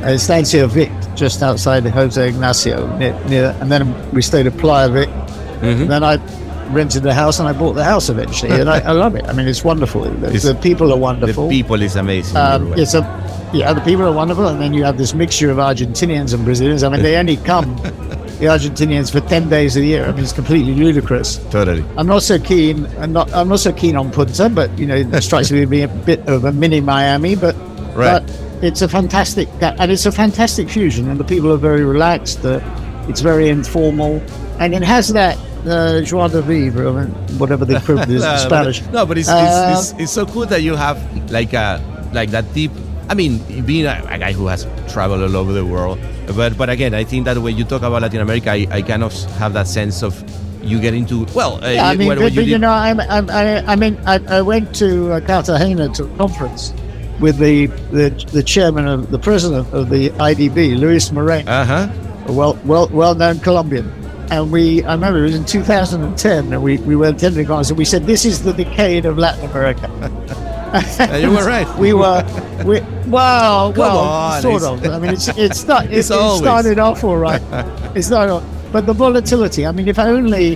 a 0.03 0.13
Estancia 0.13 0.67
Vik 0.67 0.91
just 1.15 1.43
outside 1.43 1.83
the 1.83 1.91
Jose 1.91 2.29
Ignacio, 2.29 2.95
near, 2.97 3.19
near, 3.25 3.55
and 3.59 3.71
then 3.71 4.11
we 4.11 4.21
stayed 4.21 4.47
at 4.47 4.57
Playa 4.57 4.89
Vik. 4.89 5.09
Mm-hmm. 5.09 5.87
Then 5.87 6.03
I 6.03 6.17
rented 6.71 7.03
the 7.03 7.13
house 7.13 7.39
and 7.39 7.47
I 7.47 7.53
bought 7.53 7.73
the 7.73 7.83
house 7.83 8.09
eventually, 8.09 8.59
and 8.59 8.69
I, 8.69 8.79
I 8.79 8.91
love 8.91 9.15
it. 9.15 9.25
I 9.27 9.33
mean, 9.33 9.47
it's 9.47 9.63
wonderful. 9.63 10.03
The, 10.03 10.27
It's- 10.27 10.43
the 10.43 10.55
people 10.55 10.91
are 10.93 10.97
wonderful. 10.97 11.47
The 11.47 11.61
people 11.61 11.81
is 11.81 11.95
amazing. 11.95 12.37
Um, 12.37 12.73
it's 12.77 12.93
a 12.93 13.01
yeah, 13.53 13.71
the 13.73 13.81
people 13.81 14.03
are 14.05 14.11
wonderful, 14.11 14.47
and 14.47 14.59
then 14.59 14.73
you 14.73 14.83
have 14.83 14.97
this 14.97 15.13
mixture 15.13 15.51
of 15.51 15.57
Argentinians 15.57 16.33
and 16.33 16.43
Brazilians. 16.43 16.83
I 16.83 16.89
mean, 16.89 17.03
they 17.03 17.17
only 17.17 17.37
come 17.37 17.75
the 18.39 18.47
Argentinians 18.47 19.11
for 19.11 19.19
ten 19.21 19.47
days 19.49 19.77
a 19.77 19.83
year. 19.85 20.05
I 20.05 20.11
mean, 20.11 20.23
it's 20.23 20.33
completely 20.33 20.73
ludicrous. 20.73 21.37
totally. 21.51 21.83
I'm 21.97 22.07
not 22.07 22.23
so 22.23 22.39
keen. 22.39 22.87
I'm 22.97 23.13
not. 23.13 23.31
I'm 23.33 23.49
not 23.49 23.59
so 23.59 23.71
keen 23.71 23.95
on 23.95 24.11
Punta, 24.11 24.49
but 24.49 24.75
you 24.79 24.87
know, 24.87 24.95
it 24.95 25.21
strikes 25.21 25.51
me 25.51 25.59
to 25.59 25.67
be 25.67 25.81
a 25.83 25.87
bit 25.87 26.27
of 26.27 26.45
a 26.45 26.51
mini 26.51 26.81
Miami. 26.81 27.35
But 27.35 27.55
Right. 27.95 28.25
but 28.25 28.63
it's 28.63 28.81
a 28.81 28.87
fantastic 28.89 29.47
and 29.61 29.91
it's 29.91 30.07
a 30.07 30.11
fantastic 30.11 30.67
fusion, 30.67 31.07
and 31.09 31.19
the 31.19 31.23
people 31.23 31.51
are 31.53 31.57
very 31.57 31.83
relaxed. 31.85 32.43
Uh, 32.43 32.59
it's 33.07 33.21
very 33.21 33.49
informal, 33.49 34.19
and 34.59 34.73
it 34.73 34.81
has 34.81 35.09
that 35.09 35.37
uh, 35.67 36.01
joie 36.01 36.27
de 36.29 36.41
vivre, 36.41 37.05
whatever 37.37 37.65
the 37.65 37.77
equivalent 37.77 38.11
is 38.11 38.23
in 38.23 38.37
Spanish. 38.49 38.79
But, 38.81 38.93
no, 38.93 39.05
but 39.05 39.17
it's, 39.17 39.29
Uh, 39.29 39.73
it's, 39.77 39.91
it's, 39.91 40.01
it's 40.01 40.11
so 40.11 40.25
cool 40.25 40.45
that 40.47 40.61
you 40.61 40.75
have 40.75 40.97
like 41.31 41.53
a 41.53 41.79
like 42.13 42.31
that 42.31 42.45
deep. 42.53 42.71
I 43.09 43.15
mean, 43.15 43.39
being 43.65 43.85
a, 43.85 44.01
a 44.09 44.17
guy 44.17 44.31
who 44.33 44.47
has 44.47 44.65
traveled 44.87 45.21
all 45.21 45.35
over 45.35 45.51
the 45.53 45.65
world, 45.65 45.99
but 46.35 46.57
but 46.57 46.69
again, 46.69 46.93
I 46.93 47.03
think 47.03 47.25
that 47.25 47.37
when 47.37 47.57
you 47.57 47.63
talk 47.65 47.81
about 47.83 48.01
Latin 48.01 48.21
America, 48.21 48.51
I, 48.51 48.67
I 48.71 48.81
kind 48.81 49.03
of 49.03 49.13
have 49.37 49.53
that 49.53 49.67
sense 49.67 50.03
of 50.03 50.15
you 50.63 50.79
get 50.79 50.93
into 50.93 51.25
well. 51.35 51.59
Uh, 51.63 51.67
Yeah, 51.69 51.87
I 51.89 51.95
mean, 51.97 52.07
but, 52.07 52.17
when 52.19 52.33
but 52.35 52.45
you 52.45 52.57
know, 52.57 52.71
I'm, 52.71 52.99
I'm, 53.01 53.29
I, 53.29 53.59
I 53.67 53.75
mean, 53.75 53.97
I, 54.05 54.19
I 54.29 54.41
went 54.41 54.73
to 54.75 55.11
uh, 55.11 55.19
Cartagena 55.19 55.89
to 55.99 56.05
a 56.05 56.17
conference 56.17 56.71
with 57.19 57.37
the, 57.37 57.67
the 57.91 58.09
the 58.31 58.41
chairman 58.41 58.87
of 58.87 59.11
the 59.11 59.19
president 59.19 59.67
of 59.73 59.89
the 59.89 60.09
IDB, 60.11 60.79
Luis 60.79 61.11
Moreno, 61.11 61.51
Uh-huh. 61.51 61.87
a 62.27 62.31
well 62.31 62.57
well 62.63 62.87
well 62.93 63.13
known 63.15 63.39
Colombian. 63.39 63.91
And 64.31 64.51
we, 64.51 64.83
I 64.83 64.93
remember 64.93 65.19
it 65.19 65.23
was 65.23 65.35
in 65.35 65.45
2010, 65.45 66.53
and 66.53 66.63
we, 66.63 66.77
we 66.77 66.95
were 66.95 67.07
attending 67.09 67.45
a 67.45 67.47
conference, 67.47 67.69
and 67.69 67.77
we 67.77 67.85
said, 67.85 68.05
"This 68.05 68.25
is 68.25 68.43
the 68.43 68.53
decade 68.53 69.05
of 69.05 69.17
Latin 69.17 69.49
America." 69.49 69.87
You 71.21 71.29
were 71.35 71.45
right. 71.45 71.67
we 71.77 71.93
were, 71.93 72.23
we, 72.65 72.81
well, 73.07 73.71
Come 73.73 73.79
well, 73.79 73.97
on, 73.99 74.41
sort 74.41 74.63
of. 74.63 74.83
I 74.85 74.97
mean, 74.99 75.11
it's 75.11 75.27
it's 75.37 75.67
not. 75.67 75.85
It, 75.85 75.93
It's 75.93 76.09
it 76.09 76.17
always. 76.17 76.41
started 76.41 76.79
off 76.79 77.03
all 77.03 77.17
right. 77.17 77.41
It's 77.95 78.09
not, 78.09 78.29
all- 78.29 78.43
but 78.71 78.85
the 78.87 78.93
volatility. 78.93 79.67
I 79.67 79.71
mean, 79.71 79.87
if 79.87 79.99
only, 79.99 80.51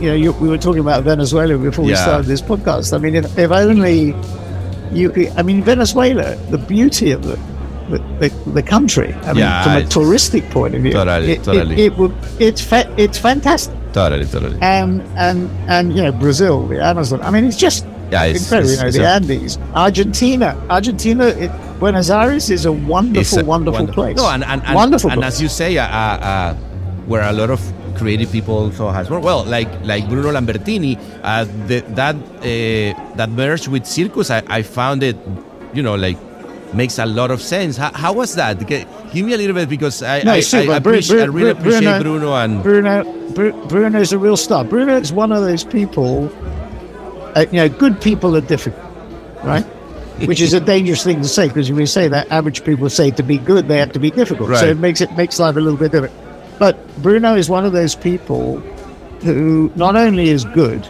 you 0.00 0.08
know, 0.08 0.14
you, 0.14 0.32
we 0.32 0.48
were 0.48 0.56
talking 0.56 0.80
about 0.80 1.04
Venezuela 1.04 1.58
before 1.58 1.84
we 1.84 1.94
started 1.96 2.26
this 2.26 2.40
podcast. 2.40 2.94
I 2.94 2.98
mean, 2.98 3.14
if, 3.14 3.36
if 3.36 3.50
only 3.50 4.14
you 4.90 5.10
could. 5.10 5.28
I 5.36 5.42
mean, 5.42 5.62
Venezuela, 5.62 6.34
the 6.50 6.56
beauty 6.58 7.10
of 7.10 7.24
the. 7.24 7.38
The, 7.88 8.28
the, 8.52 8.62
country, 8.62 9.14
I 9.24 9.32
mean, 9.32 9.36
Yeah, 9.44 9.62
from 9.64 9.76
a 9.76 9.84
touristic 9.86 10.50
point 10.50 10.74
of 10.74 10.82
view, 10.82 10.92
Totally, 10.92 11.32
it, 11.32 11.42
totally. 11.44 11.74
It, 11.74 11.92
it 11.92 11.98
would, 11.98 12.14
it's 12.38 12.60
fa- 12.60 12.92
it's 12.98 13.16
fantastic, 13.18 13.74
Totally, 13.92 14.26
totally. 14.26 14.58
and 14.60 15.00
and 15.16 15.48
and 15.68 15.96
you 15.96 16.02
know 16.02 16.12
Brazil, 16.12 16.66
the 16.68 16.82
Amazon. 16.84 17.22
I 17.22 17.30
mean, 17.30 17.44
it's 17.44 17.56
just 17.56 17.86
Yeah, 18.12 18.24
it's- 18.24 18.42
incredible. 18.44 18.72
it's- 18.72 18.94
you 18.94 19.00
know, 19.00 19.06
the 19.06 19.12
a- 19.12 19.16
Andes, 19.16 19.58
Argentina, 19.74 20.48
Argentina, 20.68 21.24
it, 21.28 21.50
Buenos 21.80 22.10
Aires 22.10 22.50
is 22.50 22.66
a 22.66 22.72
wonderful, 22.72 23.38
a 23.40 23.44
wonderful 23.44 23.78
wonder- 23.86 23.92
place. 23.92 24.16
No, 24.16 24.28
and 24.28 24.44
and, 24.44 24.60
and, 24.66 24.74
wonderful. 24.74 25.10
and 25.10 25.20
place. 25.22 25.34
as 25.36 25.42
you 25.42 25.48
say, 25.48 25.78
uh, 25.78 25.84
uh, 25.86 25.88
uh, 26.30 26.54
where 27.06 27.22
a 27.22 27.32
lot 27.32 27.48
of 27.50 27.60
creative 27.96 28.30
people 28.30 28.54
also 28.54 28.90
has 28.90 29.08
worked. 29.10 29.24
Well, 29.24 29.44
like 29.44 29.68
like 29.84 30.08
Bruno 30.10 30.30
Lambertini, 30.36 30.98
uh, 31.24 31.46
the, 31.66 31.80
that 31.96 32.16
uh, 32.16 33.16
that 33.16 33.30
merge 33.30 33.66
with 33.68 33.86
Circus, 33.86 34.30
I, 34.30 34.42
I 34.58 34.60
found 34.62 35.02
it, 35.02 35.16
you 35.72 35.82
know, 35.82 35.94
like 35.96 36.18
makes 36.74 36.98
a 36.98 37.06
lot 37.06 37.30
of 37.30 37.40
sense. 37.42 37.76
How, 37.76 37.90
how 37.92 38.12
was 38.12 38.34
that? 38.34 38.66
G- 38.66 38.84
Give 39.12 39.24
me 39.26 39.32
a 39.34 39.36
little 39.38 39.54
bit 39.54 39.68
because 39.68 40.02
I 40.02 40.22
No, 40.22 40.32
I. 40.32 40.36
I, 40.52 40.64
Bru- 40.64 40.72
appreciate, 40.74 41.20
I 41.20 41.24
really 41.24 41.52
Bru- 41.52 41.60
appreciate 41.60 42.00
Bruno- 42.02 42.02
Bruno 42.02 42.34
and 42.34 42.62
Bruno, 42.62 43.30
Bru- 43.32 43.66
Bruno's 43.68 44.12
a 44.12 44.18
real 44.18 44.36
star. 44.36 44.64
Bruno 44.64 44.96
is 44.96 45.12
one 45.12 45.32
of 45.32 45.42
those 45.42 45.64
people. 45.64 46.30
Uh, 47.34 47.46
you 47.50 47.58
know, 47.58 47.68
good 47.68 48.00
people 48.00 48.36
are 48.36 48.40
difficult, 48.40 48.84
right? 49.44 49.64
Which 50.26 50.40
is 50.40 50.52
a 50.52 50.60
dangerous 50.60 51.04
thing 51.04 51.22
to 51.22 51.28
say 51.28 51.46
because 51.48 51.70
we 51.70 51.86
say 51.86 52.08
that 52.08 52.30
average 52.32 52.64
people 52.64 52.90
say 52.90 53.10
to 53.12 53.22
be 53.22 53.38
good 53.38 53.68
they 53.68 53.78
have 53.78 53.92
to 53.92 54.00
be 54.00 54.10
difficult. 54.10 54.50
So 54.56 54.66
it 54.66 54.78
makes 54.78 55.00
it 55.00 55.12
makes 55.16 55.38
life 55.38 55.54
a 55.56 55.60
little 55.60 55.78
bit 55.78 55.92
different. 55.92 56.14
But 56.58 56.76
Bruno 57.02 57.34
is 57.36 57.48
one 57.48 57.64
of 57.64 57.72
those 57.72 57.94
people 57.94 58.58
who 59.22 59.70
not 59.76 59.94
only 59.94 60.28
is 60.30 60.44
good, 60.44 60.86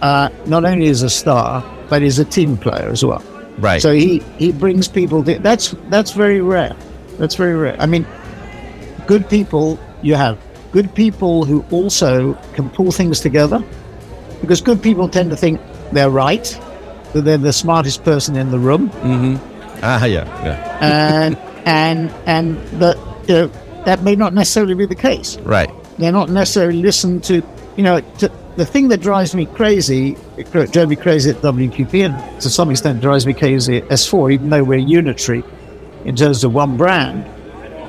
uh, 0.00 0.28
not 0.46 0.64
only 0.64 0.86
is 0.86 1.02
a 1.02 1.10
star, 1.10 1.62
but 1.90 2.02
is 2.02 2.18
a 2.18 2.24
team 2.24 2.56
player 2.56 2.88
as 2.88 3.04
well. 3.04 3.22
Right. 3.58 3.82
So 3.82 3.92
he, 3.92 4.20
he 4.38 4.52
brings 4.52 4.88
people. 4.88 5.24
To, 5.24 5.38
that's 5.38 5.74
that's 5.88 6.12
very 6.12 6.40
rare. 6.40 6.74
That's 7.18 7.34
very 7.34 7.54
rare. 7.54 7.76
I 7.80 7.86
mean, 7.86 8.06
good 9.06 9.28
people 9.28 9.78
you 10.02 10.14
have 10.14 10.38
good 10.72 10.94
people 10.94 11.44
who 11.44 11.64
also 11.70 12.34
can 12.54 12.70
pull 12.70 12.92
things 12.92 13.20
together, 13.20 13.62
because 14.40 14.60
good 14.60 14.82
people 14.82 15.08
tend 15.08 15.30
to 15.30 15.36
think 15.36 15.60
they're 15.92 16.10
right, 16.10 16.44
that 17.12 17.22
they're 17.22 17.38
the 17.38 17.52
smartest 17.52 18.04
person 18.04 18.36
in 18.36 18.50
the 18.50 18.58
room, 18.58 18.90
ah, 19.82 20.04
yeah, 20.04 20.24
yeah, 20.44 20.78
and 20.80 21.36
and 21.66 22.10
and 22.26 22.56
that 22.80 22.96
you 23.26 23.34
know 23.34 23.50
that 23.84 24.02
may 24.02 24.14
not 24.14 24.34
necessarily 24.34 24.74
be 24.74 24.86
the 24.86 24.94
case. 24.94 25.38
right. 25.38 25.70
They're 25.98 26.12
not 26.12 26.30
necessarily 26.30 26.80
listen 26.80 27.20
to, 27.22 27.42
you 27.76 27.82
know, 27.82 28.00
to, 28.18 28.30
the 28.58 28.66
thing 28.66 28.88
that 28.88 29.00
drives 29.00 29.36
me 29.36 29.46
crazy, 29.46 30.16
drove 30.50 30.88
me 30.88 30.96
crazy 30.96 31.30
at 31.30 31.36
WPP 31.36 32.04
and 32.04 32.40
to 32.40 32.50
some 32.50 32.70
extent 32.72 33.00
drives 33.00 33.24
me 33.24 33.32
crazy 33.32 33.76
at 33.76 33.84
S4, 33.84 34.32
even 34.32 34.50
though 34.50 34.64
we're 34.64 34.78
unitary 34.78 35.44
in 36.04 36.16
terms 36.16 36.42
of 36.42 36.52
one 36.52 36.76
brand. 36.76 37.24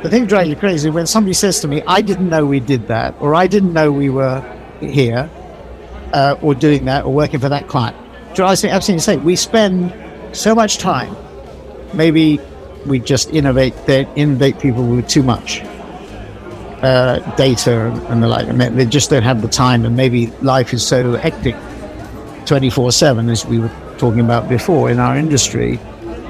The 0.03 0.11
thing 0.11 0.22
that 0.22 0.30
drives 0.30 0.47
me 0.47 0.55
crazy 0.55 0.91
when 0.91 1.07
somebody 1.07 1.34
says 1.34 1.59
to 1.61 1.67
me, 1.67 1.82
I 1.88 2.01
didn't 2.01 2.30
know 2.30 2.45
we 2.45 2.59
did 2.59 2.88
that, 2.88 3.15
or 3.20 3.34
I 3.34 3.47
didn't 3.47 3.74
know 3.74 3.91
we 3.91 4.11
were 4.11 4.41
here, 4.80 5.28
uh, 6.13 6.36
or 6.39 6.53
doing 6.53 6.86
that, 6.86 7.03
or 7.03 7.13
working 7.13 7.39
for 7.39 7.49
that 7.49 7.67
client. 7.67 7.97
Drives 8.36 8.63
me 8.63 8.70
absolutely 8.70 8.97
insane. 8.97 9.24
We 9.24 9.36
spend 9.36 9.91
so 10.38 10.53
much 10.53 10.78
time, 10.78 11.15
maybe 11.95 12.39
we 12.86 12.99
just 12.99 13.32
innovate, 13.32 13.74
innovate 13.89 14.59
people 14.59 14.86
with 14.86 15.07
too 15.07 15.24
much 15.24 15.63
uh, 16.82 17.20
data 17.36 17.92
and, 18.10 18.24
the 18.24 18.28
like, 18.28 18.48
and 18.48 18.60
they, 18.60 18.70
they 18.70 18.86
just 18.86 19.10
don't 19.10 19.24
have 19.24 19.42
the 19.42 19.48
time, 19.48 19.86
and 19.86 19.96
maybe 19.96 20.28
life 20.42 20.74
is 20.74 20.86
so 20.86 21.14
hectic, 21.16 21.56
twenty 22.46 22.70
four 22.70 22.92
seven, 22.92 23.30
as 23.30 23.46
we 23.46 23.60
were 23.60 23.72
talking 23.98 24.22
about 24.22 24.48
before 24.48 24.90
in 24.90 25.00
our 25.00 25.18
industry, 25.18 25.78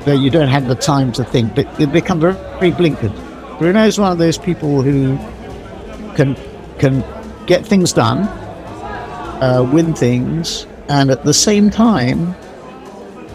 that 0.06 0.18
you 0.18 0.30
don't 0.30 0.48
have 0.48 0.68
the 0.68 0.76
time 0.76 1.12
to 1.14 1.24
think. 1.24 1.56
But 1.56 1.74
they 1.78 1.86
become 1.86 2.20
very, 2.20 2.34
very 2.60 2.72
blinkered. 2.72 3.14
Bruno 3.60 3.84
is 3.86 4.00
one 4.00 4.12
of 4.12 4.18
those 4.18 4.38
people 4.38 4.82
who 4.82 5.18
can 6.16 6.36
can 6.80 7.04
get 7.46 7.66
things 7.66 7.94
done, 7.94 8.20
uh, 9.44 9.70
win 9.72 9.94
things, 9.94 10.66
and 10.88 11.12
at 11.12 11.24
the 11.26 11.34
same 11.34 11.70
time 11.70 12.34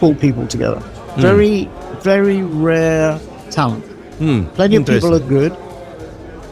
pull 0.00 0.14
people 0.14 0.46
together. 0.46 0.80
Very, 1.18 1.68
very 2.00 2.42
rare 2.42 3.20
talent. 3.50 3.84
Hmm, 4.18 4.46
Plenty 4.54 4.76
of 4.76 4.86
people 4.86 5.14
are 5.14 5.20
good. 5.28 5.52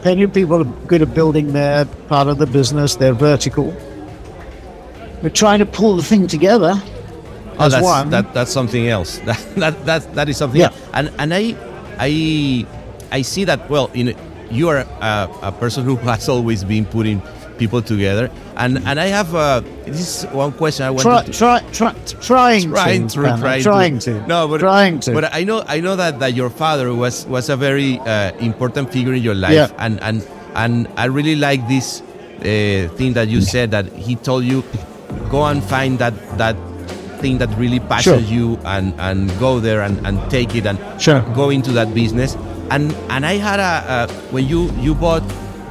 Of 0.04 0.34
people 0.34 0.60
are 0.60 0.64
good 0.86 1.02
at 1.02 1.14
building 1.14 1.52
their 1.52 1.84
part 2.08 2.28
of 2.28 2.38
the 2.38 2.46
business, 2.46 2.96
their 2.96 3.12
vertical. 3.12 3.74
We're 5.22 5.30
trying 5.30 5.60
to 5.60 5.66
pull 5.66 5.96
the 5.96 6.02
thing 6.02 6.26
together 6.26 6.74
Oh, 7.58 7.68
that's, 7.68 7.84
one. 7.84 8.10
that 8.10 8.34
that's 8.34 8.50
something 8.52 8.88
else. 8.88 9.18
That 9.24 9.38
that 9.56 9.86
that, 9.86 10.14
that 10.14 10.28
is 10.28 10.36
something. 10.36 10.60
Yeah. 10.60 10.66
else. 10.66 10.80
And 10.94 11.10
and 11.18 11.34
I 11.34 11.54
I 11.98 12.66
I 13.10 13.22
see 13.22 13.44
that. 13.44 13.68
Well, 13.70 13.90
you 13.94 14.04
know, 14.04 14.14
you 14.50 14.68
are 14.68 14.78
a, 14.78 15.28
a 15.42 15.52
person 15.52 15.84
who 15.84 15.96
has 16.10 16.28
always 16.28 16.64
been 16.64 16.84
putting 16.84 17.22
people 17.62 17.80
together. 17.92 18.26
And 18.62 18.72
and 18.88 18.96
I 19.06 19.08
have 19.18 19.30
uh, 19.34 19.60
this 19.86 20.00
is 20.24 20.30
one 20.34 20.52
question 20.60 20.82
I 20.86 20.90
want 20.90 21.02
try, 21.06 21.22
to. 21.24 21.32
try, 21.32 21.58
try, 21.78 21.92
trying, 22.28 22.62
Trying 22.74 23.06
to, 23.08 23.22
to, 23.22 23.36
trying, 23.38 23.62
trying 23.62 23.96
to, 24.06 24.12
No, 24.26 24.48
but 24.50 24.58
trying 24.60 24.98
to. 25.06 25.10
But 25.14 25.24
I 25.32 25.44
know, 25.48 25.62
I 25.66 25.78
know 25.80 25.94
that, 25.96 26.18
that 26.22 26.34
your 26.34 26.50
father 26.50 26.88
was 26.94 27.26
was 27.26 27.48
a 27.48 27.56
very 27.56 27.98
uh, 28.02 28.32
important 28.48 28.92
figure 28.92 29.14
in 29.14 29.22
your 29.22 29.38
life, 29.46 29.54
Yeah. 29.54 29.70
and 29.84 29.94
and 30.02 30.16
and 30.54 30.74
I 30.96 31.06
really 31.18 31.36
like 31.48 31.62
this 31.68 32.02
uh, 32.42 32.90
thing 32.98 33.14
that 33.18 33.28
you 33.28 33.40
said 33.40 33.70
that 33.70 33.86
he 34.06 34.14
told 34.16 34.44
you, 34.44 34.62
go 35.30 35.46
and 35.46 35.62
find 35.62 35.98
that 36.02 36.14
that 36.38 36.56
thing 37.22 37.38
that 37.38 37.50
really 37.56 37.78
passions 37.80 38.26
Sure. 38.26 38.34
you, 38.36 38.46
and 38.66 38.92
and 38.98 39.30
go 39.38 39.60
there 39.60 39.80
and, 39.86 39.96
and 40.06 40.18
take 40.30 40.54
it 40.58 40.66
and 40.66 40.78
Sure. 41.00 41.22
go 41.34 41.50
into 41.50 41.70
that 41.78 41.94
business. 41.94 42.34
And 42.74 42.90
and 43.14 43.22
I 43.24 43.36
had 43.38 43.60
a 43.60 43.72
uh, 43.94 44.06
when 44.34 44.44
you 44.48 44.70
you 44.80 44.94
bought 44.94 45.22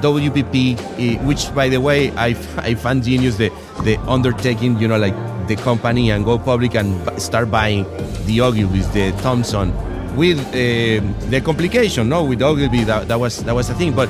WPP, 0.02 0.78
eh, 1.00 1.18
which 1.26 1.54
by 1.54 1.70
the 1.70 1.80
way 1.80 2.12
I, 2.12 2.36
I 2.58 2.76
found 2.76 3.04
genius 3.04 3.38
the 3.38 3.52
the 3.84 3.98
undertaking, 4.08 4.78
you 4.80 4.88
know, 4.88 4.98
like 4.98 5.16
the 5.48 5.56
company 5.56 6.12
and 6.12 6.26
go 6.26 6.38
public 6.38 6.76
and 6.76 6.90
start 7.22 7.50
buying 7.50 7.86
the 8.26 8.42
Ogilvy's, 8.42 8.90
the 8.92 9.12
Thompson, 9.22 9.74
with 10.16 10.40
uh, 10.50 11.02
the 11.30 11.42
complication, 11.44 12.10
no, 12.10 12.24
with 12.24 12.42
Ogilvy 12.42 12.84
that, 12.86 13.08
that 13.08 13.20
was 13.20 13.44
that 13.44 13.56
was 13.56 13.68
the 13.68 13.76
thing. 13.76 13.94
But 13.94 14.10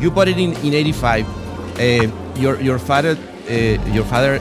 you 0.00 0.10
bought 0.10 0.28
it 0.28 0.38
in 0.38 0.52
in 0.64 0.74
'85. 0.74 1.26
Uh, 1.78 2.10
your 2.36 2.60
your 2.60 2.78
father 2.78 3.16
uh, 3.50 3.52
your 3.94 4.04
father 4.04 4.38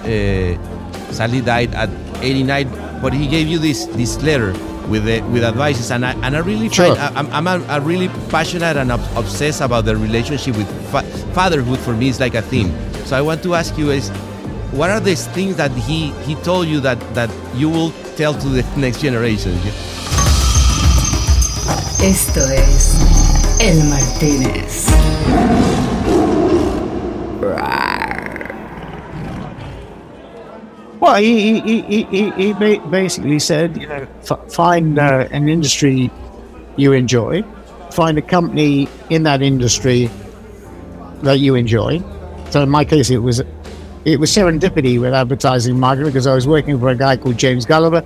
sadly 1.12 1.42
died 1.42 1.74
at 1.74 1.90
89, 2.22 3.02
but 3.02 3.14
he 3.14 3.28
gave 3.28 3.48
you 3.48 3.60
this 3.60 3.86
this 3.96 4.22
letter 4.22 4.54
with 4.90 5.06
the, 5.06 5.22
with 5.32 5.44
advices, 5.44 5.92
and 5.92 6.06
I 6.06 6.12
and 6.24 6.36
I 6.36 6.40
really 6.40 6.70
Sure. 6.70 6.96
find 6.96 7.00
I, 7.00 7.20
I'm 7.20 7.28
I'm 7.32 7.48
a, 7.48 7.66
a 7.70 7.82
really 7.82 8.08
passionate 8.30 8.78
and 8.78 8.92
ob- 8.92 9.18
obsessed 9.18 9.62
about 9.62 9.86
the 9.86 9.96
relationship 9.96 10.56
with 10.58 10.68
fa- 10.92 11.04
fatherhood. 11.34 11.80
For 11.80 11.94
me, 11.94 12.10
is 12.10 12.20
like 12.20 12.36
a 12.36 12.42
theme. 12.42 12.70
Hmm. 12.70 13.06
So 13.06 13.18
I 13.18 13.22
want 13.22 13.44
to 13.44 13.56
ask 13.56 13.78
you 13.78 13.92
is, 13.92 14.10
what 14.72 14.90
are 14.90 15.00
these 15.00 15.28
things 15.28 15.56
that 15.58 15.72
he 15.72 16.12
he 16.26 16.36
told 16.36 16.68
you 16.68 16.80
that 16.82 17.00
that 17.16 17.30
you 17.56 17.70
will 17.70 17.92
tell 18.16 18.34
to 18.34 18.48
the 18.50 18.64
next 18.78 19.02
generation? 19.02 19.54
Esto 22.02 22.42
es 22.54 22.96
El 23.60 23.84
Martínez. 23.90 24.88
Well, 31.00 31.16
he, 31.16 31.60
he, 31.60 31.82
he, 31.82 32.04
he, 32.04 32.32
he 32.32 32.54
ba- 32.54 32.86
basically 32.90 33.40
said, 33.40 33.78
you 33.78 33.88
know, 33.88 34.08
f- 34.30 34.52
find 34.52 34.98
uh, 34.98 35.28
an 35.32 35.48
industry 35.48 36.10
you 36.76 36.94
enjoy, 36.94 37.44
find 37.92 38.18
a 38.18 38.22
company 38.22 38.88
in 39.10 39.24
that 39.24 39.42
industry 39.42 40.10
that 41.22 41.40
you 41.40 41.56
enjoy. 41.56 42.02
So 42.50 42.64
in 42.64 42.70
my 42.70 42.86
case, 42.86 43.10
it 43.10 43.18
was 43.20 43.42
it 44.06 44.20
was 44.20 44.32
serendipity 44.32 45.00
with 45.02 45.14
advertising 45.14 45.80
marketing 45.80 46.08
because 46.08 46.28
I 46.28 46.34
was 46.34 46.48
working 46.48 46.80
for 46.80 46.90
a 46.90 46.96
guy 46.96 47.18
called 47.18 47.38
James 47.38 47.66
Gulliver, 47.66 48.02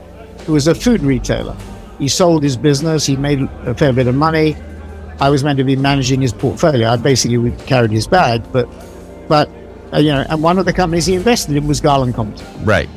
who 0.46 0.54
was 0.54 0.68
a 0.68 0.74
food 0.74 1.02
retailer. 1.02 1.56
He 2.00 2.08
sold 2.08 2.42
his 2.44 2.58
business, 2.58 3.06
he 3.06 3.16
made 3.16 3.42
a 3.66 3.76
fair 3.76 3.94
bit 3.94 4.08
of 4.08 4.16
money. 4.16 4.58
I 5.20 5.30
was 5.30 5.44
meant 5.44 5.58
to 5.60 5.64
be 5.64 5.76
managing 5.76 6.22
his 6.22 6.34
portfolio. 6.34 6.89
I 6.89 6.96
basically 6.98 7.52
carried 7.68 7.92
his 7.92 8.08
bag, 8.08 8.42
but 8.52 8.68
but 9.28 9.48
uh, 9.94 10.00
you 10.00 10.12
know, 10.12 10.26
and 10.30 10.42
one 10.42 10.58
of 10.58 10.66
the 10.66 10.74
companies 10.74 11.06
he 11.06 11.16
invested 11.16 11.56
in 11.56 11.68
was 11.68 11.82
Garland 11.82 12.16
Compton. 12.16 12.66
Right. 12.66 12.89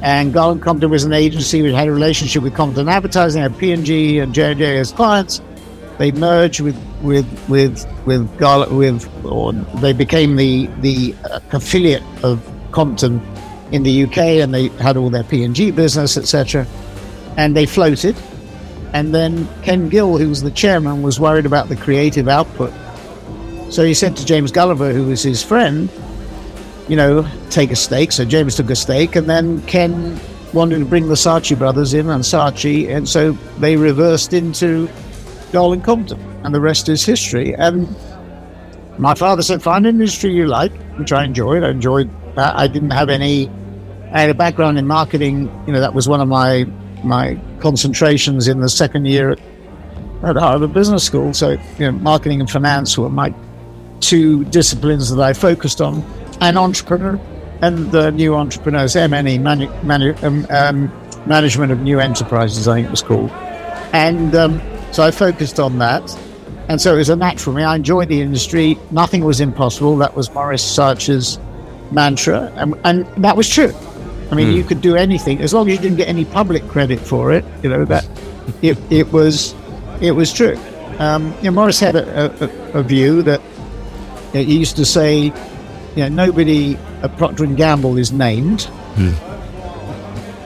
And 0.00 0.32
Garland 0.32 0.62
Compton 0.62 0.90
was 0.90 1.04
an 1.04 1.12
agency 1.12 1.60
which 1.60 1.74
had 1.74 1.88
a 1.88 1.92
relationship 1.92 2.42
with 2.42 2.54
Compton 2.54 2.88
Advertising, 2.88 3.42
had 3.42 3.58
P&G 3.58 4.20
and 4.20 4.32
J&J 4.32 4.78
as 4.78 4.92
clients. 4.92 5.42
They 5.98 6.12
merged 6.12 6.60
with 6.60 6.76
with 7.02 7.26
with 7.48 7.86
with 8.06 8.38
Garland 8.38 8.76
with, 8.76 9.24
or 9.24 9.52
they 9.52 9.92
became 9.92 10.36
the 10.36 10.66
the 10.80 11.14
uh, 11.24 11.40
affiliate 11.50 12.04
of 12.22 12.40
Compton 12.70 13.20
in 13.72 13.82
the 13.82 14.04
UK, 14.04 14.18
and 14.18 14.54
they 14.54 14.68
had 14.68 14.96
all 14.96 15.10
their 15.10 15.24
P&G 15.24 15.72
business, 15.72 16.16
etc. 16.16 16.66
And 17.36 17.56
they 17.56 17.66
floated. 17.66 18.16
And 18.94 19.14
then 19.14 19.48
Ken 19.62 19.88
Gill, 19.88 20.16
who 20.16 20.28
was 20.28 20.42
the 20.42 20.50
chairman, 20.50 21.02
was 21.02 21.20
worried 21.20 21.46
about 21.46 21.68
the 21.68 21.76
creative 21.76 22.28
output. 22.28 22.72
So 23.70 23.84
he 23.84 23.92
said 23.92 24.16
to 24.16 24.24
James 24.24 24.50
Gulliver, 24.50 24.92
who 24.92 25.06
was 25.06 25.22
his 25.22 25.42
friend, 25.42 25.90
you 26.88 26.96
know, 26.96 27.28
take 27.50 27.70
a 27.70 27.76
stake. 27.76 28.12
So 28.12 28.24
James 28.24 28.56
took 28.56 28.70
a 28.70 28.76
stake, 28.76 29.16
and 29.16 29.28
then 29.28 29.62
Ken 29.62 30.18
wanted 30.52 30.78
to 30.78 30.84
bring 30.84 31.08
the 31.08 31.14
Saatchi 31.14 31.56
brothers 31.58 31.94
in 31.94 32.08
and 32.08 32.22
Saatchi, 32.22 32.88
and 32.88 33.08
so 33.08 33.32
they 33.58 33.76
reversed 33.76 34.32
into 34.32 34.88
Garland 35.52 35.84
Compton, 35.84 36.20
and 36.44 36.54
the 36.54 36.60
rest 36.60 36.88
is 36.88 37.04
history. 37.04 37.54
And 37.54 37.94
my 38.98 39.14
father 39.14 39.42
said, 39.42 39.62
"Find 39.62 39.86
an 39.86 39.96
industry 39.96 40.32
you 40.32 40.46
like," 40.46 40.72
which 40.96 41.12
I 41.12 41.24
enjoyed. 41.24 41.62
I 41.62 41.70
enjoyed 41.70 42.10
that. 42.34 42.56
I 42.56 42.66
didn't 42.66 42.90
have 42.90 43.08
any. 43.08 43.50
I 44.12 44.22
had 44.22 44.30
a 44.30 44.34
background 44.34 44.78
in 44.78 44.86
marketing. 44.86 45.50
You 45.66 45.72
know, 45.74 45.80
that 45.80 45.94
was 45.94 46.08
one 46.08 46.20
of 46.20 46.28
my 46.28 46.66
my 47.04 47.38
concentrations 47.60 48.48
in 48.48 48.60
the 48.60 48.68
second 48.68 49.06
year 49.06 49.30
at, 49.32 49.40
at 50.24 50.36
Harvard 50.36 50.72
Business 50.72 51.04
School. 51.04 51.32
So, 51.32 51.50
you 51.50 51.58
know, 51.78 51.92
marketing 51.92 52.40
and 52.40 52.50
finance 52.50 52.98
were 52.98 53.08
my 53.08 53.32
two 54.00 54.44
disciplines 54.46 55.10
that 55.14 55.22
I 55.22 55.32
focused 55.32 55.80
on, 55.80 56.02
and 56.40 56.58
entrepreneur 56.58 57.20
and 57.60 57.90
the 57.90 58.10
new 58.12 58.34
entrepreneurs, 58.34 58.94
M&E, 58.94 59.38
manu- 59.38 59.72
manu- 59.82 60.14
um, 60.22 60.46
um, 60.50 60.92
management 61.26 61.72
of 61.72 61.80
new 61.80 61.98
enterprises, 61.98 62.68
I 62.68 62.76
think 62.76 62.88
it 62.88 62.90
was 62.90 63.02
called. 63.02 63.30
And 63.92 64.34
um, 64.34 64.62
so 64.92 65.02
I 65.02 65.10
focused 65.10 65.58
on 65.58 65.78
that. 65.78 66.16
And 66.68 66.80
so 66.80 66.94
it 66.94 66.98
was 66.98 67.08
a 67.08 67.16
natural 67.16 67.52
for 67.54 67.58
me. 67.58 67.64
I 67.64 67.76
enjoyed 67.76 68.08
the 68.08 68.20
industry. 68.20 68.78
Nothing 68.90 69.24
was 69.24 69.40
impossible. 69.40 69.96
That 69.96 70.14
was 70.14 70.32
Maurice 70.32 70.62
Saatchi's 70.62 71.38
mantra. 71.90 72.52
And, 72.56 72.74
and 72.84 73.06
that 73.24 73.36
was 73.36 73.48
true. 73.48 73.72
I 74.30 74.34
mean, 74.34 74.52
you 74.52 74.62
could 74.62 74.82
do 74.82 74.94
anything 74.94 75.40
as 75.40 75.54
long 75.54 75.68
as 75.68 75.76
you 75.76 75.80
didn't 75.80 75.96
get 75.96 76.08
any 76.08 76.26
public 76.26 76.66
credit 76.68 77.00
for 77.00 77.32
it. 77.32 77.44
You 77.62 77.70
know 77.70 77.84
that 77.86 78.06
it, 78.62 78.78
it 78.90 79.10
was 79.10 79.54
it 80.02 80.12
was 80.12 80.32
true. 80.32 80.58
Um, 80.98 81.32
you 81.38 81.44
know, 81.44 81.52
Morris 81.52 81.80
had 81.80 81.96
a, 81.96 82.44
a, 82.44 82.80
a 82.80 82.82
view 82.82 83.22
that 83.22 83.40
you 84.34 84.40
know, 84.40 84.44
he 84.44 84.58
used 84.58 84.76
to 84.76 84.84
say, 84.84 85.32
you 85.98 86.08
know, 86.08 86.26
nobody 86.26 86.76
at 87.02 87.16
Procter 87.16 87.42
and 87.42 87.56
Gamble 87.56 87.98
is 87.98 88.12
named. 88.12 88.68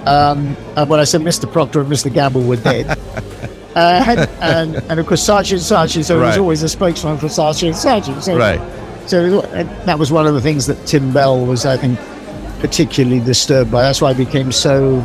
Um, 0.07 0.57
and 0.77 0.89
when 0.91 0.99
I 0.99 1.05
said 1.05 1.21
Mr. 1.21 1.51
Procter 1.51 1.81
and 1.81 1.91
Mr. 1.91 2.13
Gamble 2.13 2.43
were 2.43 2.57
dead, 2.57 2.87
uh, 3.77 4.05
and, 4.07 4.21
and, 4.41 4.77
and 4.91 4.99
of 5.01 5.07
course 5.07 5.25
Saatchi 5.27 5.53
and 5.53 5.61
Saatchi, 5.61 6.03
so 6.05 6.17
he 6.17 6.21
Right. 6.23 6.29
was 6.29 6.39
always 6.39 6.63
a 6.63 6.69
spokesman 6.69 7.19
for 7.19 7.27
Saatchi 7.27 7.67
and 7.69 7.77
Saatchi. 7.77 8.21
So, 8.23 8.37
Right. 8.37 8.61
So 9.09 9.41
that 9.85 9.99
was 9.99 10.11
one 10.11 10.27
of 10.27 10.35
the 10.35 10.41
things 10.41 10.67
that 10.67 10.87
Tim 10.87 11.13
Bell 11.13 11.45
was, 11.45 11.67
I 11.67 11.77
think, 11.77 11.99
particularly 12.61 13.21
disturbed 13.21 13.71
by. 13.71 13.83
That's 13.83 14.01
why 14.01 14.11
I 14.11 14.15
became 14.15 14.51
so 14.53 15.05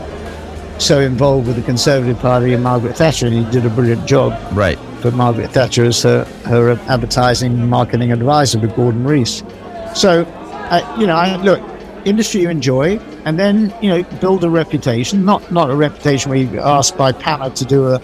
so 0.79 0.99
involved 0.99 1.47
with 1.47 1.55
the 1.55 1.63
Conservative 1.63 2.19
Party 2.19 2.53
and 2.53 2.63
Margaret 2.63 2.95
Thatcher, 2.95 3.25
and 3.25 3.35
he 3.35 3.43
did 3.51 3.65
a 3.65 3.69
brilliant 3.69 4.05
job 4.07 4.33
Right. 4.55 4.77
for 5.01 5.09
Margaret 5.09 5.51
Thatcher 5.51 5.85
as 5.85 6.03
her, 6.03 6.23
her 6.45 6.71
advertising 6.87 7.67
marketing 7.67 8.11
advisor 8.11 8.59
with 8.59 8.75
Gordon 8.75 9.03
Reece. 9.03 9.41
So, 9.95 10.23
uh, 10.69 10.95
you 10.99 11.07
know, 11.07 11.15
I, 11.15 11.35
look, 11.37 11.61
industry 12.05 12.41
you 12.41 12.49
enjoy, 12.49 12.97
and 13.25 13.37
then 13.39 13.73
you 13.81 13.89
know, 13.89 14.03
build 14.19 14.43
a 14.43 14.49
reputation. 14.49 15.25
Not 15.25 15.51
not 15.51 15.69
a 15.69 15.75
reputation 15.75 16.29
where 16.31 16.39
you're 16.39 16.61
asked 16.65 16.97
by 16.97 17.11
Panna 17.11 17.49
to 17.51 17.65
do 17.65 17.87
a 17.87 17.99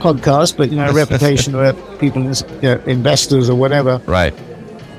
podcast, 0.00 0.56
but 0.56 0.70
you 0.70 0.76
know, 0.76 0.88
a 0.88 0.92
reputation 1.04 1.56
where 1.56 1.72
people, 1.98 2.22
you 2.22 2.32
know, 2.62 2.80
investors 2.86 3.48
or 3.48 3.54
whatever, 3.56 4.00
Right. 4.06 4.34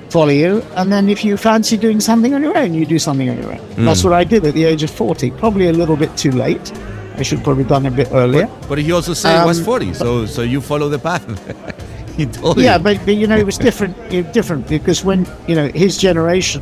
follow 0.10 0.30
you. 0.32 0.62
And 0.76 0.92
then 0.92 1.10
if 1.10 1.26
you 1.26 1.36
fancy 1.38 1.76
doing 1.78 2.00
something 2.00 2.34
on 2.34 2.42
your 2.42 2.58
own, 2.58 2.74
you 2.74 2.86
do 2.86 3.00
something 3.00 3.30
on 3.30 3.38
your 3.38 3.52
own. 3.54 3.86
That's 3.86 4.04
what 4.04 4.14
I 4.14 4.24
did 4.24 4.46
at 4.46 4.54
the 4.54 4.64
age 4.64 4.82
of 4.84 4.92
40. 4.92 5.32
Probably 5.32 5.68
a 5.68 5.74
little 5.74 5.98
bit 5.98 6.16
too 6.16 6.32
late. 6.32 6.72
I 7.18 7.22
should 7.24 7.40
have 7.40 7.44
probably 7.44 7.66
done 7.66 7.86
a 7.86 7.92
bit 7.92 8.08
earlier. 8.12 8.50
But 8.70 8.78
he 8.80 8.92
also 8.92 9.14
said 9.14 9.44
it 9.44 9.46
was 9.46 9.60
Um, 9.60 9.66
40, 9.66 9.94
so 9.94 10.26
so 10.26 10.42
you 10.42 10.62
follow 10.62 10.90
the 10.90 11.00
path. 11.00 11.26
Yeah, 12.16 12.78
you. 12.78 12.84
but, 12.84 12.98
but 13.06 13.16
you 13.16 13.26
know, 13.26 13.36
it 13.38 13.46
was 13.46 13.58
different. 13.58 13.98
It, 14.14 14.34
different 14.34 14.68
because 14.68 15.04
when 15.04 15.26
you 15.48 15.56
know 15.56 15.68
his 15.70 15.98
generation, 15.98 16.62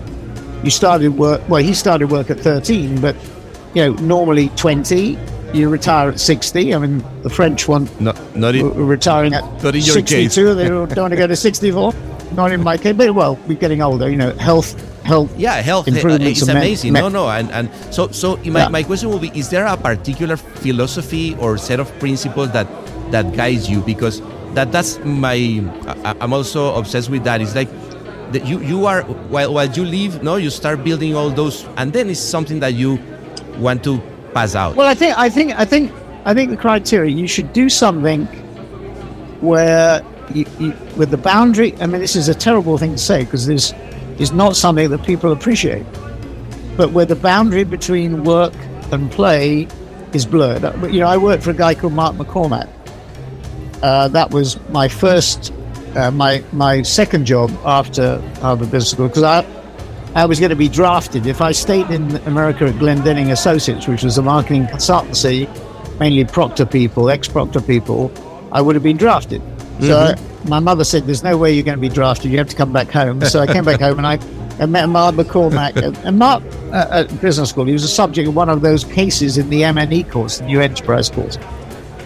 you 0.64 0.70
started 0.70 1.18
work. 1.18 1.42
Well, 1.50 1.64
he 1.64 1.74
started 1.74 2.12
work 2.12 2.30
at 2.30 2.40
thirteen, 2.40 3.00
but 3.02 3.16
you 3.74 3.84
know, 3.86 3.94
normally 4.02 4.50
twenty, 4.50 5.18
you 5.54 5.70
retire 5.70 6.10
at 6.10 6.20
sixty. 6.20 6.74
I 6.74 6.78
mean, 6.80 7.04
the 7.24 7.30
French 7.30 7.68
one 7.68 7.90
No, 8.00 8.14
not 8.36 8.54
were 8.54 8.60
in, 8.60 8.76
were 8.76 8.86
retiring 8.86 9.34
at 9.34 9.44
Not 9.64 9.76
in 9.76 9.82
your 9.82 9.96
case. 9.96 10.34
sixty-two. 10.34 10.56
They 10.56 10.68
don't 10.70 10.96
want 10.96 11.12
to 11.12 11.18
go 11.18 11.28
to 11.28 11.36
sixty-four. 11.36 11.94
Not 12.32 12.54
in 12.54 12.64
my 12.64 12.78
case, 12.78 12.96
but 12.96 13.14
well, 13.14 13.36
we're 13.46 13.58
getting 13.58 13.82
older. 13.82 14.10
You 14.10 14.16
know, 14.16 14.32
health, 14.38 14.72
health. 15.04 15.38
yeah, 15.38 15.56
health 15.56 15.90
uh, 15.90 15.92
improvements 15.92 16.46
meant- 16.48 16.58
amazing. 16.60 16.94
no, 16.94 17.10
no, 17.10 17.28
and, 17.30 17.52
and 17.52 17.70
so 17.94 18.08
so 18.12 18.38
my, 18.38 18.60
Yeah. 18.62 18.68
my 18.70 18.84
question 18.84 19.10
will 19.10 19.20
be: 19.20 19.32
Is 19.36 19.50
there 19.50 19.66
a 19.66 19.76
particular 19.76 20.38
philosophy 20.38 21.36
or 21.40 21.58
set 21.58 21.82
of 21.82 21.92
principles 22.00 22.52
that 22.54 22.68
that 23.12 23.34
guides 23.36 23.70
you? 23.70 23.82
Because 23.82 24.22
that 24.54 24.72
that's 24.72 24.98
my 25.04 25.36
I, 26.06 26.16
I'm 26.22 26.32
also 26.32 26.74
obsessed 26.76 27.10
with 27.10 27.26
that. 27.26 27.42
It's 27.42 27.54
like 27.56 27.68
that 28.32 28.46
you 28.46 28.60
you 28.62 28.86
are 28.86 29.04
while 29.30 29.54
while 29.54 29.70
you 29.70 29.86
live, 29.86 30.24
no, 30.24 30.36
you 30.36 30.50
start 30.50 30.84
building 30.84 31.16
all 31.16 31.30
those, 31.30 31.66
and 31.78 31.94
then 31.94 32.10
it's 32.10 32.20
something 32.20 32.60
that 32.60 32.74
you 32.74 33.00
want 33.58 33.84
to 33.84 34.02
pass 34.34 34.56
out. 34.56 34.76
Well, 34.76 34.88
I 34.88 34.96
think, 34.96 35.18
I 35.18 35.30
think, 35.30 35.54
I 35.58 35.66
think, 35.66 35.92
I 36.26 36.34
think 36.34 36.50
the 36.50 36.58
criteria 36.58 37.14
you 37.14 37.28
should 37.28 37.54
do 37.54 37.70
something 37.70 38.26
where 39.42 40.02
you, 40.34 40.46
you, 40.60 40.74
with 40.98 41.12
the 41.12 41.18
boundary. 41.18 41.76
I 41.82 41.86
mean, 41.88 42.02
this 42.02 42.16
is 42.16 42.30
a 42.30 42.36
terrible 42.36 42.78
thing 42.78 42.94
to 42.94 42.98
say 42.98 43.24
because 43.24 43.46
this 43.46 43.74
is 44.20 44.32
not 44.32 44.56
something 44.56 44.90
that 44.90 45.04
people 45.06 45.32
appreciate. 45.32 45.86
But 46.78 46.92
where 46.92 47.06
the 47.06 47.16
boundary 47.16 47.64
between 47.64 48.24
work 48.24 48.54
and 48.92 49.12
play 49.12 49.68
is 50.14 50.26
blurred. 50.26 50.64
You 50.94 51.00
know, 51.02 51.08
I 51.08 51.18
worked 51.18 51.44
for 51.44 51.52
a 51.52 51.56
guy 51.56 51.76
called 51.76 51.94
Mark 51.94 52.16
McCormack. 52.16 52.70
Uh, 53.82 54.08
that 54.10 54.32
was 54.32 54.60
my 54.70 54.88
first, 54.88 55.54
uh, 55.96 56.12
my 56.12 56.44
my 56.52 56.82
second 56.82 57.26
job 57.26 57.52
after 57.66 58.20
Harvard 58.40 58.72
Business 58.72 58.92
School 58.92 59.08
because 59.08 59.24
I 59.24 59.46
I 60.16 60.26
was 60.26 60.40
going 60.40 60.50
to 60.50 60.56
be 60.56 60.68
drafted. 60.68 61.26
If 61.26 61.42
I 61.42 61.52
stayed 61.54 61.90
in 61.90 62.18
America 62.28 62.66
at 62.66 62.76
Glendinning 62.76 63.32
Associates, 63.32 63.88
which 63.88 64.04
was 64.04 64.18
a 64.18 64.22
marketing 64.22 64.66
consultancy, 64.66 65.48
mainly 66.00 66.26
Procter 66.26 66.66
people, 66.66 67.10
ex 67.10 67.28
Procter 67.28 67.62
people, 67.62 68.12
I 68.52 68.62
would 68.62 68.76
have 68.76 68.84
been 68.84 68.98
drafted. 68.98 69.42
So 69.80 69.98
I, 69.98 70.16
my 70.48 70.60
mother 70.60 70.84
said, 70.84 71.06
There's 71.06 71.24
no 71.24 71.38
way 71.38 71.54
you're 71.54 71.64
going 71.64 71.78
to 71.78 71.82
be 71.82 71.90
drafted. 71.90 72.32
You 72.32 72.38
have 72.40 72.50
to 72.50 72.56
come 72.56 72.74
back 72.74 72.90
home. 72.90 73.22
So 73.22 73.40
I 73.40 73.48
came 73.48 73.64
back 73.64 73.80
home 73.80 73.98
and 73.98 74.06
I, 74.06 74.20
I 74.60 74.66
met 74.66 74.90
Mark 74.90 75.16
McCormack. 75.16 75.76
and, 75.82 75.98
and 76.00 76.20
Mark, 76.20 76.44
uh, 76.72 77.06
at 77.06 77.22
business 77.22 77.50
school, 77.50 77.66
he 77.66 77.74
was 77.74 77.84
a 77.84 77.88
subject 77.88 78.28
of 78.28 78.36
one 78.36 78.50
of 78.50 78.62
those 78.62 78.84
cases 78.84 79.38
in 79.38 79.50
the 79.50 79.62
MNE 79.62 80.12
course, 80.12 80.40
the 80.40 80.46
New 80.46 80.60
Enterprise 80.60 81.10
course, 81.10 81.38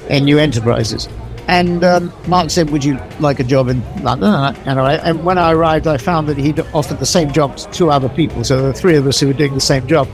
and 0.09 0.25
New 0.25 0.37
Enterprises. 0.37 1.09
And 1.47 1.83
um, 1.83 2.11
Mark 2.27 2.49
said, 2.49 2.71
"Would 2.71 2.83
you 2.83 2.99
like 3.19 3.39
a 3.39 3.43
job 3.43 3.69
in 3.69 3.83
London?" 4.03 4.33
And, 4.65 4.79
I, 4.79 4.95
and, 4.95 5.23
when 5.23 5.37
I 5.37 5.51
arrived, 5.51 5.85
I 5.85 5.97
found 5.97 6.27
that 6.27 6.37
he'd 6.37 6.59
offered 6.73 6.99
the 6.99 7.05
same 7.05 7.31
job 7.31 7.57
to 7.57 7.69
two 7.71 7.91
other 7.91 8.09
people. 8.09 8.43
So 8.43 8.57
there 8.57 8.67
were 8.67 8.73
three 8.73 8.95
of 8.95 9.05
us 9.05 9.19
who 9.19 9.27
were 9.27 9.33
doing 9.33 9.53
the 9.53 9.61
same 9.61 9.85
job. 9.87 10.07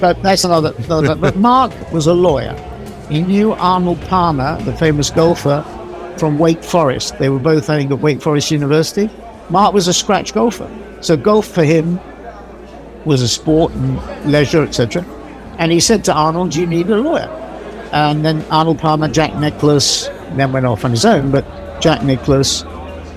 But 0.00 0.20
that's 0.22 0.42
another. 0.42 0.74
another 0.78 1.14
but 1.14 1.36
Mark 1.36 1.72
was 1.92 2.08
a 2.08 2.14
lawyer, 2.14 2.56
he 3.08 3.22
knew 3.22 3.52
Arnold 3.52 4.00
Palmer, 4.02 4.60
the 4.62 4.74
famous 4.76 5.10
golfer, 5.10 5.62
from 6.16 6.38
Wake 6.38 6.64
Forest. 6.64 7.18
They 7.18 7.28
were 7.28 7.38
both, 7.38 7.68
I 7.68 7.78
think, 7.78 7.90
at 7.90 7.98
Wake 8.00 8.22
Forest 8.22 8.50
University. 8.50 9.10
Mark 9.50 9.74
was 9.74 9.86
a 9.86 9.92
scratch 9.92 10.32
golfer. 10.32 10.70
So 11.00 11.16
golf 11.16 11.46
for 11.46 11.62
him 11.62 12.00
was 13.04 13.20
a 13.22 13.28
sport 13.28 13.72
and 13.72 14.30
leisure, 14.30 14.62
etc. 14.62 15.04
And 15.58 15.72
he 15.72 15.80
said 15.80 16.04
to 16.04 16.14
Arnold, 16.14 16.54
you 16.54 16.66
need 16.66 16.88
a 16.88 16.96
lawyer. 16.96 17.28
And 17.92 18.24
then 18.24 18.42
Arnold 18.50 18.78
Palmer, 18.78 19.08
Jack 19.08 19.34
Nicklaus, 19.36 20.08
then 20.38 20.52
went 20.52 20.66
off 20.66 20.84
on 20.84 20.90
his 20.90 21.04
own, 21.04 21.30
but 21.30 21.44
Jack 21.80 22.02
Nicklaus 22.02 22.62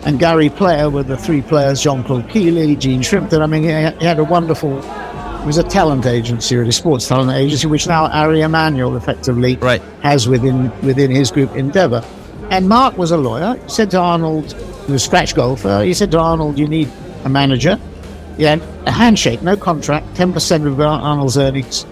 and 0.05 0.19
Gary 0.19 0.49
Player 0.49 0.89
were 0.89 1.03
the 1.03 1.17
three 1.17 1.41
players, 1.41 1.81
Jean-Claude 1.81 2.29
Killy, 2.29 2.75
Jean 2.75 3.01
Shrimpton. 3.01 3.41
I 3.41 3.47
mean, 3.47 3.63
he 3.63 3.69
had, 3.69 3.99
he 3.99 4.05
had 4.05 4.19
a 4.19 4.23
wonderful, 4.23 4.77
it 4.79 5.45
was 5.45 5.57
a 5.57 5.63
talent 5.63 6.05
agency, 6.05 6.55
really, 6.55 6.71
sports 6.71 7.07
talent 7.07 7.31
agency, 7.31 7.67
which 7.67 7.87
now 7.87 8.07
Ari 8.07 8.41
Emanuel 8.41 8.95
effectively 8.97 9.55
Right. 9.57 9.81
has 10.01 10.27
within 10.27 10.71
within 10.81 11.11
his 11.11 11.31
group 11.31 11.55
Endeavor. 11.55 12.03
And 12.51 12.69
Mark 12.69 12.97
was 12.97 13.09
a 13.11 13.17
lawyer. 13.17 13.55
He 13.63 13.69
said 13.69 13.89
to 13.91 13.99
Arnold, 13.99 14.53
he 14.85 14.91
was 14.91 15.01
a 15.01 15.05
scratch 15.05 15.33
golfer, 15.35 15.83
he 15.83 15.93
said 15.95 16.11
to 16.11 16.19
Arnold, 16.19 16.59
you 16.59 16.67
need 16.67 16.89
a 17.23 17.29
manager. 17.29 17.79
Yeah, 18.37 18.57
a 18.85 18.91
handshake, 18.91 19.41
no 19.41 19.55
contract, 19.55 20.05
10% 20.15 20.67
of 20.67 20.79
Arnold's 20.79 21.37
earnings 21.37 21.85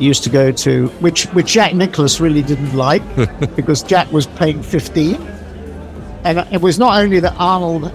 used 0.00 0.22
to 0.24 0.30
go 0.30 0.52
to, 0.52 0.88
which, 1.00 1.24
which 1.26 1.52
Jack 1.52 1.74
Nicklaus 1.74 2.20
really 2.20 2.42
didn't 2.42 2.74
like 2.74 3.02
because 3.56 3.82
Jack 3.82 4.10
was 4.12 4.26
paying 4.26 4.62
15. 4.62 5.14
And 6.24 6.38
it 6.52 6.60
was 6.60 6.78
not 6.78 7.00
only 7.02 7.20
that 7.20 7.34
Arnold 7.38 7.92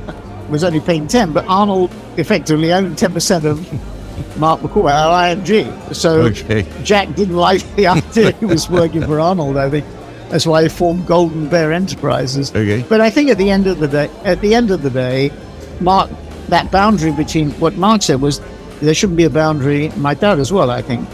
was 0.49 0.63
only 0.63 0.79
paying 0.79 1.07
10, 1.07 1.33
but 1.33 1.45
Arnold 1.47 1.91
effectively 2.17 2.71
owned 2.73 2.97
10% 2.97 3.45
of 3.45 4.37
Mark 4.37 4.61
McCoy 4.61 4.91
uh, 4.91 5.31
at 5.31 5.37
IMG. 5.37 5.95
So 5.95 6.21
Okay. 6.21 6.65
Jack 6.83 7.13
didn't 7.15 7.35
like 7.35 7.61
the 7.75 7.87
idea 7.87 8.31
he 8.33 8.45
was 8.45 8.69
working 8.79 9.01
for 9.01 9.19
Arnold, 9.19 9.57
I 9.57 9.69
think. 9.69 9.85
That's 10.29 10.47
why 10.47 10.63
he 10.63 10.69
formed 10.69 11.05
Golden 11.05 11.47
Bear 11.47 11.71
Enterprises. 11.71 12.49
Okay. 12.51 12.83
But 12.89 13.01
I 13.01 13.09
think 13.09 13.29
at 13.29 13.37
the 13.37 13.49
end 13.51 13.67
of 13.67 13.79
the 13.79 13.87
day, 13.87 14.09
at 14.23 14.41
the 14.41 14.55
end 14.55 14.71
of 14.71 14.81
the 14.81 14.89
day, 14.89 15.31
Mark, 15.79 16.09
that 16.47 16.71
boundary 16.71 17.11
between 17.11 17.51
what 17.59 17.75
Mark 17.75 18.01
said 18.01 18.19
was 18.21 18.41
there 18.81 18.93
shouldn't 18.93 19.17
be 19.17 19.25
a 19.25 19.29
boundary. 19.29 19.89
My 19.97 20.13
dad 20.13 20.39
as 20.39 20.51
well, 20.51 20.71
I 20.71 20.81
think, 20.81 21.07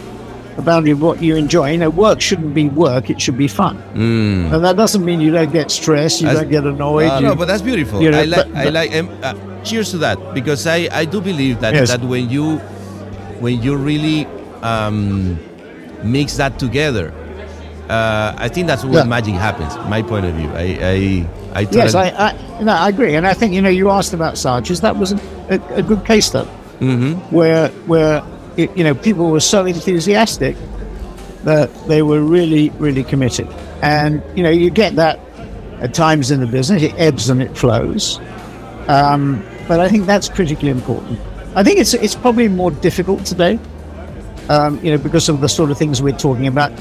boundary 0.62 0.92
of 0.92 1.00
what 1.02 1.22
you 1.22 1.36
enjoy. 1.36 1.72
You 1.72 1.78
know, 1.78 1.90
work 1.90 2.20
shouldn't 2.20 2.54
be 2.54 2.68
work; 2.68 3.10
it 3.10 3.20
should 3.20 3.36
be 3.38 3.48
fun. 3.48 3.76
Mm. 3.94 4.52
And 4.54 4.64
that 4.64 4.76
doesn't 4.76 5.04
mean 5.04 5.20
you 5.20 5.30
don't 5.32 5.52
get 5.52 5.70
stressed, 5.70 6.20
you 6.20 6.26
That's- 6.26 6.42
don't 6.42 6.50
get 6.50 6.64
annoyed. 6.64 7.08
No, 7.08 7.18
you- 7.18 7.26
no, 7.28 7.34
but 7.34 7.46
that's 7.48 7.62
beautiful. 7.62 8.02
you 8.02 8.10
know, 8.10 8.18
I 8.20 8.24
like, 8.24 8.46
but- 8.52 8.56
I 8.56 8.68
like. 8.70 8.94
Um, 8.96 9.08
uh, 9.22 9.34
cheers 9.62 9.90
to 9.90 9.98
that 9.98 10.16
because 10.32 10.66
I, 10.66 10.88
I 10.90 11.04
do 11.04 11.20
believe 11.20 11.60
that 11.60 11.74
Yes. 11.74 11.88
that 11.90 12.00
when 12.02 12.30
you 12.30 12.56
when 13.40 13.62
you 13.62 13.76
really 13.76 14.26
um, 14.62 15.38
mix 16.02 16.36
that 16.36 16.58
together, 16.58 17.12
uh, 17.88 18.34
I 18.38 18.48
think 18.48 18.66
that's 18.66 18.84
where 18.84 19.02
Yeah. 19.02 19.04
magic 19.04 19.34
happens. 19.34 19.76
My 19.88 20.02
point 20.02 20.24
of 20.26 20.34
view. 20.34 20.50
I 20.54 20.66
I 20.80 21.60
I 21.60 21.68
Yes, 21.70 21.94
I, 21.94 22.08
I, 22.08 22.62
no, 22.62 22.72
I 22.72 22.88
agree, 22.88 23.14
and 23.16 23.26
I 23.26 23.34
think 23.34 23.52
you 23.52 23.60
know 23.62 23.68
you 23.68 23.90
asked 23.90 24.14
about 24.14 24.34
Saatchis. 24.34 24.80
That 24.80 24.96
was 24.96 25.12
a, 25.12 25.18
a, 25.50 25.60
a 25.76 25.82
good 25.82 26.04
case 26.04 26.26
study 26.26 26.48
Mhm. 26.80 27.18
where 27.30 27.68
where 27.86 28.22
it, 28.64 28.76
you 28.76 28.84
know 28.84 28.94
people 28.94 29.30
were 29.30 29.40
so 29.40 29.66
enthusiastic 29.66 30.56
that 31.44 31.70
they 31.88 32.02
were 32.02 32.22
really 32.22 32.70
really 32.70 33.04
committed, 33.04 33.48
and 33.82 34.22
you 34.36 34.42
know 34.42 34.50
you 34.50 34.70
get 34.70 34.96
that 34.96 35.18
at 35.80 35.94
times 35.94 36.30
in 36.30 36.40
the 36.40 36.46
business. 36.46 36.82
It 36.82 36.94
ebbs 36.98 37.30
and 37.30 37.42
it 37.42 37.56
flows, 37.56 38.20
um, 38.88 39.44
but 39.68 39.80
I 39.80 39.88
think 39.88 40.06
that's 40.06 40.28
critically 40.28 40.70
important. 40.70 41.18
I 41.54 41.62
think 41.62 41.78
it's 41.78 41.94
it's 41.94 42.14
probably 42.14 42.48
more 42.48 42.70
difficult 42.70 43.24
today, 43.24 43.58
um, 44.48 44.78
you 44.84 44.92
know, 44.92 44.98
because 44.98 45.28
of 45.28 45.40
the 45.40 45.48
sort 45.48 45.70
of 45.70 45.78
things 45.78 46.02
we're 46.02 46.16
talking 46.16 46.46
about. 46.46 46.72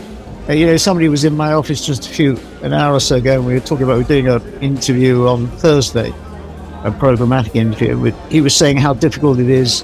Uh, 0.47 0.53
you 0.53 0.65
know, 0.65 0.77
somebody 0.77 1.07
was 1.09 1.23
in 1.23 1.37
my 1.37 1.53
office 1.53 1.85
just 1.85 2.07
a 2.07 2.09
few 2.09 2.37
an 2.63 2.73
hour 2.73 2.95
or 2.95 2.99
so 2.99 3.17
ago, 3.17 3.35
and 3.35 3.45
we 3.45 3.53
were 3.53 3.59
talking 3.59 3.83
about 3.83 3.97
we 3.97 4.03
doing 4.03 4.27
an 4.27 4.41
interview 4.61 5.27
on 5.27 5.47
Thursday, 5.57 6.09
a 6.83 6.91
programmatic 6.91 7.55
interview. 7.55 7.97
With, 7.97 8.31
he 8.31 8.41
was 8.41 8.55
saying 8.55 8.77
how 8.77 8.93
difficult 8.93 9.39
it 9.39 9.49
is 9.49 9.83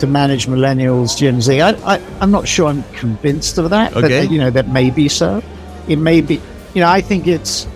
to 0.00 0.06
manage 0.06 0.46
millennials, 0.46 1.16
Gen 1.16 1.40
Z. 1.40 1.60
I, 1.60 1.70
I, 1.94 2.00
I'm 2.20 2.30
not 2.30 2.46
sure 2.48 2.68
I'm 2.68 2.82
convinced 2.94 3.58
of 3.58 3.70
that, 3.70 3.94
but 3.94 4.04
Okay. 4.04 4.20
uh, 4.26 4.30
you 4.30 4.38
know 4.38 4.50
that 4.50 4.68
may 4.68 4.90
be 4.90 5.08
so. 5.08 5.42
It 5.88 5.96
may 5.96 6.20
be. 6.20 6.40
You 6.74 6.82
know, 6.82 6.88
I 6.88 7.00
think 7.00 7.26
it's. 7.26 7.66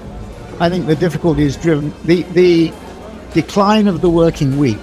I 0.60 0.68
think 0.70 0.86
the 0.86 0.96
difficulty 0.96 1.42
is 1.42 1.56
driven 1.56 1.92
the 2.04 2.22
the 2.34 2.72
decline 3.32 3.88
of 3.88 4.00
the 4.00 4.10
working 4.10 4.56
week, 4.58 4.78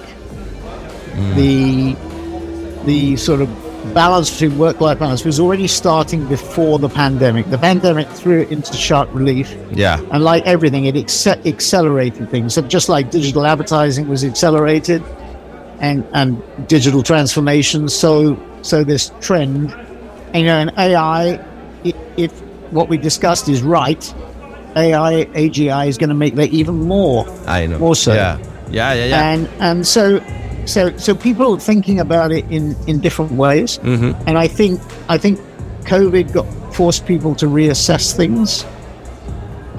the 1.34 1.96
the 2.84 3.16
sort 3.16 3.40
of 3.40 3.48
balance 3.94 4.30
between 4.30 4.58
work-life 4.58 4.98
balance 4.98 5.24
was 5.24 5.40
already 5.40 5.66
starting 5.66 6.26
before 6.28 6.78
the 6.78 6.88
pandemic. 6.88 7.48
The 7.50 7.58
pandemic 7.58 8.08
threw 8.08 8.42
it 8.42 8.52
into 8.52 8.72
sharp 8.74 9.08
relief, 9.12 9.54
yeah. 9.72 10.00
and 10.12 10.22
like 10.22 10.44
everything, 10.46 10.84
it 10.84 10.94
acce- 10.94 11.44
accelerated 11.46 12.30
things. 12.30 12.54
So 12.54 12.62
just 12.62 12.88
like 12.88 13.10
digital 13.10 13.44
advertising 13.46 14.08
was 14.08 14.24
accelerated, 14.24 15.02
and 15.82 16.04
and 16.14 16.40
digital 16.68 17.02
transformation, 17.02 17.88
so 17.88 18.38
so 18.62 18.82
this 18.84 19.10
trend, 19.20 19.72
and, 20.32 20.36
you 20.36 20.46
know, 20.46 20.58
and 20.58 20.72
AI, 20.78 21.38
if 22.16 22.30
what 22.70 22.88
we 22.88 22.96
discussed 22.96 23.48
is 23.48 23.60
right, 23.62 24.02
AI 24.76 25.26
AGI 25.34 25.88
is 25.88 25.98
going 25.98 26.08
to 26.08 26.14
make 26.14 26.34
that 26.36 26.50
even 26.50 26.76
more 26.86 27.26
I 27.46 27.66
know. 27.66 27.78
more 27.78 27.94
so. 27.96 28.14
Yeah. 28.14 28.38
Yeah. 28.70 28.94
Yeah. 28.94 29.04
Yeah. 29.06 29.30
and 29.32 29.48
and 29.60 29.86
so 29.86 30.22
so 30.64 30.96
so 30.96 31.14
people 31.14 31.54
are 31.54 31.60
thinking 31.60 32.00
about 32.00 32.30
it 32.32 32.44
in 32.50 32.74
in 32.86 33.00
different 33.00 33.32
ways 33.32 33.78
Mhm. 33.82 34.14
and 34.28 34.38
i 34.38 34.46
think 34.46 34.80
i 35.08 35.18
think 35.18 35.38
covid 35.84 36.32
got 36.32 36.46
forced 36.72 37.04
people 37.04 37.34
to 37.34 37.46
reassess 37.46 38.14
things 38.16 38.64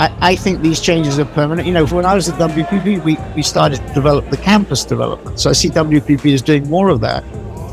I, 0.04 0.32
I 0.32 0.36
think 0.36 0.62
these 0.62 0.82
changes 0.82 1.18
are 1.20 1.26
permanent. 1.26 1.68
You 1.68 1.74
know, 1.74 1.86
when 1.88 2.06
I 2.06 2.14
was 2.14 2.28
at 2.28 2.40
WPP, 2.40 3.04
we, 3.04 3.18
we 3.36 3.42
started 3.42 3.86
to 3.88 3.94
develop 3.94 4.30
the 4.30 4.38
campus 4.38 4.84
development. 4.84 5.40
So 5.40 5.50
I 5.50 5.54
see 5.54 5.70
WPP 5.70 6.26
is 6.26 6.42
doing 6.42 6.70
more 6.70 6.90
of 6.90 7.00
that. 7.02 7.24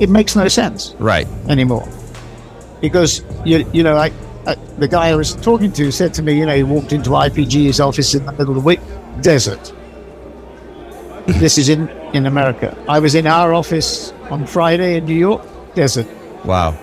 It 0.01 0.11
makes 0.11 0.37
no 0.37 0.49
sense 0.49 0.95
right. 0.99 1.26
anymore 1.49 1.87
because 2.81 3.22
you 3.45 3.68
you 3.72 3.83
know 3.83 3.97
I, 3.97 4.12
I 4.47 4.55
the 4.78 4.89
guy 4.89 5.09
I 5.09 5.14
was 5.14 5.35
talking 5.37 5.72
to 5.72 5.91
said 5.91 6.14
to 6.14 6.22
me 6.22 6.39
you 6.39 6.47
know 6.47 6.57
he 6.57 6.62
walked 6.62 6.93
into 6.93 7.11
IPG's 7.11 7.81
office 7.81 8.14
in 8.14 8.24
the 8.24 8.33
middle 8.33 8.51
of 8.51 8.55
the 8.57 8.66
week 8.66 8.81
desert. 9.20 9.72
this 11.26 11.59
is 11.59 11.68
in 11.68 11.89
in 12.14 12.26
America. 12.26 12.76
I 12.89 12.99
was 12.99 13.14
in 13.14 13.26
our 13.26 13.53
office 13.53 14.12
on 14.31 14.47
Friday 14.47 14.97
in 14.97 15.05
New 15.05 15.14
York, 15.14 15.43
desert. 15.74 16.07
Wow. 16.45 16.78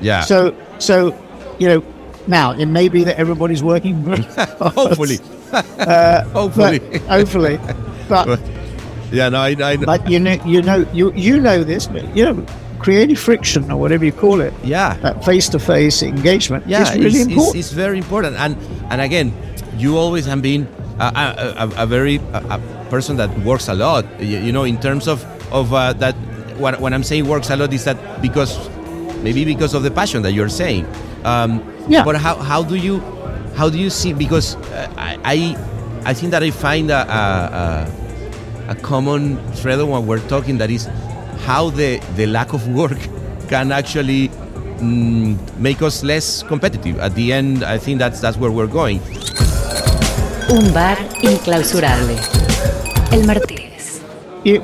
Yeah. 0.00 0.22
So 0.22 0.56
so 0.78 1.14
you 1.58 1.68
know 1.68 1.80
now 2.26 2.52
it 2.52 2.66
may 2.66 2.88
be 2.88 3.04
that 3.04 3.16
everybody's 3.18 3.62
working. 3.62 4.02
hopefully. 4.60 5.18
uh, 5.52 6.24
hopefully. 6.32 6.78
but, 6.78 7.00
hopefully, 7.02 7.58
but 8.08 8.40
yeah. 9.12 9.28
No. 9.28 9.40
I. 9.40 9.56
I 9.58 9.76
know. 9.76 9.86
but 9.86 10.08
you 10.10 10.18
know 10.20 10.38
you 10.44 10.62
know 10.62 10.86
you 10.92 11.12
you 11.12 11.40
know 11.40 11.64
this, 11.64 11.86
but 11.86 12.04
you 12.16 12.24
know 12.24 12.46
creative 12.78 13.18
friction 13.18 13.70
or 13.70 13.80
whatever 13.80 14.04
you 14.04 14.12
call 14.12 14.40
it. 14.40 14.52
yeah. 14.62 14.94
That 14.98 15.24
face-to-face 15.24 16.02
engagement 16.02 16.66
yeah, 16.66 16.82
is 16.82 16.90
really 16.98 17.06
it's, 17.06 17.16
important. 17.28 17.56
It's, 17.56 17.68
it's 17.68 17.72
very 17.72 17.98
important, 17.98 18.36
and 18.36 18.56
and 18.90 19.00
again, 19.00 19.32
you 19.76 19.96
always 19.96 20.26
have 20.26 20.42
been 20.42 20.68
a, 20.98 21.04
a, 21.04 21.54
a, 21.64 21.84
a 21.84 21.86
very 21.86 22.16
a, 22.16 22.60
a 22.60 22.86
person 22.90 23.16
that 23.16 23.30
works 23.40 23.68
a 23.68 23.74
lot. 23.74 24.04
You, 24.20 24.38
you 24.38 24.52
know, 24.52 24.64
in 24.64 24.78
terms 24.80 25.08
of 25.08 25.24
of 25.52 25.72
uh, 25.72 25.92
that. 25.94 26.14
What, 26.54 26.80
when 26.80 26.94
I'm 26.94 27.02
saying 27.02 27.26
works 27.26 27.50
a 27.50 27.56
lot, 27.56 27.72
is 27.72 27.82
that 27.82 28.22
because 28.22 28.70
maybe 29.24 29.44
because 29.44 29.74
of 29.74 29.82
the 29.82 29.90
passion 29.90 30.22
that 30.22 30.30
you're 30.34 30.48
saying. 30.48 30.86
Um, 31.24 31.73
Yeah. 31.88 32.04
But 32.04 32.16
how, 32.16 32.36
how 32.36 32.62
do 32.62 32.76
you 32.76 33.00
how 33.56 33.68
do 33.68 33.78
you 33.78 33.90
see? 33.90 34.12
Because 34.12 34.56
uh, 34.56 34.92
I, 34.96 35.18
I 35.24 36.10
I 36.10 36.12
think 36.14 36.32
that 36.32 36.42
I 36.42 36.50
find 36.50 36.90
a, 36.90 37.00
a, 37.10 38.68
a, 38.68 38.72
a 38.72 38.74
common 38.76 39.38
thread 39.52 39.80
when 39.80 40.06
we're 40.06 40.26
talking 40.28 40.58
that 40.58 40.70
is 40.70 40.86
how 41.44 41.70
the, 41.70 41.98
the 42.16 42.26
lack 42.26 42.52
of 42.52 42.68
work 42.68 42.98
can 43.48 43.72
actually 43.72 44.28
mm, 44.80 45.38
make 45.58 45.80
us 45.80 46.02
less 46.04 46.42
competitive. 46.42 46.98
At 46.98 47.14
the 47.14 47.32
end, 47.32 47.64
I 47.64 47.78
think 47.78 47.98
that's 47.98 48.20
that's 48.20 48.36
where 48.36 48.50
we're 48.50 48.66
going. 48.66 49.00
Un 50.50 50.72
bar 50.74 50.96
inclausurable. 51.22 52.18
El 53.12 53.22
Martínez. 53.22 54.02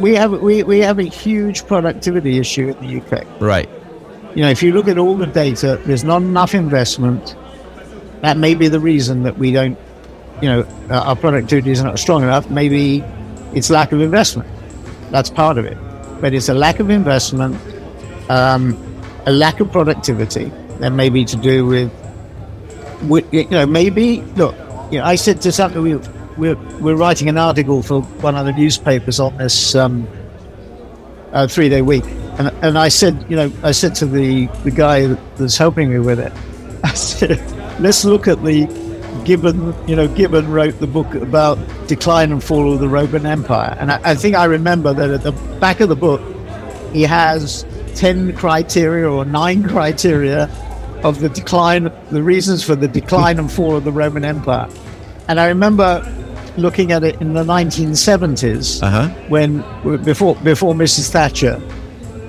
We 0.01 0.15
have 0.15 0.33
we, 0.43 0.63
we 0.63 0.81
have 0.81 0.99
a 0.99 1.09
huge 1.09 1.67
productivity 1.67 2.39
issue 2.39 2.69
in 2.69 2.81
the 2.81 3.01
UK. 3.01 3.41
Right. 3.41 3.69
You 4.35 4.43
know, 4.43 4.51
if 4.51 4.63
you 4.63 4.73
look 4.73 4.87
at 4.87 4.97
all 4.99 5.17
the 5.17 5.27
data, 5.27 5.81
there's 5.87 6.05
not 6.05 6.23
enough 6.23 6.55
investment. 6.55 7.35
That 8.23 8.37
may 8.37 8.55
be 8.55 8.69
the 8.69 8.79
reason 8.79 9.25
that 9.25 9.39
we 9.39 9.51
don't, 9.51 9.77
you 10.41 10.49
know, 10.49 10.61
uh, 10.89 11.01
our 11.01 11.17
productivity 11.17 11.71
is 11.73 11.83
not 11.83 11.99
strong 11.99 12.23
enough. 12.23 12.49
Maybe 12.49 13.03
it's 13.55 13.71
lack 13.71 13.93
of 13.93 14.01
investment. 14.01 14.49
That's 15.11 15.31
part 15.31 15.59
of 15.59 15.65
it. 15.65 15.77
But 16.21 16.33
it's 16.35 16.49
a 16.49 16.55
lack 16.55 16.79
of 16.79 16.91
investment, 16.91 17.57
um, 18.29 18.79
a 19.27 19.33
lack 19.33 19.59
of 19.59 19.73
productivity. 19.73 20.53
That 20.79 20.91
may 20.91 21.09
be 21.09 21.25
to 21.25 21.37
do 21.37 21.67
with, 21.67 21.93
with 23.09 23.33
you 23.35 23.49
know, 23.51 23.67
maybe 23.67 24.23
look. 24.37 24.55
You 24.93 24.99
know, 24.99 25.05
I 25.05 25.17
said 25.17 25.43
to 25.43 25.53
something 25.53 25.83
we 25.83 25.99
we're, 26.37 26.57
we're 26.79 26.97
writing 26.97 27.29
an 27.29 27.37
article 27.37 27.83
for 27.83 28.03
one 28.23 28.37
of 28.37 28.47
the 28.47 28.53
newspapers 28.53 29.21
on 29.21 29.37
this 29.37 29.75
um, 29.75 30.09
uh, 31.33 31.47
three 31.47 31.69
day 31.69 31.83
week, 31.83 32.05
and 32.39 32.49
and 32.63 32.79
I 32.79 32.89
said, 32.89 33.25
you 33.29 33.37
know, 33.37 33.53
I 33.63 33.73
said 33.73 33.95
to 33.97 34.07
the 34.07 34.47
the 34.65 34.71
guy 34.71 35.07
that's 35.37 35.57
helping 35.57 35.91
me 35.91 35.99
with 35.99 36.19
it, 36.19 36.33
I 36.85 36.95
said, 36.95 37.41
let's 37.81 38.05
look 38.05 38.29
at 38.29 38.43
the 38.45 38.67
Gibbon. 39.25 39.75
You 39.89 39.97
know, 39.97 40.09
Gibbon 40.09 40.51
wrote 40.51 40.79
the 40.79 40.87
book 40.87 41.15
about 41.15 41.59
decline 41.87 42.33
and 42.33 42.43
fall 42.43 42.73
of 42.73 42.81
the 42.81 42.89
Roman 42.89 43.27
Empire, 43.27 43.77
and 43.79 43.93
I, 43.93 44.01
I 44.11 44.15
think 44.15 44.37
I 44.37 44.45
remember 44.45 44.93
that 44.93 45.11
at 45.11 45.23
the 45.23 45.33
back 45.61 45.81
of 45.81 45.89
the 45.89 45.97
book, 45.97 46.21
he 46.93 47.03
has 47.03 47.65
ten 47.95 48.35
criteria 48.35 49.11
or 49.11 49.25
nine 49.25 49.69
criteria 49.69 50.49
of 51.03 51.21
the 51.21 51.29
decline, 51.29 51.91
the 52.11 52.23
reasons 52.23 52.63
for 52.63 52.77
the 52.77 52.89
decline 52.89 53.39
and 53.39 53.51
fall 53.51 53.77
of 53.77 53.85
the 53.85 53.93
Roman 53.93 54.25
Empire. 54.25 54.69
And 55.29 55.41
I 55.41 55.49
remember 55.49 56.03
looking 56.57 56.93
at 56.93 57.03
it 57.05 57.21
in 57.21 57.33
the 57.35 57.45
1970s 57.45 58.83
Uh-huh. 58.83 59.09
when 59.29 59.63
before 60.05 60.35
before 60.37 60.75
Mrs. 60.75 61.11
Thatcher 61.11 61.61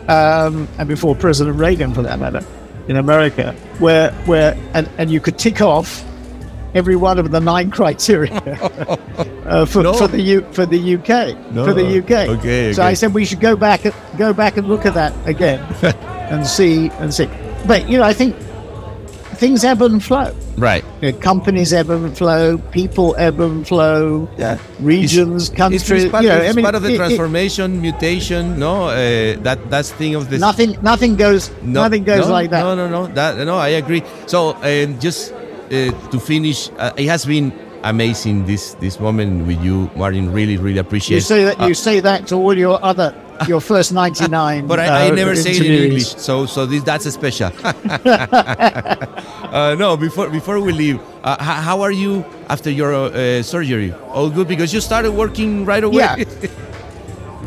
um, 0.08 0.68
and 0.78 0.88
before 0.88 1.16
President 1.16 1.58
Reagan, 1.58 1.94
for 1.94 2.02
that 2.02 2.20
matter, 2.20 2.44
in 2.88 2.98
America, 2.98 3.54
where 3.80 4.12
where 4.26 4.58
and, 4.74 4.90
and 4.98 5.10
you 5.12 5.20
could 5.20 5.38
tick 5.38 5.62
off 5.62 6.04
every 6.74 6.96
one 6.96 7.20
of 7.20 7.32
the 7.32 7.40
nine 7.40 7.70
criteria 7.78 8.34
uh, 9.46 9.66
for, 9.66 9.84
No. 9.84 9.94
for 9.94 10.08
the 10.08 10.22
U, 10.22 10.42
for 10.52 10.66
the 10.66 10.96
UK 10.96 11.52
No. 11.52 11.66
for 11.66 11.74
the 11.74 12.00
UK. 12.00 12.30
Okay, 12.40 12.74
So 12.74 12.82
okay. 12.82 12.90
I 12.90 12.94
said 12.94 13.14
we 13.14 13.26
should 13.26 13.42
go 13.42 13.56
back 13.56 13.86
and 13.86 13.94
go 14.18 14.34
back 14.34 14.58
and 14.58 14.68
look 14.68 14.86
at 14.86 14.94
that 14.94 15.14
again 15.28 15.60
and 16.32 16.46
see 16.48 16.90
and 17.00 17.14
see. 17.14 17.28
But 17.68 17.90
you 17.90 17.98
know, 17.98 18.04
I 18.04 18.14
think 18.14 18.36
things 19.42 19.64
ebb 19.66 19.82
and 19.82 20.00
flow. 20.04 20.30
Right. 20.68 20.84
You 21.02 21.12
know, 21.12 21.18
companies 21.18 21.74
ebb 21.74 21.90
and 21.90 22.16
flow, 22.16 22.60
people 22.72 23.16
ebb 23.18 23.40
and 23.48 23.66
flow, 23.68 24.30
Yeah. 24.38 24.58
regions, 24.80 25.50
It's, 25.50 25.58
countries. 25.58 26.04
it's 26.06 26.12
part, 26.14 26.24
you 26.24 26.30
know, 26.30 26.38
it's 26.46 26.54
I 26.54 26.56
mean, 26.56 26.64
part 26.68 26.76
of 26.80 26.84
the 26.84 26.90
it- 26.94 26.94
it- 26.94 26.98
transformation, 27.04 27.82
mutation. 27.82 28.44
No, 28.60 28.74
uh, 28.94 28.94
that 29.48 29.58
that's 29.74 29.90
thing 30.00 30.14
of 30.20 30.30
this. 30.30 30.40
nothing, 30.40 30.78
nothing 30.84 31.14
goes, 31.26 31.50
No, 31.66 31.82
nothing 31.84 32.04
goes 32.06 32.28
no, 32.28 32.38
like 32.38 32.50
that. 32.54 32.62
No, 32.64 32.76
no, 32.82 32.88
no. 32.88 33.02
That 33.18 33.32
no, 33.52 33.58
I 33.58 33.70
agree. 33.82 34.04
So, 34.28 34.54
um, 34.62 34.90
just 35.06 35.34
uh, 35.34 35.90
to 36.14 36.18
finish, 36.20 36.70
uh, 36.78 36.92
it 37.02 37.08
has 37.10 37.26
been 37.26 37.52
amazing 37.84 38.46
this 38.46 38.64
this 38.84 39.00
moment 39.00 39.48
with 39.50 39.60
you, 39.66 39.90
Martin. 39.98 40.32
Really, 40.32 40.58
really 40.58 40.78
appreciate. 40.86 41.18
You 41.18 41.22
say 41.34 41.42
that 41.50 41.58
Uh, 41.60 41.68
you 41.70 41.74
say 41.74 41.98
that 42.08 42.28
to 42.30 42.36
all 42.38 42.54
your 42.66 42.78
other, 42.90 43.10
your 43.50 43.62
first 43.72 43.90
ninety 44.02 44.28
nine. 44.30 44.68
but 44.68 44.78
I, 44.80 45.08
I 45.08 45.10
never 45.22 45.34
say 45.36 45.52
it 45.58 45.66
in 45.66 45.74
English, 45.90 46.10
so 46.28 46.46
so 46.46 46.68
this 46.70 46.84
that's 46.86 47.08
a 47.10 47.12
special. 47.20 47.50
uh, 49.52 49.76
no, 49.78 49.98
before 49.98 50.30
before 50.30 50.60
we 50.60 50.72
leave, 50.72 51.00
uh, 51.24 51.36
h- 51.40 51.64
how 51.66 51.82
are 51.82 51.92
you 51.92 52.24
after 52.50 52.70
your 52.72 52.94
uh, 52.94 53.42
surgery? 53.44 53.94
All 54.14 54.30
good 54.30 54.48
because 54.48 54.74
you 54.74 54.82
started 54.82 55.12
working 55.12 55.66
right 55.66 55.84
away. 55.84 55.98
Yeah. 55.98 56.16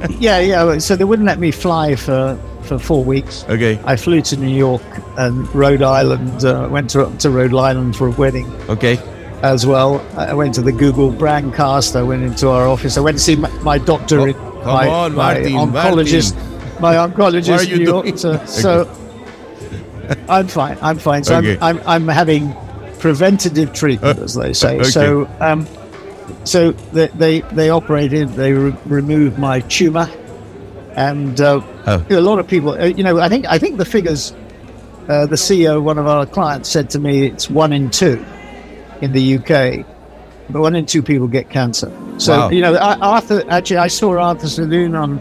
yeah, 0.18 0.38
yeah. 0.40 0.78
So 0.78 0.96
they 0.96 1.04
wouldn't 1.04 1.26
let 1.26 1.38
me 1.38 1.50
fly 1.50 1.96
for 1.96 2.38
for 2.62 2.78
four 2.78 3.04
weeks. 3.04 3.44
okay. 3.48 3.78
I 3.84 3.96
flew 3.96 4.22
to 4.22 4.36
New 4.36 4.54
York 4.56 4.82
and 5.18 5.46
Rhode 5.54 5.82
Island. 5.82 6.44
Uh, 6.44 6.68
went 6.70 6.90
to 6.90 7.10
to 7.18 7.30
Rhode 7.30 7.54
Island 7.54 7.94
for 7.96 8.08
a 8.08 8.10
wedding 8.12 8.46
Okay. 8.68 8.98
as 9.42 9.66
well. 9.66 10.00
I 10.16 10.32
went 10.34 10.54
to 10.54 10.62
the 10.62 10.72
Google 10.72 11.12
Brandcast. 11.12 11.94
I 11.96 12.02
went 12.02 12.22
into 12.22 12.48
our 12.48 12.66
office. 12.66 12.96
I 12.96 13.00
went 13.00 13.18
to 13.18 13.22
see 13.22 13.36
my, 13.36 13.50
my 13.62 13.78
doctor, 13.78 14.20
Oh, 14.20 14.32
come 14.32 14.64
my, 14.64 14.88
on, 14.88 15.12
my 15.14 15.34
Martin, 15.34 15.52
oncologist, 15.52 16.32
my 16.80 16.94
oncologist 16.96 17.64
in 17.64 17.70
you 17.70 17.76
New 17.84 17.84
York. 17.84 18.06
So, 18.24 18.40
so 18.46 18.84
I'm 20.28 20.48
fine. 20.48 20.78
I'm 20.82 20.98
fine. 20.98 21.24
So 21.24 21.36
Okay. 21.36 21.58
I'm, 21.60 21.78
I'm 21.78 21.88
I'm 21.88 22.08
having 22.08 22.54
preventative 22.98 23.72
treatment, 23.72 24.18
as 24.18 24.34
they 24.34 24.52
say. 24.52 24.76
okay. 24.80 24.84
So 24.84 25.28
um, 25.40 25.66
so 26.44 26.72
they 26.92 27.08
they, 27.08 27.40
they 27.52 27.70
operated. 27.70 28.30
They 28.30 28.52
re- 28.52 28.74
removed 28.86 29.38
my 29.38 29.60
tumor, 29.60 30.08
and 30.96 31.40
uh, 31.40 31.60
Oh. 31.86 32.02
a 32.08 32.20
lot 32.20 32.38
of 32.38 32.48
people. 32.48 32.70
Uh, 32.72 32.86
you 32.86 33.04
know, 33.04 33.18
I 33.20 33.28
think 33.28 33.46
I 33.46 33.58
think 33.58 33.76
the 33.78 33.84
figures. 33.84 34.34
Uh, 35.06 35.26
the 35.26 35.36
CEO, 35.36 35.76
of 35.76 35.84
one 35.84 35.98
of 35.98 36.06
our 36.06 36.24
clients, 36.24 36.70
said 36.70 36.88
to 36.88 36.98
me, 36.98 37.26
"It's 37.26 37.50
one 37.50 37.74
in 37.74 37.90
two 37.90 38.24
in 39.02 39.12
the 39.12 39.36
UK, 39.36 39.84
but 40.48 40.62
one 40.62 40.74
in 40.74 40.86
two 40.86 41.02
people 41.02 41.28
get 41.28 41.50
cancer." 41.50 41.92
So 42.16 42.32
Wow. 42.38 42.48
you 42.48 42.62
know, 42.62 42.72
I- 42.74 42.96
Arthur. 42.96 43.44
Actually, 43.50 43.76
I 43.78 43.88
saw 43.88 44.16
Arthur 44.18 44.46
Sadoun 44.46 44.98
on 44.98 45.20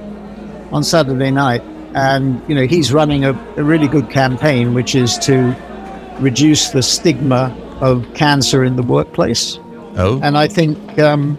on 0.72 0.84
Saturday 0.86 1.32
night, 1.32 1.62
and 1.96 2.41
you 2.48 2.56
know 2.56 2.66
he's 2.66 2.91
running 2.91 3.26
a, 3.26 3.32
a 3.58 3.64
really 3.64 3.88
good 3.88 4.10
campaign, 4.10 4.74
which 4.74 4.96
is 4.96 5.18
to 5.20 5.56
reduce 6.20 6.70
the 6.70 6.82
stigma 6.82 7.56
of 7.82 8.06
cancer 8.14 8.64
in 8.64 8.76
the 8.76 8.84
workplace. 8.84 9.60
Oh. 9.96 10.20
And 10.24 10.38
I 10.38 10.48
think 10.48 11.00
um, 11.00 11.38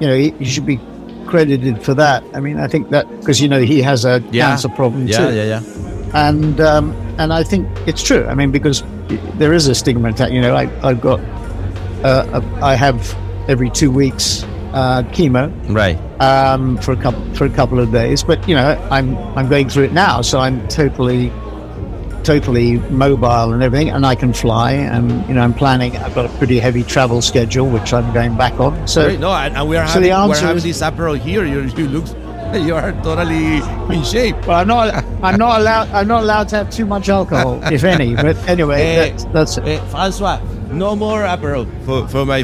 you 0.00 0.06
know 0.06 0.16
he, 0.16 0.30
he 0.30 0.44
should 0.44 0.66
be 0.66 0.80
credited 1.26 1.82
for 1.82 1.94
that. 1.94 2.24
I 2.34 2.40
mean, 2.40 2.58
I 2.58 2.66
think 2.66 2.90
that 2.90 3.08
because 3.20 3.40
you 3.40 3.48
know 3.48 3.60
he 3.60 3.80
has 3.82 4.04
a 4.04 4.22
yeah. 4.30 4.48
cancer 4.48 4.68
problem 4.68 5.06
Yeah, 5.06 5.18
too, 5.18 5.34
yeah, 5.34 5.44
yeah. 5.44 6.28
and 6.28 6.60
um, 6.60 6.92
and 7.18 7.32
I 7.32 7.42
think 7.42 7.68
it's 7.86 8.02
true. 8.02 8.26
I 8.26 8.34
mean, 8.34 8.50
because 8.50 8.82
there 9.38 9.52
is 9.52 9.66
a 9.68 9.74
stigma 9.74 10.08
attack. 10.08 10.32
You 10.32 10.40
know, 10.40 10.54
I, 10.54 10.68
I've 10.86 11.00
got 11.00 11.20
uh, 12.04 12.40
I 12.62 12.74
have 12.74 13.16
every 13.48 13.70
two 13.70 13.90
weeks 13.90 14.44
uh, 14.72 15.02
chemo 15.12 15.50
Right. 15.68 15.98
um, 16.20 16.76
for 16.78 16.92
a 16.92 16.96
couple 16.96 17.34
for 17.34 17.44
a 17.44 17.50
couple 17.50 17.78
of 17.80 17.90
days. 17.92 18.22
But 18.22 18.46
you 18.48 18.54
know, 18.54 18.76
I'm 18.90 19.16
I'm 19.36 19.48
going 19.48 19.68
through 19.68 19.84
it 19.84 19.92
now, 19.92 20.22
so 20.22 20.38
I'm 20.40 20.66
totally 20.68 21.30
totally 22.22 22.76
mobile 22.90 23.52
and 23.52 23.62
everything, 23.62 23.88
and 23.90 24.04
I 24.04 24.14
can 24.14 24.32
fly. 24.32 24.72
And 24.72 25.26
you 25.28 25.34
know, 25.34 25.40
I'm 25.42 25.54
planning. 25.54 25.96
I've 25.96 26.14
got 26.14 26.26
a 26.26 26.28
pretty 26.38 26.58
heavy 26.58 26.82
travel 26.84 27.22
schedule, 27.22 27.68
which 27.68 27.92
I'm 27.92 28.12
going 28.12 28.36
back 28.36 28.58
on. 28.60 28.86
So 28.86 29.04
Great. 29.04 29.20
No, 29.20 29.32
and, 29.32 29.56
and 29.56 29.68
we 29.68 29.76
are 29.76 29.86
so 29.86 29.94
having, 29.94 30.10
the 30.10 30.28
we're 30.28 30.36
having 30.36 30.56
is- 30.58 30.62
this 30.64 30.80
Aperol 30.82 31.18
here. 31.18 31.44
You, 31.44 31.62
you 31.62 31.88
look, 31.88 32.04
you 32.66 32.74
are 32.74 32.92
totally 33.02 33.56
in 33.94 34.04
shape. 34.04 34.36
Well, 34.46 34.58
I'm 34.60 34.68
not. 34.68 35.04
I'm 35.22 35.38
not 35.38 35.60
allowed. 35.60 35.88
I'm 35.90 36.08
not 36.08 36.22
allowed 36.22 36.48
to 36.50 36.56
have 36.56 36.70
too 36.70 36.84
much 36.86 37.08
alcohol, 37.08 37.60
if 37.72 37.84
any. 37.84 38.14
But 38.14 38.36
anyway, 38.48 38.82
Eh, 38.82 39.08
that's, 39.10 39.24
that's 39.26 39.56
it. 39.58 39.64
eh, 39.66 39.84
Francois, 39.86 40.40
no 40.70 40.94
more 40.94 41.20
Aperol 41.22 41.66
for, 41.84 42.06
for 42.08 42.24
my 42.26 42.42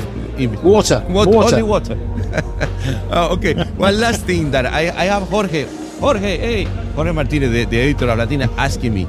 Water, 0.63 1.01
What, 1.09 1.29
water. 1.29 1.57
Only 1.57 1.63
water. 1.63 1.97
Oh, 3.11 3.33
okay. 3.35 3.55
One 3.77 3.99
last 3.99 4.23
thing 4.27 4.51
that 4.53 4.67
I, 4.67 4.89
I 4.91 5.05
have 5.07 5.25
Jorge, 5.29 5.65
Jorge, 5.99 6.39
hey, 6.39 6.65
Jorge 6.95 7.11
Martinez, 7.13 7.51
the, 7.51 7.65
the 7.65 7.81
editor 7.81 8.09
of 8.11 8.19
Latina, 8.19 8.49
asking 8.57 8.95
me, 8.95 9.05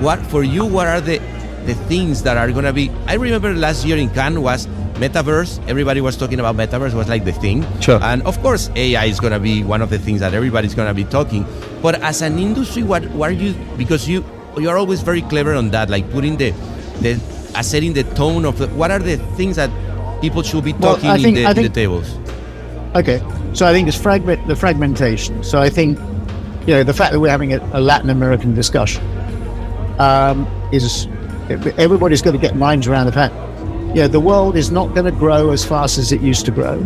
what 0.00 0.18
for 0.26 0.42
you? 0.44 0.66
What 0.66 0.86
are 0.86 1.00
the 1.00 1.18
the 1.64 1.74
things 1.88 2.22
that 2.24 2.36
are 2.36 2.50
gonna 2.52 2.72
be? 2.72 2.90
I 3.06 3.14
remember 3.14 3.54
last 3.54 3.86
year 3.86 3.96
in 3.96 4.10
Cannes 4.10 4.40
was 4.40 4.66
metaverse. 5.00 5.66
Everybody 5.68 6.00
was 6.02 6.16
talking 6.16 6.40
about 6.40 6.56
metaverse 6.56 6.92
was 6.94 7.08
like 7.08 7.24
the 7.24 7.32
thing. 7.32 7.64
Sure. 7.80 7.98
And 8.02 8.22
of 8.26 8.40
course, 8.42 8.68
AI 8.76 9.06
is 9.06 9.18
gonna 9.20 9.40
be 9.40 9.62
one 9.64 9.80
of 9.80 9.88
the 9.88 9.98
things 9.98 10.20
that 10.20 10.34
everybody's 10.34 10.74
gonna 10.74 10.94
be 10.94 11.04
talking. 11.04 11.46
But 11.80 12.02
as 12.02 12.20
an 12.22 12.38
industry, 12.38 12.82
what 12.82 13.04
what 13.12 13.30
are 13.30 13.32
you? 13.32 13.54
Because 13.78 14.06
you 14.08 14.24
you 14.58 14.68
are 14.68 14.76
always 14.76 15.00
very 15.00 15.22
clever 15.22 15.54
on 15.54 15.70
that, 15.70 15.88
like 15.88 16.10
putting 16.10 16.36
the 16.36 16.50
the 17.00 17.18
uh, 17.54 17.62
setting 17.62 17.94
the 17.94 18.04
tone 18.12 18.44
of 18.44 18.58
the, 18.58 18.68
what 18.68 18.90
are 18.90 18.98
the 18.98 19.16
things 19.36 19.56
that 19.56 19.70
people 20.20 20.42
should 20.42 20.64
be 20.64 20.72
talking 20.72 21.10
I 21.10 21.16
think- 21.16 21.28
in, 21.28 21.34
the, 21.34 21.46
I 21.46 21.50
in 21.50 21.62
the 21.62 21.68
tables. 21.68 22.16
Okay, 22.94 23.22
so 23.52 23.66
I 23.66 23.72
think 23.72 23.88
it's 23.88 23.96
fragment 23.96 24.46
the 24.46 24.56
fragmentation. 24.56 25.42
So 25.44 25.60
I 25.60 25.68
think 25.68 25.98
you 26.66 26.74
know 26.74 26.82
the 26.82 26.94
fact 26.94 27.12
that 27.12 27.20
we're 27.20 27.30
having 27.30 27.52
a, 27.52 27.58
a 27.72 27.80
Latin 27.80 28.10
American 28.10 28.54
discussion 28.54 29.02
um, 29.98 30.46
is 30.72 31.06
everybody's 31.78 32.22
got 32.22 32.32
to 32.32 32.38
get 32.38 32.56
minds 32.56 32.86
around 32.86 33.06
the 33.06 33.12
fact. 33.12 33.34
You 33.94 34.02
know, 34.02 34.08
the 34.08 34.20
world 34.20 34.56
is 34.56 34.70
not 34.70 34.94
going 34.94 35.04
to 35.06 35.12
grow 35.18 35.50
as 35.50 35.64
fast 35.64 35.96
as 35.98 36.12
it 36.12 36.20
used 36.20 36.44
to 36.46 36.50
grow. 36.50 36.78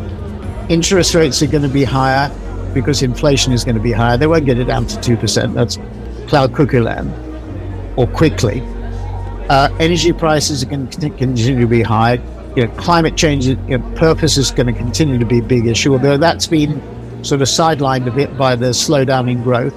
Interest 0.69 1.15
rates 1.15 1.43
are 1.43 1.47
going 1.47 1.63
to 1.63 1.69
be 1.69 1.83
higher 1.85 2.31
because 2.75 3.03
inflation 3.03 3.53
is 3.53 3.65
going 3.65 3.75
to 3.75 3.83
be 3.83 3.93
higher. 3.93 4.17
They 4.17 4.27
won't 4.29 4.47
get 4.47 4.59
it 4.59 4.65
down 4.65 4.87
to 4.87 5.01
two 5.01 5.17
percent. 5.17 5.55
That's 5.55 5.79
cloud 6.29 6.55
cuckoo 6.55 6.83
land, 6.83 7.13
or 7.97 8.07
quickly. 8.07 8.63
Uh, 9.49 9.69
energy 9.81 10.13
prices 10.13 10.63
are 10.63 10.67
going 10.67 10.89
to 10.89 11.11
continue 11.11 11.61
to 11.61 11.67
be 11.67 11.83
high. 11.83 12.21
You 12.57 12.67
know, 12.67 12.75
climate 12.75 13.17
change 13.17 13.47
you 13.47 13.57
know, 13.57 13.79
purpose 13.97 14.37
is 14.37 14.51
going 14.51 14.67
to 14.67 14.73
continue 14.73 15.19
to 15.19 15.27
be 15.27 15.39
a 15.39 15.43
big 15.43 15.67
issue, 15.67 15.93
although 15.93 16.17
that's 16.17 16.47
been 16.47 16.83
sort 17.25 17.43
of 17.43 17.49
sidelined 17.49 18.07
a 18.07 18.11
bit 18.11 18.37
by 18.37 18.57
the 18.57 18.67
slowdown 18.67 19.31
in 19.31 19.43
growth. 19.43 19.75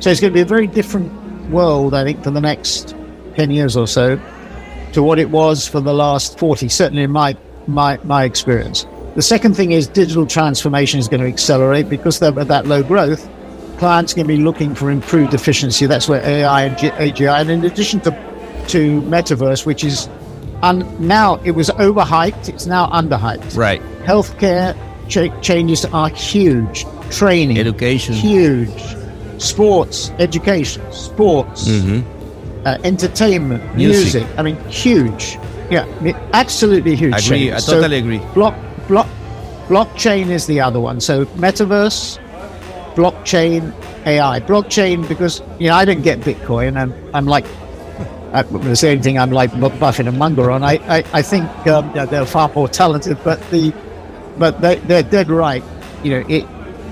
So 0.00 0.10
it's 0.10 0.20
going 0.20 0.32
to 0.32 0.34
be 0.34 0.40
a 0.40 0.46
very 0.46 0.66
different 0.66 1.12
world, 1.50 1.94
I 1.94 2.04
think, 2.04 2.22
for 2.22 2.30
the 2.30 2.40
next 2.40 2.94
10 3.36 3.50
years 3.50 3.76
or 3.76 3.86
so 3.86 4.20
to 4.92 5.02
what 5.02 5.18
it 5.18 5.30
was 5.30 5.68
for 5.68 5.80
the 5.80 5.92
last 5.92 6.38
40, 6.38 6.68
certainly 6.68 7.02
in 7.02 7.10
my, 7.10 7.36
my, 7.66 7.98
my 8.04 8.24
experience. 8.24 8.86
The 9.14 9.22
second 9.22 9.54
thing 9.54 9.72
is 9.72 9.86
digital 9.86 10.26
transformation 10.26 11.00
is 11.00 11.08
going 11.08 11.20
to 11.20 11.26
accelerate 11.26 11.88
because 11.88 12.18
they're 12.18 12.38
at 12.38 12.48
that 12.48 12.66
low 12.66 12.82
growth. 12.82 13.28
Clients 13.78 14.12
are 14.12 14.16
going 14.16 14.28
to 14.28 14.36
be 14.36 14.42
looking 14.42 14.74
for 14.74 14.90
improved 14.90 15.34
efficiency. 15.34 15.86
That's 15.86 16.08
where 16.08 16.22
AI 16.22 16.64
and 16.64 16.76
AGI, 16.76 17.40
and 17.40 17.50
in 17.50 17.64
addition 17.64 18.00
to, 18.00 18.10
to 18.68 19.02
metaverse, 19.02 19.66
which 19.66 19.84
is 19.84 20.08
un, 20.62 20.84
now 20.98 21.36
it 21.44 21.52
was 21.52 21.68
overhyped, 21.70 22.48
it's 22.48 22.66
now 22.66 22.86
underhyped. 22.88 23.56
Right. 23.56 23.80
Healthcare 24.04 24.76
cha- 25.08 25.38
changes 25.40 25.84
are 25.86 26.08
huge. 26.08 26.84
Training, 27.10 27.58
Education. 27.58 28.14
huge. 28.14 28.70
Sports, 29.38 30.10
education, 30.18 30.82
sports, 30.92 31.68
uh, 31.68 32.78
entertainment, 32.84 33.62
Mm-hmm. 33.62 33.76
Music. 33.76 34.22
music. 34.22 34.38
I 34.38 34.42
mean, 34.42 34.56
huge. 34.70 35.38
Yeah, 35.70 35.84
I 35.84 36.00
mean, 36.00 36.16
absolutely 36.32 36.96
huge. 36.96 37.12
Agree, 37.14 37.38
change. 37.48 37.52
I 37.52 37.58
So 37.58 37.72
totally 37.74 37.98
agree. 37.98 38.18
Block, 38.34 38.54
block, 38.88 39.06
blockchain 39.68 40.30
is 40.30 40.46
the 40.46 40.60
other 40.60 40.80
one. 40.80 41.00
So 41.00 41.26
metaverse, 41.36 42.18
blockchain, 42.94 43.72
AI. 44.06 44.40
Blockchain 44.40 45.06
because 45.08 45.42
you 45.58 45.68
know 45.68 45.74
I 45.74 45.84
don't 45.84 46.02
get 46.02 46.20
Bitcoin. 46.20 46.76
I'm 46.76 46.94
I'm 47.14 47.26
like 47.26 47.44
uh, 48.32 48.42
the 48.42 48.76
same 48.76 49.00
thing 49.02 49.18
I'm 49.18 49.30
like 49.30 49.52
Bu- 49.52 49.70
Buffett 49.78 50.06
and 50.08 50.18
Munger 50.18 50.50
on. 50.50 50.62
I, 50.62 50.74
I, 50.98 51.04
I 51.12 51.22
think 51.22 51.44
um, 51.66 51.92
they're 52.08 52.26
far 52.26 52.50
more 52.54 52.68
talented, 52.68 53.18
but 53.24 53.40
the 53.50 53.72
but 54.38 54.60
they, 54.60 54.76
they're 54.76 55.02
dead 55.02 55.30
right. 55.30 55.62
You 56.02 56.10
know, 56.20 56.26
it. 56.28 56.46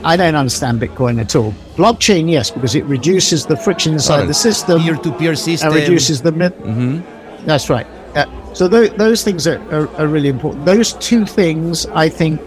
I 0.04 0.16
don't 0.16 0.34
understand 0.34 0.80
Bitcoin 0.80 1.18
at 1.20 1.34
all. 1.34 1.52
Blockchain, 1.76 2.30
yes, 2.30 2.50
because 2.50 2.74
it 2.74 2.84
reduces 2.84 3.46
the 3.46 3.56
friction 3.56 3.94
inside 3.94 4.26
the 4.26 4.34
system 4.34 4.82
Peer-to-peer 4.82 5.34
system. 5.34 5.72
and 5.72 5.80
reduces 5.80 6.20
the 6.20 6.30
myth. 6.30 6.54
Mm-hmm. 6.58 7.46
That's 7.46 7.70
right. 7.70 7.86
Uh, 8.14 8.26
so 8.54 8.68
tho- 8.68 8.88
those 8.88 9.24
things 9.24 9.46
are, 9.46 9.58
are, 9.74 9.88
are 9.96 10.06
really 10.06 10.28
important. 10.28 10.66
Those 10.66 10.92
two 10.94 11.24
things, 11.24 11.86
I 11.86 12.10
think, 12.10 12.38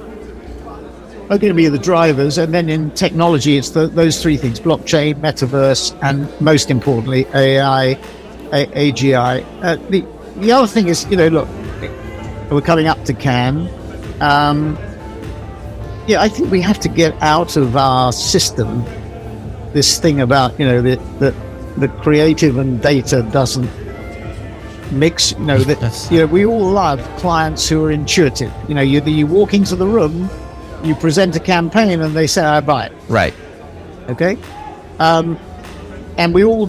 are 1.29 1.37
going 1.37 1.49
to 1.49 1.53
be 1.55 1.67
the 1.67 1.79
drivers. 1.79 2.37
And 2.37 2.53
then 2.53 2.69
in 2.69 2.91
technology, 2.91 3.57
it's 3.57 3.71
the, 3.71 3.87
those 3.87 4.21
three 4.21 4.37
things: 4.37 4.59
blockchain, 4.59 5.15
metaverse, 5.15 5.97
and 6.03 6.29
most 6.39 6.69
importantly, 6.71 7.25
AI, 7.33 7.95
A- 8.53 8.91
AGI. 8.91 9.43
Uh, 9.63 9.75
the 9.89 10.05
the 10.37 10.51
other 10.51 10.67
thing 10.67 10.87
is, 10.87 11.05
you 11.09 11.17
know, 11.17 11.27
look, 11.27 11.47
we're 12.51 12.61
coming 12.61 12.87
up 12.87 13.03
to 13.05 13.13
Cannes. 13.13 13.69
Um, 14.21 14.77
yeah, 16.07 16.21
I 16.21 16.29
think 16.29 16.51
we 16.51 16.61
have 16.61 16.79
to 16.81 16.89
get 16.89 17.13
out 17.21 17.57
of 17.57 17.75
our 17.75 18.11
system 18.13 18.83
this 19.73 19.99
thing 19.99 20.21
about 20.21 20.57
you 20.59 20.65
know 20.65 20.81
the 20.81 20.95
the, 21.19 21.33
the 21.77 21.87
creative 22.01 22.57
and 22.57 22.81
data 22.81 23.23
doesn't 23.31 23.69
mix. 24.91 25.31
You 25.33 25.39
know 25.39 25.57
that 25.59 25.81
Yes. 25.81 26.11
you 26.11 26.19
know 26.19 26.25
we 26.27 26.45
all 26.45 26.71
love 26.71 26.99
clients 27.17 27.67
who 27.67 27.83
are 27.83 27.91
intuitive. 27.91 28.51
You 28.67 28.75
know, 28.75 28.81
you 28.81 29.01
you 29.01 29.27
walk 29.27 29.53
into 29.53 29.75
the 29.75 29.87
room, 29.87 30.29
you 30.83 30.95
present 30.95 31.35
a 31.35 31.39
campaign, 31.39 32.01
and 32.01 32.15
they 32.15 32.27
say, 32.27 32.43
"I 32.43 32.61
buy 32.61 32.85
it." 32.87 32.93
Right. 33.09 33.33
Okay, 34.09 34.37
um, 34.99 35.37
and 36.17 36.33
we 36.33 36.45
all 36.45 36.67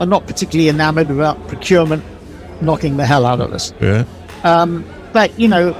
are 0.00 0.06
not 0.06 0.26
particularly 0.26 0.68
enamored 0.68 1.10
about 1.10 1.46
procurement 1.46 2.02
knocking 2.62 2.96
the 2.96 3.06
hell 3.06 3.26
out 3.26 3.40
of 3.40 3.52
us. 3.52 3.72
Yeah. 3.80 4.04
Um, 4.44 4.84
but 5.12 5.38
you 5.38 5.48
know, 5.48 5.72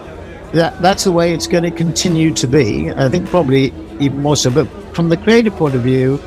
that 0.52 0.80
that's 0.82 1.04
the 1.04 1.12
way 1.12 1.32
it's 1.32 1.46
going 1.46 1.64
to 1.64 1.70
continue 1.70 2.32
to 2.34 2.46
be. 2.46 2.90
I 2.90 3.08
think 3.08 3.28
probably 3.28 3.72
even 3.98 4.20
more 4.22 4.36
so. 4.36 4.50
But 4.50 4.66
from 4.94 5.08
the 5.08 5.16
creative 5.16 5.54
point 5.54 5.74
of 5.74 5.82
view, 5.82 6.20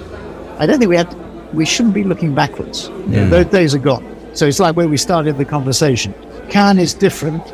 I 0.57 0.65
don't 0.65 0.79
think 0.79 0.89
we 0.89 0.97
had 0.97 1.13
we 1.53 1.65
shouldn't 1.65 1.93
be 1.93 2.03
looking 2.03 2.33
backwards. 2.33 2.89
Yeah. 3.07 3.27
Those 3.27 3.45
days 3.45 3.75
are 3.75 3.79
gone. 3.79 4.09
So 4.33 4.47
it's 4.47 4.59
like 4.59 4.75
where 4.75 4.87
we 4.87 4.97
started 4.97 5.37
the 5.37 5.45
conversation. 5.45 6.13
Cannes 6.49 6.79
is 6.79 6.93
different 6.93 7.45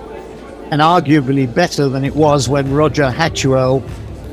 and 0.72 0.82
arguably 0.82 1.52
better 1.54 1.90
than 1.90 2.06
it 2.06 2.16
was 2.16 2.48
when 2.48 2.72
Roger 2.72 3.10
Hatchuel 3.12 3.86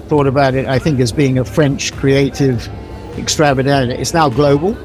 thought 0.09 0.27
about 0.27 0.55
it. 0.55 0.67
I 0.67 0.79
think 0.79 1.01
as 1.01 1.11
being 1.11 1.39
a 1.39 1.45
French 1.45 1.93
creative 1.95 2.69
extravaganza. 3.19 3.99
It's 3.99 4.15
now 4.15 4.29
global 4.29 4.77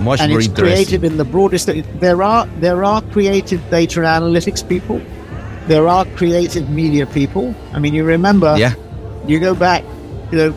Much 0.00 0.20
and 0.20 0.32
it's 0.32 0.48
creative 0.48 1.04
in 1.04 1.16
the 1.16 1.24
broadest. 1.24 1.68
There 2.00 2.22
are 2.22 2.46
there 2.60 2.84
are 2.84 3.02
creative 3.02 3.60
data 3.70 4.00
analytics 4.00 4.66
people. 4.66 5.00
There 5.66 5.88
are 5.88 6.04
creative 6.16 6.68
media 6.68 7.06
people. 7.06 7.54
I 7.72 7.78
mean, 7.78 7.94
you 7.94 8.04
remember? 8.04 8.54
Yeah. 8.58 8.74
You 9.26 9.40
go 9.40 9.54
back, 9.54 9.82
you 10.30 10.38
know, 10.38 10.54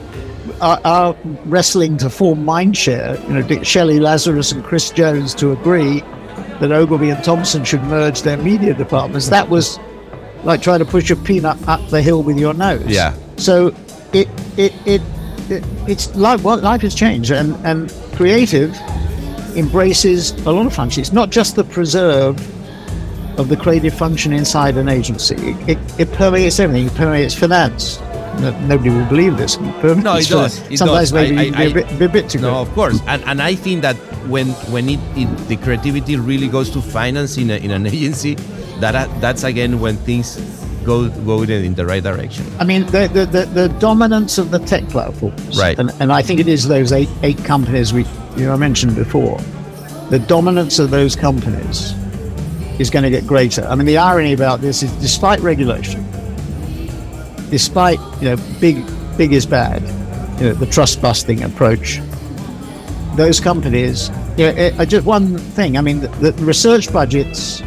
our, 0.59 0.79
our 0.83 1.15
wrestling 1.45 1.97
to 1.97 2.09
form 2.09 2.43
Mindshare. 2.43 3.21
You 3.27 3.35
know, 3.35 3.41
Dick 3.41 3.65
Shelly, 3.65 3.99
Lazarus, 3.99 4.51
and 4.51 4.63
Chris 4.63 4.89
Jones 4.91 5.33
to 5.35 5.51
agree 5.51 6.01
that 6.59 6.71
Ogilvy 6.71 7.09
and 7.09 7.23
Thompson 7.23 7.63
should 7.63 7.83
merge 7.83 8.23
their 8.23 8.37
media 8.37 8.73
departments. 8.73 9.29
That 9.29 9.49
was 9.49 9.79
like 10.43 10.61
trying 10.61 10.79
to 10.79 10.85
push 10.85 11.09
a 11.11 11.15
peanut 11.15 11.57
up 11.67 11.87
the 11.89 12.01
hill 12.01 12.23
with 12.23 12.37
your 12.37 12.53
nose. 12.53 12.85
Yeah. 12.87 13.15
So 13.37 13.67
it 14.13 14.27
it 14.57 14.73
it, 14.85 15.01
it 15.49 15.63
it's 15.87 16.13
life. 16.15 16.43
Well, 16.43 16.57
life 16.57 16.81
has 16.81 16.95
changed, 16.95 17.31
and 17.31 17.55
and 17.65 17.91
creative 18.15 18.75
embraces 19.57 20.31
a 20.45 20.51
lot 20.51 20.65
of 20.65 20.73
functions. 20.73 21.07
It's 21.07 21.13
not 21.13 21.29
just 21.29 21.55
the 21.55 21.63
preserve 21.63 22.37
of 23.39 23.49
the 23.49 23.57
creative 23.57 23.93
function 23.93 24.33
inside 24.33 24.77
an 24.77 24.87
agency. 24.89 25.35
It, 25.35 25.69
it, 25.77 25.99
it 25.99 26.11
permeates 26.13 26.59
everything. 26.59 26.87
It 26.87 26.95
permeates 26.95 27.33
finance. 27.35 27.99
No, 28.39 28.51
nobody 28.67 28.89
will 28.91 29.05
believe 29.05 29.37
this. 29.37 29.57
Permeates 29.57 30.03
No, 30.03 30.15
it 30.17 30.27
does. 30.29 30.59
It 30.71 30.77
Sometimes 30.77 31.11
does. 31.11 31.13
maybe 31.13 31.37
I- 31.55 31.63
I- 31.63 31.65
be, 31.65 31.71
a 31.71 31.73
bit, 31.73 31.99
be 31.99 32.05
a 32.05 32.09
bit 32.09 32.29
too 32.29 32.39
No, 32.39 32.51
good. 32.51 32.69
of 32.69 32.73
course, 32.75 32.99
and 33.07 33.23
and 33.25 33.41
I 33.41 33.55
think 33.55 33.81
that 33.81 33.95
when 34.29 34.47
when 34.71 34.89
it, 34.89 34.99
it 35.15 35.27
the 35.47 35.57
creativity 35.57 36.15
really 36.17 36.47
goes 36.47 36.69
to 36.71 36.81
finance 36.81 37.37
in 37.37 37.49
a, 37.49 37.55
in 37.57 37.71
an 37.71 37.87
agency, 37.97 38.35
that 38.79 39.09
that's 39.21 39.43
again 39.43 39.79
when 39.79 39.97
things 39.97 40.37
go 40.85 41.09
go 41.25 41.41
in, 41.41 41.49
in 41.49 41.73
the 41.73 41.85
right 41.85 42.03
direction. 42.03 42.45
I 42.59 42.63
mean, 42.63 42.85
the, 42.87 43.07
the, 43.11 43.25
the, 43.25 43.45
the 43.45 43.67
dominance 43.79 44.37
of 44.37 44.51
the 44.51 44.59
tech 44.59 44.87
platforms, 44.89 45.57
Right. 45.57 45.77
And, 45.79 45.91
and 45.99 46.11
I 46.13 46.21
think 46.21 46.39
it 46.39 46.47
is 46.47 46.67
those 46.67 46.91
eight, 46.91 47.09
eight 47.23 47.43
companies 47.43 47.91
we 47.91 48.05
you 48.37 48.45
know, 48.45 48.53
I 48.53 48.57
mentioned 48.57 48.95
before. 48.95 49.39
The 50.09 50.19
dominance 50.27 50.79
of 50.79 50.89
those 50.89 51.15
companies 51.15 51.93
is 52.79 52.89
going 52.89 53.03
to 53.03 53.09
get 53.09 53.25
greater. 53.25 53.63
I 53.63 53.75
mean, 53.75 53.87
the 53.87 53.97
irony 53.97 54.33
about 54.33 54.61
this 54.61 54.83
is, 54.83 54.91
despite 54.93 55.39
regulation, 55.39 56.05
despite 57.49 57.99
you 58.21 58.29
know, 58.29 58.37
big 58.61 58.85
big 59.17 59.33
is 59.33 59.45
bad, 59.45 59.81
you 60.39 60.47
know, 60.47 60.53
the 60.53 60.67
trust 60.67 61.01
busting 61.01 61.43
approach. 61.43 61.99
Those 63.15 63.39
companies, 63.39 64.09
you 64.37 64.45
know, 64.45 64.55
it, 64.55 64.79
uh, 64.79 64.85
just 64.85 65.05
one 65.05 65.37
thing. 65.37 65.75
I 65.75 65.81
mean, 65.81 66.01
the, 66.01 66.31
the 66.31 66.45
research 66.45 66.93
budgets 66.93 67.61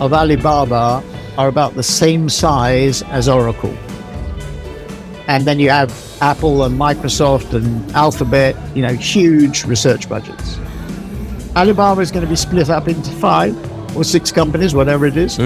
of 0.00 0.12
Alibaba 0.12 1.02
are 1.38 1.48
about 1.48 1.74
the 1.74 1.82
same 1.82 2.28
size 2.28 3.02
as 3.04 3.28
Oracle. 3.28 3.74
And 5.28 5.44
then 5.44 5.60
you 5.60 5.70
have 5.70 5.92
Apple 6.20 6.64
and 6.64 6.78
Microsoft 6.78 7.52
and 7.54 7.90
Alphabet, 7.92 8.56
you 8.74 8.82
know, 8.82 8.94
huge 8.94 9.64
research 9.64 10.08
budgets. 10.08 10.58
Alibaba 11.54 12.00
is 12.00 12.10
going 12.10 12.24
to 12.24 12.28
be 12.28 12.36
split 12.36 12.70
up 12.70 12.88
into 12.88 13.10
five 13.12 13.54
or 13.96 14.04
six 14.04 14.32
companies, 14.32 14.74
whatever 14.74 15.06
it 15.06 15.16
is. 15.16 15.38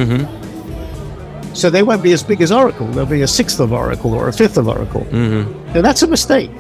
So 1.55 1.69
they 1.69 1.83
won't 1.83 2.03
be 2.03 2.13
as 2.13 2.23
big 2.23 2.41
as 2.41 2.51
Oracle. 2.51 2.87
They'll 2.87 3.07
be 3.07 3.23
a 3.23 3.27
sixth 3.29 3.61
of 3.61 3.73
Oracle 3.73 4.15
or 4.15 4.29
a 4.29 4.33
fifth 4.33 4.57
of 4.57 4.69
Oracle. 4.69 5.05
Now, 5.75 5.83
that's 5.83 6.03
a 6.03 6.07
mistake 6.07 6.51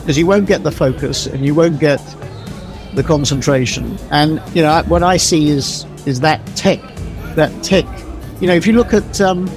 because 0.00 0.18
you 0.18 0.26
won't 0.26 0.46
get 0.46 0.62
the 0.62 0.70
focus 0.70 1.26
and 1.26 1.44
you 1.44 1.54
won't 1.54 1.80
get 1.80 2.00
the 2.94 3.02
concentration. 3.02 3.98
And 4.10 4.42
you 4.54 4.62
know 4.62 4.82
what 4.88 5.02
I 5.02 5.16
see 5.16 5.48
is 5.48 5.84
is 6.06 6.20
that 6.20 6.44
tech, 6.56 6.80
that 7.34 7.52
tech. 7.62 7.86
You 8.40 8.46
know, 8.48 8.54
if 8.54 8.66
you 8.66 8.72
look 8.72 8.92
at 8.92 9.20
um, 9.20 9.48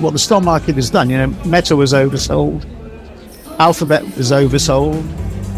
what 0.00 0.12
the 0.12 0.18
stock 0.18 0.42
market 0.42 0.74
has 0.76 0.90
done, 0.90 1.10
you 1.10 1.16
know, 1.18 1.28
Meta 1.44 1.76
was 1.76 1.92
oversold, 1.92 2.64
Alphabet 3.58 4.02
was 4.16 4.30
oversold. 4.32 5.02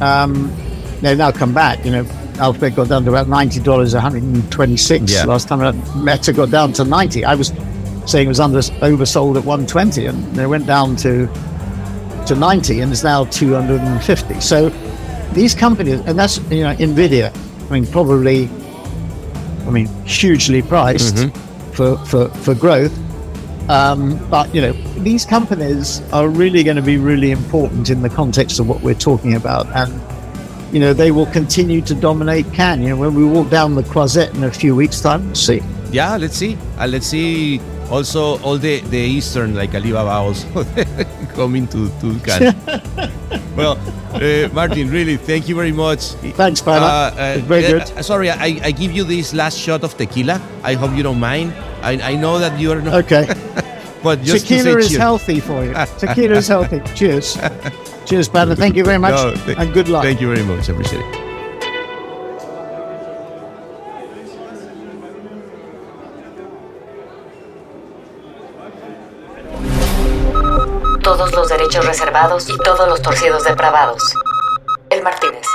Um, 0.00 0.54
they've 1.00 1.16
now 1.16 1.30
come 1.30 1.54
back. 1.54 1.84
You 1.84 1.92
know, 1.92 2.06
Alphabet 2.38 2.74
got 2.74 2.88
down 2.88 3.04
to 3.04 3.10
about 3.10 3.28
ninety 3.28 3.60
dollars, 3.60 3.94
one 3.94 4.02
hundred 4.02 4.22
and 4.24 4.50
twenty-six 4.52 5.12
Yeah. 5.12 5.24
last 5.24 5.48
time. 5.48 5.60
around. 5.60 6.04
Meta 6.04 6.32
got 6.32 6.50
down 6.50 6.72
to 6.74 6.84
ninety. 6.84 7.24
I 7.24 7.34
was 7.34 7.52
saying 8.06 8.26
it 8.26 8.28
was 8.28 8.40
under 8.40 8.58
oversold 8.58 9.36
at 9.38 9.44
one 9.44 9.66
twenty, 9.66 10.06
and 10.06 10.22
they 10.34 10.46
went 10.46 10.66
down 10.66 10.96
to 10.96 11.28
to 12.26 12.34
90 12.34 12.80
and 12.80 12.90
is 12.90 13.04
now 13.04 13.26
250. 13.26 14.40
So 14.40 14.70
these 15.34 15.54
companies, 15.54 16.00
and 16.06 16.18
that's, 16.18 16.38
you 16.50 16.62
know, 16.62 16.74
NVIDIA, 16.76 17.30
I 17.68 17.72
mean, 17.72 17.86
probably, 17.86 18.48
I 19.66 19.70
mean, 19.70 19.88
hugely 20.06 20.62
priced 20.62 21.18
for, 21.74 21.98
for, 22.06 22.30
for 22.30 22.54
growth. 22.54 22.98
Um, 23.68 24.18
but, 24.28 24.54
you 24.54 24.60
know, 24.60 24.72
these 25.02 25.24
companies 25.24 26.02
are 26.12 26.28
really 26.28 26.62
going 26.62 26.76
to 26.76 26.82
be 26.82 26.98
really 26.98 27.30
important 27.30 27.90
in 27.90 28.02
the 28.02 28.10
context 28.10 28.60
of 28.60 28.68
what 28.68 28.80
we're 28.82 28.94
talking 28.94 29.34
about. 29.34 29.66
And, 29.74 30.00
you 30.72 30.80
know, 30.80 30.92
they 30.92 31.10
will 31.10 31.26
continue 31.26 31.80
to 31.82 31.94
dominate 31.94 32.52
Cannes. 32.52 32.82
You 32.82 32.88
know, 32.90 32.96
when 32.96 33.14
we 33.14 33.24
walk 33.24 33.48
down 33.50 33.74
the 33.74 33.82
Croisette 33.84 34.34
in 34.34 34.44
a 34.44 34.50
few 34.50 34.74
weeks' 34.76 35.00
time, 35.00 35.26
we'll 35.26 35.34
see. 35.34 35.62
Yeah, 35.90 36.16
let's 36.16 36.36
see. 36.36 36.58
Uh, 36.78 36.86
let's 36.88 37.06
see. 37.06 37.60
Also, 37.90 38.38
all 38.40 38.56
the 38.58 38.80
the 38.80 38.98
Eastern 38.98 39.54
like 39.54 39.74
Alibaba 39.74 40.10
also 40.10 40.64
coming 41.34 41.68
to 41.68 41.90
to 42.00 42.18
Cannes. 42.24 42.56
well, 43.56 43.78
uh, 44.14 44.48
Martin, 44.52 44.90
really, 44.90 45.16
thank 45.16 45.48
you 45.48 45.54
very 45.54 45.70
much. 45.70 46.16
Thanks, 46.34 46.62
Pana. 46.62 47.12
It's 47.36 47.46
very 47.46 47.62
good. 47.62 47.82
uh, 47.82 48.02
sorry, 48.02 48.30
I, 48.30 48.58
I 48.64 48.70
give 48.72 48.90
you 48.90 49.04
this 49.04 49.34
last 49.34 49.58
shot 49.58 49.84
of 49.84 49.96
tequila. 49.96 50.40
I 50.64 50.74
hope 50.74 50.96
you 50.96 51.02
don't 51.02 51.20
mind. 51.20 51.52
I, 51.84 52.12
I 52.12 52.14
know 52.16 52.38
that 52.38 52.58
you 52.58 52.72
are 52.72 52.80
not. 52.80 53.04
Okay. 53.04 53.26
But 54.04 54.20
just 54.20 54.46
Tequila 54.46 54.78
is 54.78 54.88
cheers. 54.90 55.00
healthy 55.00 55.40
for 55.40 55.64
you. 55.64 55.72
Tequila 55.98 56.36
is 56.36 56.48
healthy. 56.48 56.82
Cheers. 56.94 57.38
Cheers, 58.04 58.28
Banner. 58.28 58.54
Thank 58.54 58.76
you 58.76 58.84
very 58.84 58.98
much. 58.98 59.14
No, 59.14 59.32
th- 59.32 59.56
and 59.56 59.72
good 59.72 59.88
luck. 59.88 60.04
Thank 60.04 60.20
you 60.20 60.28
very 60.28 60.44
much. 60.44 60.68
I 60.68 60.72
appreciate 60.72 61.00
it. 61.00 61.20
Todos 71.02 71.32
los 71.32 71.48
derechos 71.48 71.84
reservados 71.86 72.48
y 72.48 72.56
todos 72.58 72.88
los 72.88 73.02
torcidos 73.02 73.44
depravados. 73.44 74.02
El 74.90 75.02
Martínez. 75.02 75.46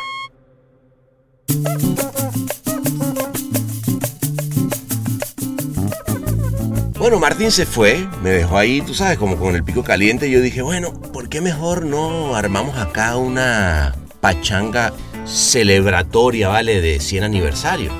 Bueno, 7.09 7.21
Martín 7.21 7.49
se 7.49 7.65
fue, 7.65 8.07
me 8.21 8.29
dejó 8.29 8.55
ahí, 8.55 8.81
tú 8.81 8.93
sabes, 8.93 9.17
como 9.17 9.35
con 9.35 9.55
el 9.55 9.63
pico 9.63 9.83
caliente. 9.83 10.29
Yo 10.29 10.41
dije, 10.41 10.61
bueno, 10.61 10.93
¿por 10.93 11.27
qué 11.27 11.41
mejor 11.41 11.83
no 11.83 12.35
armamos 12.35 12.77
acá 12.77 13.17
una 13.17 13.95
pachanga 14.21 14.93
celebratoria, 15.25 16.49
¿vale? 16.49 16.81
De 16.81 16.99
100 16.99 17.23
aniversario. 17.23 17.91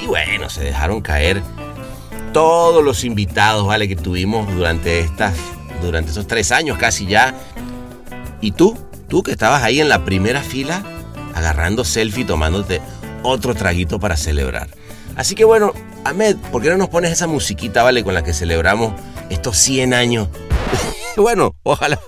Y 0.00 0.06
bueno, 0.06 0.48
se 0.48 0.62
dejaron 0.62 1.00
caer 1.00 1.42
todos 2.32 2.84
los 2.84 3.02
invitados, 3.02 3.66
¿vale? 3.66 3.88
Que 3.88 3.96
tuvimos 3.96 4.54
durante 4.54 5.00
estas, 5.00 5.34
durante 5.82 6.12
esos 6.12 6.28
tres 6.28 6.52
años 6.52 6.78
casi 6.78 7.06
ya. 7.06 7.34
Y 8.40 8.52
tú, 8.52 8.78
tú 9.08 9.24
que 9.24 9.32
estabas 9.32 9.64
ahí 9.64 9.80
en 9.80 9.88
la 9.88 10.04
primera 10.04 10.40
fila, 10.40 10.84
agarrando 11.34 11.84
selfie, 11.84 12.24
tomándote 12.24 12.80
otro 13.24 13.56
traguito 13.56 13.98
para 13.98 14.16
celebrar. 14.16 14.68
Así 15.16 15.34
que 15.34 15.44
bueno, 15.44 15.72
Ahmed, 16.04 16.36
¿por 16.50 16.62
qué 16.62 16.70
no 16.70 16.76
nos 16.76 16.88
pones 16.88 17.12
esa 17.12 17.26
musiquita, 17.26 17.82
¿vale? 17.82 18.02
Con 18.02 18.14
la 18.14 18.24
que 18.24 18.32
celebramos 18.32 18.92
estos 19.30 19.56
100 19.58 19.94
años. 19.94 20.28
bueno, 21.16 21.54
ojalá. 21.62 21.98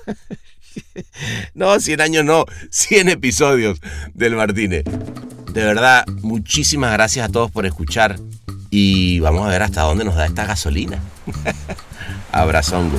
no, 1.54 1.78
100 1.78 2.00
años 2.00 2.24
no, 2.24 2.44
100 2.70 3.08
episodios 3.10 3.80
del 4.12 4.34
Martínez. 4.34 4.84
De 5.52 5.64
verdad, 5.64 6.04
muchísimas 6.22 6.92
gracias 6.92 7.28
a 7.28 7.32
todos 7.32 7.50
por 7.50 7.66
escuchar 7.66 8.18
y 8.70 9.20
vamos 9.20 9.46
a 9.46 9.50
ver 9.50 9.62
hasta 9.62 9.82
dónde 9.82 10.04
nos 10.04 10.16
da 10.16 10.26
esta 10.26 10.44
gasolina. 10.44 10.98
Abrazongo. 12.32 12.98